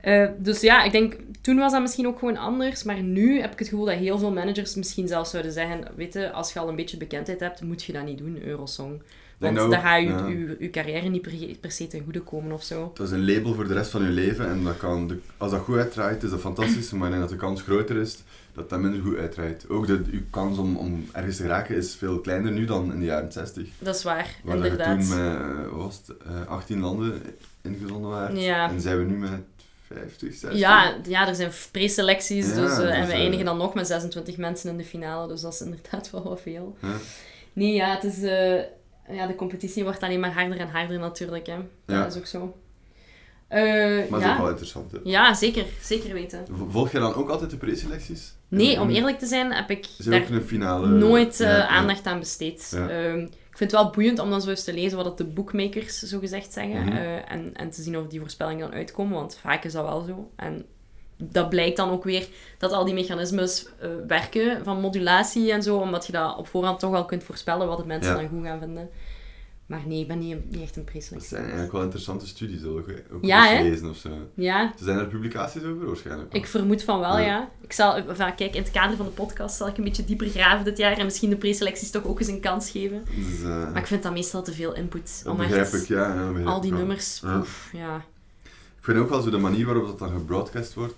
Eh, 0.00 0.28
dus 0.38 0.60
ja, 0.60 0.84
ik 0.84 0.92
denk, 0.92 1.16
toen 1.40 1.56
was 1.56 1.72
dat 1.72 1.80
misschien 1.80 2.06
ook 2.06 2.18
gewoon 2.18 2.36
anders. 2.36 2.82
Maar 2.82 3.02
nu 3.02 3.40
heb 3.40 3.52
ik 3.52 3.58
het 3.58 3.68
gevoel 3.68 3.84
dat 3.84 3.94
heel 3.94 4.18
veel 4.18 4.32
managers 4.32 4.74
misschien 4.74 5.08
zelfs 5.08 5.30
zouden 5.30 5.52
zeggen... 5.52 5.84
Weet 5.96 6.12
je, 6.12 6.30
als 6.30 6.52
je 6.52 6.58
al 6.58 6.68
een 6.68 6.76
beetje 6.76 6.96
bekendheid 6.96 7.40
hebt, 7.40 7.62
moet 7.62 7.82
je 7.82 7.92
dat 7.92 8.04
niet 8.04 8.18
doen, 8.18 8.42
Eurosong. 8.42 9.02
Want 9.42 9.56
dat 9.56 9.70
dan 9.70 9.80
gaat 9.80 10.00
je, 10.00 10.08
ja. 10.08 10.26
je, 10.26 10.56
je 10.58 10.70
carrière 10.70 11.08
niet 11.08 11.22
per, 11.22 11.32
per 11.60 11.70
se 11.70 11.86
ten 11.86 12.02
goede 12.04 12.20
komen 12.20 12.52
of 12.52 12.62
zo. 12.62 12.90
Dat 12.94 13.06
is 13.06 13.12
een 13.12 13.24
label 13.24 13.54
voor 13.54 13.68
de 13.68 13.74
rest 13.74 13.90
van 13.90 14.02
je 14.02 14.08
leven 14.08 14.48
en 14.48 14.64
dat 14.64 14.76
kan 14.76 15.08
de, 15.08 15.18
als 15.36 15.50
dat 15.50 15.60
goed 15.60 15.76
uitdraait 15.76 16.22
is 16.22 16.30
dat 16.30 16.40
fantastisch, 16.40 16.90
maar 16.92 17.04
ik 17.04 17.14
denk 17.14 17.20
dat 17.20 17.30
de 17.30 17.46
kans 17.46 17.62
groter 17.62 17.96
is 17.96 18.22
dat 18.54 18.70
dat 18.70 18.80
minder 18.80 19.00
goed 19.00 19.16
uitdraait. 19.16 19.68
Ook 19.68 19.86
de, 19.86 20.02
uw 20.10 20.22
kans 20.30 20.58
om, 20.58 20.76
om 20.76 21.08
ergens 21.12 21.36
te 21.36 21.42
geraken 21.42 21.76
is 21.76 21.94
veel 21.94 22.20
kleiner 22.20 22.52
nu 22.52 22.64
dan 22.64 22.92
in 22.92 22.98
de 22.98 23.04
jaren 23.04 23.32
60. 23.32 23.68
Dat 23.78 23.96
is 23.96 24.02
waar, 24.02 24.36
Waar 24.44 24.56
je 24.56 24.62
inderdaad. 24.62 25.00
toen 25.00 25.08
met 25.08 25.70
was 25.70 26.02
het, 26.06 26.16
eh, 26.26 26.46
18 26.46 26.80
landen 26.80 27.22
ingezonden 27.62 28.10
waren. 28.10 28.36
Ja. 28.36 28.70
En 28.70 28.80
zijn 28.80 28.98
we 28.98 29.04
nu 29.04 29.16
met 29.16 29.40
50, 29.86 30.34
60? 30.34 30.58
Ja, 30.60 30.96
ja, 31.08 31.28
er 31.28 31.34
zijn 31.34 31.50
preselecties, 31.70 32.46
Ja, 32.46 32.54
dus, 32.54 32.78
eh, 32.78 32.94
en 32.94 33.00
dus, 33.00 33.06
we 33.06 33.12
eh, 33.12 33.20
eindigen 33.20 33.44
dan 33.44 33.56
nog 33.56 33.74
met 33.74 33.86
26 33.86 34.36
mensen 34.36 34.70
in 34.70 34.76
de 34.76 34.84
finale, 34.84 35.28
dus 35.28 35.40
dat 35.40 35.52
is 35.52 35.60
inderdaad 35.60 36.10
wel 36.12 36.22
wat 36.22 36.40
veel. 36.40 36.76
Nee, 37.52 37.74
ja, 37.74 37.94
het 37.94 38.04
is, 38.04 38.18
ja, 39.08 39.26
de 39.26 39.34
competitie 39.34 39.82
wordt 39.84 40.02
alleen 40.02 40.20
maar 40.20 40.32
harder 40.32 40.58
en 40.58 40.68
harder 40.68 40.98
natuurlijk, 40.98 41.46
hè. 41.46 41.56
Dat 41.56 41.96
Ja. 41.96 42.06
is 42.06 42.16
ook 42.16 42.26
zo. 42.26 42.56
Eh, 43.48 43.62
Maar 44.10 44.20
dat 44.20 44.20
is 44.20 44.28
ook 44.28 44.38
wel 44.38 44.48
interessant. 44.48 44.92
Hè. 44.92 44.98
ja, 45.04 45.34
zeker, 45.34 45.64
zeker 45.82 46.12
weten. 46.14 46.46
Volg 46.70 46.92
je 46.92 46.98
dan 46.98 47.14
ook 47.14 47.28
altijd 47.28 47.50
de 47.50 47.56
preselecties? 47.56 48.34
Nee, 48.48 48.80
om 48.80 48.88
eerlijk 48.90 49.18
te 49.18 49.26
zijn 49.26 49.52
heb 49.52 49.70
ik 49.70 49.86
daar 49.98 50.30
een 50.30 50.42
finale? 50.42 50.86
nooit 50.86 51.40
eh, 51.40 51.48
Ja, 51.48 51.66
aandacht 51.66 52.06
aan 52.06 52.18
besteed. 52.18 52.72
Ehm, 52.74 53.18
ik 53.18 53.58
vind 53.58 53.70
het 53.70 53.80
wel 53.80 53.90
boeiend 53.90 54.18
om 54.18 54.30
dan 54.30 54.42
zo 54.42 54.50
eens 54.50 54.64
te 54.64 54.72
lezen 54.74 54.96
wat 54.96 55.04
dat 55.06 55.18
de 55.18 55.24
bookmakers 55.24 55.98
zo 55.98 56.18
gezegd 56.18 56.52
zeggen. 56.52 56.84
Mhm. 56.84 56.96
eh, 56.96 57.32
en, 57.32 57.54
en 57.54 57.70
te 57.70 57.82
zien 57.82 57.98
of 57.98 58.06
die 58.06 58.20
voorspellingen 58.20 58.60
dan 58.70 58.78
uitkomen, 58.78 59.14
want 59.14 59.38
vaak 59.40 59.64
is 59.64 59.72
dat 59.72 59.84
wel 59.84 60.00
zo. 60.02 60.30
En 60.36 60.64
dat 61.30 61.48
blijkt 61.48 61.76
dan 61.76 61.90
ook 61.90 62.04
weer 62.04 62.28
dat 62.58 62.72
al 62.72 62.84
die 62.84 62.94
mechanismes 62.94 63.66
eh, 63.80 63.88
werken 64.06 64.64
van 64.64 64.80
modulatie 64.80 65.52
en 65.52 65.62
zo, 65.62 65.76
omdat 65.76 66.06
je 66.06 66.12
dat 66.12 66.36
op 66.36 66.48
voorhand 66.48 66.78
toch 66.78 66.94
al 66.94 67.04
kunt 67.04 67.24
voorspellen 67.24 67.66
wat 67.66 67.78
de 67.78 67.86
mensen 67.86 68.12
Ja. 68.14 68.20
dan 68.20 68.28
goed 68.28 68.44
gaan 68.44 68.58
vinden. 68.58 68.90
Maar 69.66 69.82
nee, 69.86 70.00
ik 70.00 70.08
ben 70.08 70.18
niet, 70.18 70.50
niet 70.50 70.62
echt 70.62 70.76
een 70.76 70.82
Dat 70.82 70.92
preselectie. 70.92 71.28
zijn 71.28 71.42
eigenlijk 71.42 71.72
wel 71.72 71.82
interessante 71.82 72.26
studies 72.26 72.64
ook, 72.64 72.88
ook 73.12 73.24
Ja, 73.24 73.60
lezen 73.62 73.90
of 73.90 73.96
zo. 73.96 74.08
Ja, 74.34 74.72
Zijn 74.80 74.98
er 74.98 75.06
publicaties 75.06 75.62
over 75.62 75.86
waarschijnlijk? 75.86 76.32
ik 76.32 76.46
vermoed 76.46 76.82
van 76.82 77.00
wel, 77.00 77.18
Ja. 77.18 77.24
ja. 77.24 77.50
Ik 77.60 77.72
zal, 77.72 77.94
enfin, 77.96 78.34
kijk, 78.34 78.54
in 78.54 78.62
het 78.62 78.70
kader 78.70 78.96
van 78.96 79.06
de 79.06 79.12
podcast 79.12 79.56
zal 79.56 79.68
ik 79.68 79.76
een 79.78 79.84
beetje 79.84 80.04
dieper 80.04 80.28
graven 80.28 80.64
dit 80.64 80.78
jaar 80.78 80.98
en 80.98 81.04
misschien 81.04 81.30
de 81.30 81.36
preselecties 81.36 81.90
toch 81.90 82.04
ook 82.04 82.18
eens 82.20 82.28
een 82.28 82.40
kans 82.40 82.70
geven. 82.70 83.04
Dus, 83.16 83.42
eh, 83.42 83.48
Maar 83.48 83.76
ik 83.80 83.86
vind 83.86 84.02
dat 84.02 84.12
meestal 84.12 84.42
te 84.42 84.52
veel 84.52 84.74
input. 84.74 85.20
dat 85.24 85.32
Om 85.32 85.38
begrijp 85.38 85.62
echt 85.62 85.74
ik, 85.82 85.88
ja. 85.88 86.30
al 86.44 86.60
die 86.60 86.72
nummers, 86.72 87.20
ja. 87.72 87.96
Ik 88.78 88.88
vind 88.88 88.98
ook 88.98 89.08
wel 89.08 89.20
zo 89.20 89.30
de 89.30 89.38
manier 89.38 89.66
waarop 89.66 89.86
dat 89.86 89.98
dan 89.98 90.10
gebroadcast 90.10 90.74
wordt. 90.74 90.94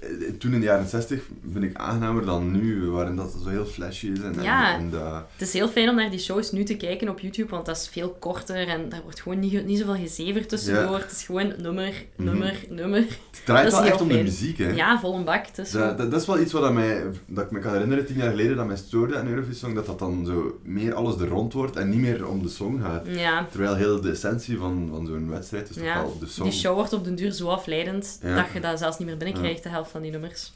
Eh, 0.00 0.08
Toen 0.38 0.52
in 0.52 0.60
de 0.60 0.66
jaren 0.66 0.88
60 0.88 1.22
vind 1.52 1.64
ik 1.64 1.76
aangenamer 1.76 2.24
dan 2.24 2.50
nu, 2.52 2.86
waarin 2.90 3.16
dat 3.16 3.36
zo 3.42 3.48
heel 3.48 3.64
flashy 3.64 4.06
is. 4.06 4.20
En, 4.20 4.42
Ja. 4.42 4.78
en 4.78 4.90
dat- 4.90 5.24
Het 5.32 5.42
is 5.48 5.52
heel 5.52 5.68
fijn 5.68 5.88
om 5.88 5.94
naar 5.94 6.10
die 6.10 6.18
shows 6.18 6.52
nu 6.52 6.64
te 6.64 6.76
kijken 6.76 7.08
op 7.08 7.20
YouTube, 7.20 7.50
want 7.50 7.66
dat 7.66 7.76
is 7.76 7.88
veel 7.88 8.10
korter 8.18 8.68
en 8.68 8.88
daar 8.88 9.02
wordt 9.02 9.20
gewoon 9.20 9.38
niet, 9.38 9.66
niet 9.66 9.78
zoveel 9.78 9.94
gezever 9.96 10.46
tussendoor. 10.46 10.98
Het 10.98 11.12
is 11.12 11.22
gewoon 11.24 11.52
nummer, 11.62 12.04
Mhm. 12.16 12.24
nummer, 12.28 12.54
nummer. 12.68 12.98
het 12.98 13.42
draait 13.44 13.70
wel 13.72 13.84
echt 13.84 14.00
om 14.00 14.08
de 14.08 14.22
muziek, 14.22 14.58
hè. 14.58 14.70
Ja, 14.70 15.00
vol 15.00 15.14
een 15.14 15.24
bak. 15.24 15.46
Is 15.56 15.70
Dat, 15.70 15.98
dat, 15.98 16.10
dat 16.10 16.20
is 16.20 16.26
wel 16.26 16.40
iets 16.40 16.52
wat 16.52 16.62
dat 16.62 16.72
mij, 16.72 17.02
dat 17.26 17.44
ik 17.44 17.50
me 17.50 17.58
kan 17.58 17.72
herinneren, 17.72 18.06
tien 18.06 18.16
jaar 18.16 18.30
geleden, 18.30 18.56
dat 18.56 18.66
mij 18.66 18.76
stoorde 18.76 19.16
aan 19.18 19.28
Eurovisie 19.28 19.54
Song, 19.54 19.74
dat 19.74 19.86
dat 19.86 19.98
dan 19.98 20.26
zo 20.26 20.58
meer 20.64 20.94
alles 20.94 21.20
er 21.20 21.28
rond 21.28 21.52
wordt 21.52 21.76
en 21.76 21.88
niet 21.90 21.98
meer 22.00 22.26
om 22.28 22.42
de 22.42 22.48
song 22.48 22.80
gaat. 22.82 23.06
Ja, 23.06 23.46
Terwijl 23.50 23.74
heel 23.74 24.00
de 24.00 24.10
essentie 24.10 24.58
van, 24.58 24.88
van 24.90 25.06
zo'n 25.06 25.30
wedstrijd 25.30 25.68
is 25.70 25.76
toch 25.76 25.84
ja. 25.84 25.94
wel 26.02 26.16
de 26.20 26.26
song. 26.26 26.44
die 26.48 26.52
show 26.58 26.74
wordt 26.74 26.92
op 26.92 27.04
den 27.04 27.14
duur 27.14 27.30
zo 27.32 27.48
afleidend 27.48 28.18
Ja. 28.22 28.36
dat 28.36 28.44
je 28.52 28.60
dat 28.60 28.78
zelfs 28.78 28.98
niet 28.98 29.08
meer 29.08 29.16
binnenkrijgt, 29.16 29.62
de 29.62 29.68
helft 29.68 29.81
van 29.90 30.02
die 30.02 30.10
nummers. 30.10 30.52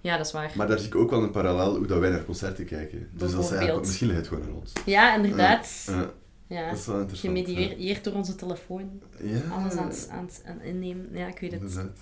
Ja, 0.00 0.16
dat 0.16 0.26
is 0.26 0.32
waar. 0.32 0.52
Maar 0.56 0.66
daar 0.66 0.78
zie 0.78 0.86
ik 0.86 0.94
ook 0.94 1.10
wel 1.10 1.22
een 1.22 1.30
parallel 1.30 1.76
hoe 1.76 1.86
dat 1.86 1.98
wij 1.98 2.10
naar 2.10 2.24
concerten 2.24 2.64
kijken. 2.64 3.08
Dus 3.12 3.32
dat 3.32 3.44
is 3.44 3.50
eigenlijk, 3.50 3.80
misschien 3.86 4.06
ligt 4.06 4.18
het 4.18 4.28
gewoon 4.28 4.44
aan 4.44 4.54
ons. 4.54 4.72
Ja, 4.84 5.14
inderdaad. 5.16 5.84
Ja, 5.86 6.10
Ja. 6.46 6.68
dat 6.70 6.78
is 6.78 6.86
wel 6.86 6.98
interessant. 7.00 7.34
Gemedieerd 7.46 8.04
door 8.04 8.14
onze 8.14 8.34
telefoon. 8.34 9.00
Ja, 9.22 9.40
Alles 9.52 9.76
aan 9.76 9.88
het, 9.88 10.08
aan, 10.12 10.24
het, 10.26 10.42
innemen. 10.62 11.08
Ja, 11.12 11.26
ik 11.26 11.38
weet 11.38 11.52
het. 11.52 11.60
inderdaad. 11.60 11.96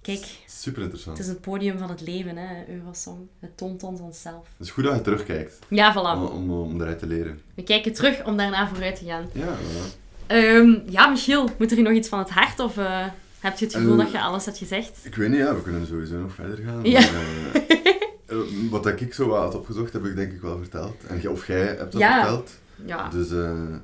Kijk, 0.00 0.26
Super 0.46 0.82
interessant. 0.82 1.16
het 1.18 1.26
is 1.26 1.32
het 1.32 1.40
podium 1.40 1.78
van 1.78 1.88
het 1.88 2.00
leven, 2.00 2.36
hè, 2.36 2.68
Eurosong. 2.68 3.18
Het 3.38 3.56
toont 3.56 3.82
ons 3.82 4.00
onszelf. 4.00 4.46
Het 4.56 4.66
is 4.66 4.72
goed 4.72 4.84
dat 4.84 4.94
je 4.94 5.00
terugkijkt, 5.00 5.58
Ja, 5.68 5.88
om, 5.88 5.94
voilà. 6.28 6.32
om, 6.32 6.50
om 6.50 6.80
eruit 6.80 6.98
te 6.98 7.06
leren. 7.06 7.40
We 7.54 7.62
kijken 7.62 7.92
terug 7.92 8.24
om 8.24 8.36
daarna 8.36 8.68
vooruit 8.68 8.96
te 8.98 9.04
gaan. 9.04 9.26
Ja, 9.32 9.56
voilà. 9.56 9.96
Ehm, 10.26 10.78
ja, 10.90 11.06
Michiel, 11.08 11.50
moet 11.58 11.70
er 11.70 11.76
hier 11.76 11.84
nog 11.86 11.94
iets 11.96 12.08
van 12.08 12.18
het 12.18 12.30
hart 12.30 12.60
of 12.60 12.76
eh, 12.76 13.06
heb 13.40 13.58
je 13.58 13.64
het 13.64 13.74
gevoel 13.74 13.92
Eh, 13.92 13.98
dat 13.98 14.10
je 14.10 14.20
alles 14.20 14.44
hebt 14.44 14.58
gezegd? 14.58 15.00
Ik 15.04 15.14
weet 15.14 15.28
niet, 15.28 15.38
ja, 15.38 15.54
we 15.54 15.62
kunnen 15.62 15.86
sowieso 15.86 16.18
nog 16.18 16.34
verder 16.34 16.58
gaan. 16.64 16.84
Ja. 16.84 17.00
maar, 17.00 17.62
eh, 17.66 17.78
eh, 18.26 18.36
wat 18.70 18.86
ik 18.86 19.14
zo 19.14 19.28
wat 19.28 19.42
had 19.42 19.54
opgezocht, 19.54 19.92
heb 19.92 20.04
ik 20.04 20.16
denk 20.16 20.32
ik 20.32 20.40
wel 20.40 20.58
verteld. 20.58 21.04
En, 21.06 21.30
of 21.30 21.46
jij 21.46 21.60
hebt 21.60 21.92
dat 21.92 22.00
Ja. 22.00 22.18
verteld. 22.20 22.50
Ja. 22.86 23.08
Dus 23.08 23.30
in, 23.30 23.82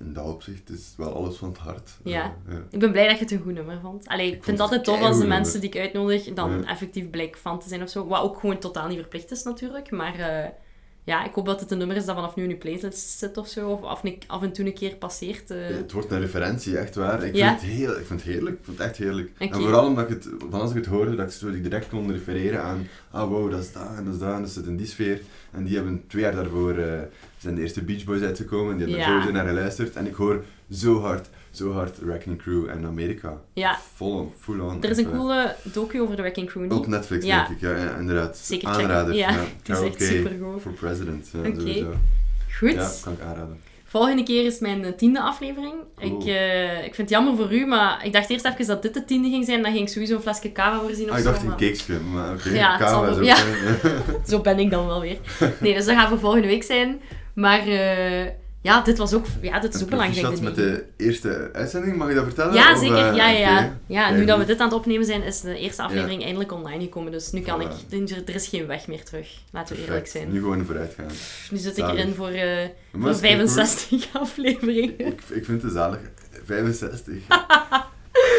in 0.00 0.12
dat 0.12 0.24
opzicht 0.24 0.70
is 0.70 0.94
wel 0.96 1.14
alles 1.14 1.36
van 1.36 1.48
het 1.48 1.58
hart. 1.58 1.90
Ja. 2.04 2.36
Ja. 2.48 2.62
Ik 2.70 2.78
ben 2.78 2.90
blij 2.92 3.08
dat 3.08 3.16
je 3.18 3.22
het 3.22 3.32
een 3.32 3.42
goed 3.42 3.54
nummer 3.54 3.78
vond. 3.82 4.08
Allee, 4.08 4.26
ik, 4.26 4.32
vind 4.44 4.46
het 4.46 4.60
altijd 4.60 4.84
tof 4.84 5.00
als 5.00 5.18
de 5.18 5.26
mensen 5.26 5.60
die 5.60 5.70
ik 5.70 5.80
uitnodig 5.80 6.32
dan 6.32 6.66
effectief 6.66 7.10
blijk 7.10 7.36
van 7.36 7.58
te 7.60 7.68
zijn 7.68 7.82
of 7.82 7.88
zo. 7.88 8.06
Wat 8.06 8.22
ook 8.22 8.38
gewoon 8.40 8.58
totaal 8.58 8.88
niet 8.88 8.98
verplicht 8.98 9.30
is 9.30 9.42
natuurlijk. 9.42 9.90
Maar 9.90 10.52
ja, 11.08 11.24
ik 11.24 11.34
hoop 11.34 11.46
dat 11.46 11.60
het 11.60 11.70
een 11.70 11.78
nummer 11.78 11.96
is 11.96 12.04
dat 12.04 12.14
vanaf 12.14 12.34
nu 12.36 12.42
in 12.42 12.48
je 12.48 12.56
playlist 12.56 13.18
zit 13.18 13.36
of 13.36 13.48
zo. 13.48 13.68
Of 13.68 13.82
af, 13.82 14.04
en- 14.04 14.18
af 14.26 14.42
en 14.42 14.52
toe 14.52 14.66
een 14.66 14.74
keer 14.74 14.94
passeert. 14.94 15.50
eh. 15.50 15.58
Het 15.66 15.92
wordt 15.92 16.10
een 16.10 16.20
referentie, 16.20 16.78
echt 16.78 16.94
waar. 16.94 17.24
Ik, 17.24 17.34
Ja. 17.34 17.48
vind, 17.48 17.60
het 17.60 17.70
heel, 17.70 17.90
ik 17.98 18.06
vind 18.06 18.22
het 18.24 18.32
heerlijk. 18.32 18.56
Ik 18.58 18.64
vind 18.64 18.78
het 18.78 18.86
echt 18.86 18.96
heerlijk. 18.96 19.30
En 19.38 19.52
vooral 19.54 19.86
omdat 19.86 20.04
ik 20.04 20.10
het, 20.10 20.28
van 20.50 20.60
als 20.60 20.70
ik 20.70 20.76
het 20.76 20.86
hoorde, 20.86 21.14
dat 21.14 21.42
ik 21.54 21.62
direct 21.62 21.88
kon 21.88 22.12
refereren 22.12 22.62
aan 22.62 22.88
ah 23.10 23.28
wow, 23.28 23.50
dat 23.50 23.60
is 23.62 23.72
dat 23.72 23.82
en 23.96 24.04
dat 24.04 24.14
is 24.14 24.20
dat 24.20 24.34
en 24.34 24.40
dat 24.42 24.50
zit 24.50 24.66
in 24.66 24.76
die 24.76 24.86
sfeer. 24.86 25.20
En 25.50 25.64
die 25.64 25.74
hebben 25.74 26.04
twee 26.08 26.22
jaar 26.22 26.34
daarvoor, 26.34 26.76
eh, 26.78 27.00
zijn 27.38 27.54
de 27.54 27.60
eerste 27.60 27.82
Beach 27.82 28.04
Boys 28.04 28.22
uitgekomen 28.22 28.72
en 28.72 28.78
die 28.86 28.96
hebben 28.96 29.14
Ja. 29.20 29.26
er 29.26 29.32
naar 29.32 29.46
geluisterd. 29.46 29.96
En 29.96 30.06
ik 30.06 30.14
hoor 30.14 30.44
zo 30.72 31.00
hard, 31.00 31.28
zo 31.50 31.72
hard 31.72 31.98
Wrecking 31.98 32.38
Crew 32.42 32.68
en 32.68 32.84
Amerika. 32.86 33.40
Ja. 33.52 33.78
Vol, 33.94 34.32
full 34.40 34.60
on. 34.60 34.82
Er 34.82 34.90
is 34.90 34.96
een 34.98 35.04
eh, 35.12 35.18
coole 35.18 35.54
docu 35.62 36.00
over 36.00 36.16
de 36.16 36.22
Wrecking 36.22 36.46
Crew. 36.48 36.62
niet? 36.62 36.72
Op 36.72 36.86
Netflix, 36.86 37.24
Ja. 37.24 37.36
denk 37.46 37.48
ik. 37.56 37.60
Ja, 37.60 37.76
ja 37.76 37.96
inderdaad. 37.98 38.36
Zeker. 38.36 38.68
Aanrader. 38.68 39.14
Ja, 39.14 39.30
Ja, 39.30 39.36
die 39.62 39.74
is 39.74 39.80
echt 39.80 40.02
supergoed. 40.02 40.60
for 40.62 40.72
president. 40.72 41.30
Ja, 41.32 41.38
Oké. 41.48 41.86
Goed. 42.58 42.72
Ja, 42.72 42.90
kan 43.04 43.12
ik 43.12 43.20
aanraden. 43.20 43.60
Volgende 43.84 44.22
keer 44.22 44.44
is 44.46 44.58
mijn 44.58 44.84
eh, 44.84 44.92
tiende 44.92 45.20
aflevering. 45.20 45.74
Cool. 46.00 46.20
Ik, 46.20 46.26
eh, 46.26 46.76
ik 46.76 46.94
vind 46.94 46.96
het 46.96 47.08
jammer 47.10 47.36
voor 47.36 47.52
u, 47.54 47.66
maar 47.66 48.04
ik 48.06 48.12
dacht 48.12 48.30
eerst 48.30 48.44
even 48.44 48.66
dat 48.66 48.82
dit 48.82 48.94
de 48.94 49.04
tiende 49.04 49.28
ging 49.28 49.44
zijn. 49.44 49.62
Dan 49.62 49.72
ging 49.72 49.84
ik 49.86 49.92
sowieso 49.92 50.14
een 50.14 50.20
flesje 50.22 50.52
cava 50.52 50.80
voorzien 50.80 51.04
of 51.04 51.10
Ah, 51.10 51.18
ik 51.18 51.24
zo. 51.24 51.30
dacht 51.30 51.42
een 51.42 51.48
maar- 51.48 51.56
cakesje, 51.58 52.00
maar 52.00 52.32
oké. 52.34 52.48
Ja, 52.50 52.76
Kava 52.76 53.08
is 53.08 53.16
ook 53.16 53.22
ja. 53.24 53.36
Zo 54.28 54.40
ben 54.40 54.58
ik 54.58 54.70
dan 54.70 54.86
wel 54.86 55.00
weer. 55.00 55.18
Nee, 55.60 55.74
dus 55.74 55.84
dat 55.84 55.94
gaat 55.96 56.08
voor 56.08 56.18
volgende 56.18 56.46
week 56.46 56.62
zijn. 56.62 57.00
Maar 57.34 57.66
eh, 57.66 58.26
ja, 58.60 58.80
dit 58.82 58.98
was 58.98 59.12
ook, 59.14 59.26
ja, 59.40 59.60
dit 59.60 59.74
is 59.74 59.82
ook 59.82 59.88
belangrijk. 59.88 60.26
Denk 60.28 60.40
met 60.40 60.54
de 60.54 60.84
eerste 60.96 61.50
uitzending, 61.52 61.96
mag 61.96 62.08
je 62.08 62.14
dat 62.14 62.24
vertellen? 62.24 62.54
Ja, 62.54 62.76
zeker. 62.78 62.96
eh, 63.08 63.16
Ja, 63.16 63.28
ja, 63.28 63.76
ja. 63.86 64.10
nu 64.10 64.24
dat 64.24 64.38
we 64.38 64.44
dit 64.44 64.58
aan 64.58 64.68
het 64.68 64.76
opnemen 64.76 65.06
zijn, 65.06 65.22
is 65.22 65.40
de 65.40 65.58
eerste 65.58 65.82
aflevering 65.82 66.22
eindelijk 66.22 66.52
online 66.52 66.82
gekomen. 66.82 67.12
Dus 67.12 67.30
nu 67.32 67.40
kan 67.40 67.60
Voilà. 67.62 67.90
ik... 67.90 68.28
Er 68.28 68.34
is 68.34 68.48
geen 68.48 68.66
weg 68.66 68.86
meer 68.86 69.04
terug. 69.04 69.28
Laten 69.52 69.76
we 69.76 69.82
eerlijk 69.82 70.06
zijn. 70.06 70.32
Nu 70.32 70.38
gewoon 70.40 70.64
vooruit 70.64 70.94
gaan. 70.96 71.10
Nu 71.50 71.58
zit 71.58 71.78
ik 71.78 71.88
erin 71.88 72.14
voor, 72.14 72.28
eh, 72.28 72.64
voor 72.92 73.00
dat 73.00 73.14
is 73.14 73.20
kei 73.20 73.36
65 73.36 74.08
afleveringen. 74.22 74.98
Ik, 75.06 75.20
ik 75.28 75.44
vind 75.44 75.62
het 75.62 75.72
zalig. 75.72 76.00
65. 76.44 77.14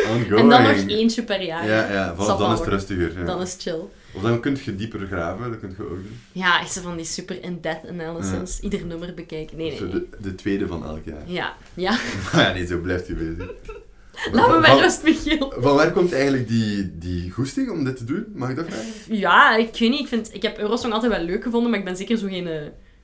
Ongoing. 0.09 0.39
En 0.39 0.49
dan 0.49 0.61
nog 0.63 0.87
eentje 0.87 1.23
per 1.23 1.41
jaar. 1.41 1.67
Ja, 1.67 1.91
ja. 1.91 2.13
Dan 2.13 2.51
is 2.53 2.59
het 2.59 2.67
rustiger. 2.67 3.19
Ja. 3.19 3.25
Dan 3.25 3.41
is 3.41 3.51
het 3.53 3.61
chill. 3.61 3.81
Of 4.13 4.21
dan 4.21 4.39
kun 4.39 4.57
je 4.63 4.75
dieper 4.75 5.07
graven, 5.07 5.49
dat 5.51 5.59
kun 5.59 5.73
je 5.77 5.83
ook 5.83 5.89
doen. 5.89 6.19
Ja, 6.31 6.59
echt 6.61 6.71
zo 6.71 6.81
van 6.81 6.95
die 6.95 7.05
super 7.05 7.43
in-depth 7.43 7.87
analysis. 7.87 8.59
Ieder 8.59 8.85
nummer 8.85 9.13
bekijken. 9.13 9.57
Nee, 9.57 9.81
nee, 9.81 9.89
de, 9.89 10.07
de 10.19 10.35
tweede 10.35 10.67
van 10.67 10.85
elk 10.85 11.05
jaar. 11.05 11.23
Ja, 11.25 11.55
ja. 11.73 11.91
Maar 12.33 12.41
ja, 12.47 12.53
nee, 12.53 12.65
zo 12.65 12.79
blijft 12.79 13.07
hij 13.07 13.15
bezig. 13.15 13.49
Laat 14.31 14.49
me 14.49 14.59
maar 14.59 14.79
rust, 14.79 15.03
Michiel. 15.03 15.53
Van 15.57 15.75
waar 15.75 15.91
komt 15.91 16.13
eigenlijk 16.13 16.47
die, 16.47 16.97
die 16.97 17.31
goesting 17.31 17.69
om 17.69 17.83
dit 17.83 17.97
te 17.97 18.03
doen? 18.03 18.25
Mag 18.33 18.49
ik 18.49 18.55
dat 18.55 18.65
vragen? 18.69 19.17
Ja, 19.17 19.55
ik 19.55 19.77
weet 19.79 19.89
niet. 19.89 19.99
Ik, 19.99 20.07
vind, 20.07 20.33
ik 20.33 20.41
heb 20.41 20.57
Eurosong 20.57 20.93
altijd 20.93 21.11
wel 21.11 21.23
leuk 21.23 21.43
gevonden, 21.43 21.69
maar 21.69 21.79
ik 21.79 21.85
ben 21.85 21.95
zeker 21.95 22.17
zo 22.17 22.27
geen 22.27 22.47
eh, 22.47 22.61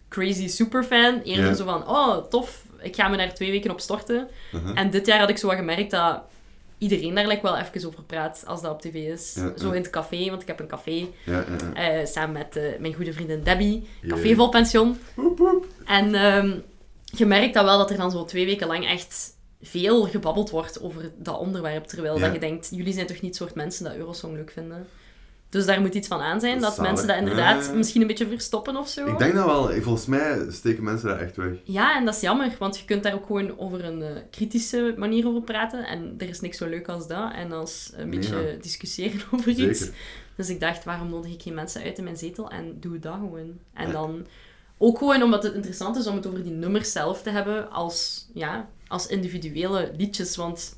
crazy 0.10 0.48
superfan. 0.48 1.22
Eerder 1.24 1.46
Ja. 1.46 1.54
zo 1.54 1.66
van, 1.66 1.88
oh, 1.88 2.18
tof. 2.18 2.64
Ik 2.82 2.96
ga 2.96 3.08
me 3.08 3.18
daar 3.18 3.34
twee 3.34 3.52
weken 3.52 3.72
op 3.72 3.80
storten. 3.80 4.28
Uh-huh. 4.54 4.72
En 4.80 4.90
dit 4.90 5.06
jaar 5.06 5.20
had 5.20 5.30
ik 5.30 5.38
zo 5.38 5.48
wat 5.48 5.56
gemerkt 5.56 5.92
dat 5.92 6.22
iedereen 6.78 7.16
daar 7.16 7.28
like, 7.28 7.42
wel 7.42 7.58
even 7.58 7.88
over 7.88 8.04
praat 8.04 8.44
als 8.48 8.62
dat 8.62 8.72
op 8.72 8.82
tv 8.82 8.94
is. 8.94 9.34
Ja, 9.36 9.58
zo 9.58 9.72
in 9.72 9.82
het 9.82 9.90
café, 9.90 10.30
want 10.30 10.42
ik 10.42 10.48
heb 10.48 10.60
een 10.60 10.68
café. 10.68 11.08
Ja, 11.26 11.46
ja, 11.74 11.74
eh, 11.74 12.06
samen 12.06 12.34
met 12.34 12.56
eh, 12.56 12.80
mijn 12.80 12.94
goede 12.94 13.14
vriendin 13.14 13.44
Debbie. 13.44 13.88
Café 14.08 14.36
vol 14.36 14.50
pension. 14.50 14.98
Woep, 15.16 15.38
woep. 15.38 15.66
En 15.86 16.16
ehm, 16.16 16.60
je 17.04 17.26
merkt 17.26 17.54
dat 17.54 17.64
wel 17.64 17.78
dat 17.78 17.90
er 17.90 17.98
dan 17.98 18.12
zo 18.12 18.26
twee 18.26 18.46
weken 18.46 18.68
lang 18.68 18.88
echt 18.88 19.34
veel 19.62 20.04
gebabbeld 20.04 20.50
wordt 20.50 20.82
over 20.82 21.12
dat 21.18 21.40
onderwerp. 21.40 21.86
Terwijl 21.86 22.20
dat 22.20 22.34
je 22.34 22.40
denkt, 22.40 22.68
jullie 22.72 22.94
zijn 22.94 23.08
toch 23.08 23.22
niet 23.22 23.26
het 23.26 23.36
soort 23.36 23.56
mensen 23.56 23.84
dat 23.84 23.96
Eurosong 23.96 24.34
leuk 24.36 24.52
vinden. 24.52 24.88
Dus 25.56 25.66
daar 25.66 25.82
moet 25.82 25.96
iets 25.96 26.08
van 26.08 26.20
aan 26.22 26.40
zijn, 26.40 26.60
Dat 26.60 26.76
dat, 26.76 26.86
mensen 26.86 27.08
dat 27.08 27.18
inderdaad 27.18 27.66
Ja, 27.66 27.72
misschien 27.74 28.02
een 28.02 28.08
beetje 28.08 28.28
verstoppen 28.28 28.76
of 28.76 28.88
zo. 28.90 29.06
Ik 29.06 29.18
denk 29.18 29.34
dat 29.34 29.46
wel. 29.46 29.72
Volgens 29.82 30.06
mij 30.06 30.46
steken 30.50 30.84
mensen 30.84 31.08
daar 31.08 31.20
echt 31.20 31.36
weg. 31.36 31.52
Ja, 31.64 31.98
en 31.98 32.06
dat 32.06 32.16
is 32.16 32.22
jammer, 32.22 32.56
want 32.60 32.78
je 32.80 32.86
kunt 32.86 33.04
daar 33.04 33.14
ook 33.14 33.26
gewoon 33.26 33.60
over 33.60 33.86
een 33.86 34.02
eh, 34.02 34.10
kritische 34.32 34.94
manier 34.98 35.28
over 35.28 35.42
praten. 35.42 35.88
En 35.88 36.16
er 36.18 36.30
is 36.30 36.40
niks 36.42 36.58
zo 36.58 36.68
leuk 36.68 36.88
als 36.88 37.08
dat. 37.08 37.34
En 37.34 37.52
als 37.52 37.92
een 37.96 38.10
Nee, 38.10 38.20
beetje 38.20 38.36
ja. 38.36 38.62
discussiëren 38.62 39.22
over 39.34 39.50
iets. 39.50 39.90
Dus 40.36 40.50
ik 40.50 40.60
dacht, 40.60 40.84
waarom 40.84 41.10
nodig 41.10 41.32
ik 41.32 41.42
geen 41.42 41.54
mensen 41.54 41.82
uit 41.84 41.98
in 41.98 42.04
mijn 42.04 42.18
zetel 42.18 42.50
en 42.50 42.78
doe 42.80 43.00
dat 43.00 43.14
gewoon. 43.14 43.58
En 43.74 43.86
Ja. 43.88 43.92
dan 43.92 44.26
ook 44.78 44.98
gewoon 44.98 45.24
omdat 45.24 45.44
het 45.44 45.54
interessant 45.54 45.96
is 45.98 46.08
om 46.08 46.16
het 46.16 46.28
over 46.28 46.44
die 46.44 46.52
nummers 46.54 46.92
zelf 46.92 47.22
te 47.22 47.30
hebben 47.30 47.72
als, 47.72 48.28
ja, 48.34 48.70
als 48.88 49.08
individuele 49.08 49.92
liedjes. 49.98 50.36
Want 50.36 50.78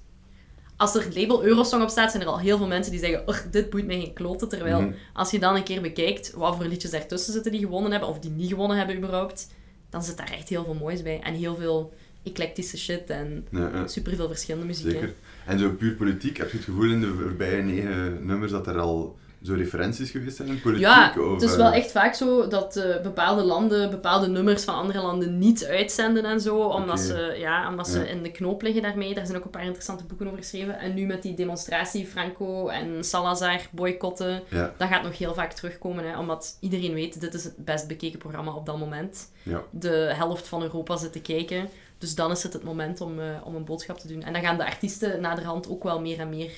als 0.77 0.95
er 0.95 1.03
het 1.03 1.15
label 1.15 1.43
Eurosong 1.45 1.83
op 1.83 1.89
staat, 1.89 2.11
zijn 2.11 2.23
er 2.23 2.29
al 2.29 2.39
heel 2.39 2.57
veel 2.57 2.67
mensen 2.67 2.91
die 2.91 3.01
zeggen, 3.01 3.23
"Ugh, 3.29 3.41
dit 3.51 3.69
boeit 3.69 3.85
mij 3.85 3.99
geen 3.99 4.13
kloten. 4.13 4.49
Terwijl 4.49 4.81
Mhm. 4.81 4.91
als 5.13 5.31
je 5.31 5.39
dan 5.39 5.55
een 5.55 5.63
keer 5.63 5.81
bekijkt 5.81 6.33
wat 6.33 6.55
voor 6.55 6.65
liedjes 6.65 6.91
daartussen 6.91 7.33
zitten 7.33 7.51
die 7.51 7.61
gewonnen 7.61 7.91
hebben, 7.91 8.09
of 8.09 8.19
die 8.19 8.31
niet 8.31 8.49
gewonnen 8.49 8.77
hebben 8.77 8.97
überhaupt, 8.97 9.47
dan 9.89 10.03
zit 10.03 10.17
daar 10.17 10.31
echt 10.31 10.49
heel 10.49 10.63
veel 10.63 10.73
moois 10.73 11.01
bij. 11.01 11.19
En 11.23 11.33
heel 11.33 11.55
veel 11.55 11.93
eclectische 12.23 12.77
shit 12.77 13.09
en 13.09 13.45
Ja, 13.51 13.69
ja. 13.73 13.87
superveel 13.87 14.27
verschillende 14.27 14.65
muziek. 14.67 14.85
hè. 14.85 14.91
Zeker. 14.91 15.13
En 15.45 15.59
zo 15.59 15.69
puur 15.69 15.93
politiek, 15.93 16.37
heb 16.37 16.49
je 16.51 16.55
het 16.57 16.65
gevoel 16.65 16.91
in 16.91 17.01
de 17.01 17.13
voorbije 17.13 17.61
negen 17.61 18.25
nummers 18.25 18.51
dat 18.51 18.67
er 18.67 18.77
al 18.79 19.17
zo 19.43 19.53
referenties 19.53 20.11
geweest 20.11 20.35
zijn 20.35 20.47
in 20.47 20.61
politiek? 20.61 20.85
Ja, 20.87 21.13
of, 21.17 21.31
het 21.33 21.41
is 21.41 21.51
eh, 21.51 21.57
wel 21.57 21.71
echt 21.71 21.91
vaak 21.91 22.13
zo 22.13 22.47
dat 22.47 22.75
eh, 22.75 23.01
bepaalde 23.01 23.43
landen 23.43 23.89
bepaalde 23.89 24.27
nummers 24.27 24.63
van 24.63 24.73
andere 24.73 25.01
landen 25.01 25.37
niet 25.37 25.65
uitzenden 25.65 26.25
en 26.25 26.41
zo, 26.41 26.57
omdat, 26.59 26.99
ze, 26.99 27.35
ja, 27.37 27.69
omdat 27.69 27.87
ze 27.87 28.09
in 28.09 28.23
de 28.23 28.31
knoop 28.31 28.61
liggen 28.61 28.81
daarmee. 28.81 29.13
Daar 29.13 29.25
zijn 29.25 29.37
ook 29.37 29.45
een 29.45 29.49
paar 29.49 29.63
interessante 29.63 30.03
boeken 30.03 30.27
over 30.27 30.39
geschreven. 30.39 30.79
En 30.79 30.93
nu 30.93 31.05
met 31.05 31.21
die 31.21 31.33
demonstratie 31.33 32.05
Franco 32.05 32.67
en 32.67 33.03
Salazar 33.03 33.59
boycotten, 33.71 34.43
Ja, 34.49 34.73
dat 34.77 34.87
gaat 34.87 35.03
nog 35.03 35.17
heel 35.17 35.33
vaak 35.33 35.53
terugkomen, 35.53 36.09
hè, 36.09 36.19
omdat 36.19 36.57
iedereen 36.59 36.93
weet, 36.93 37.21
dit 37.21 37.33
is 37.33 37.43
het 37.43 37.65
best 37.65 37.87
bekeken 37.87 38.19
programma 38.19 38.53
op 38.53 38.65
dat 38.65 38.77
moment. 38.77 39.31
ja. 39.43 39.63
De 39.71 40.11
helft 40.15 40.47
van 40.47 40.61
Europa 40.61 40.97
zit 40.97 41.11
te 41.11 41.21
kijken. 41.21 41.69
Dus 41.97 42.15
dan 42.15 42.31
is 42.31 42.43
het 42.43 42.53
het 42.53 42.63
moment 42.63 43.01
om, 43.01 43.19
eh, 43.19 43.25
om 43.43 43.55
een 43.55 43.65
boodschap 43.65 43.97
te 43.97 44.07
doen. 44.07 44.23
En 44.23 44.33
dan 44.33 44.41
gaan 44.41 44.57
de 44.57 44.65
artiesten 44.65 45.21
naderhand 45.21 45.69
ook 45.69 45.83
wel 45.83 46.01
meer 46.01 46.19
en 46.19 46.29
meer 46.29 46.51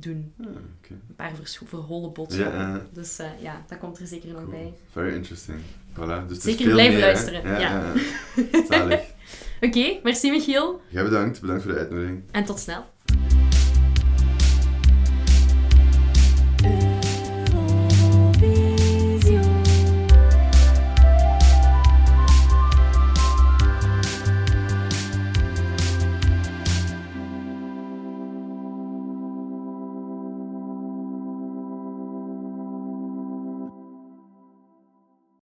doen. 0.00 0.32
Ah. 0.40 0.46
Een 0.90 1.14
paar 1.16 1.32
verholen 1.66 2.12
eh, 2.14 2.74
Dus 2.92 3.18
eh, 3.18 3.26
ja, 3.40 3.64
dat 3.68 3.78
komt 3.78 3.98
er 3.98 4.06
zeker 4.06 4.28
nog 4.28 4.36
cool. 4.38 4.50
bij. 4.50 4.74
Very 4.90 5.14
interesting. 5.14 5.58
Voilà. 5.92 6.26
Dus 6.28 6.42
Zeker 6.42 6.70
blijven 6.70 6.94
hè? 6.94 7.00
luisteren, 7.00 7.60
ja. 7.60 7.92
Oké, 9.60 9.98
merci 10.02 10.30
Michiel. 10.30 10.80
Jij 10.88 11.04
bedankt, 11.04 11.40
bedankt 11.40 11.62
voor 11.62 11.72
de 11.72 11.78
uitnodiging. 11.78 12.22
En 12.30 12.44
tot 12.44 12.58
snel. 12.58 12.84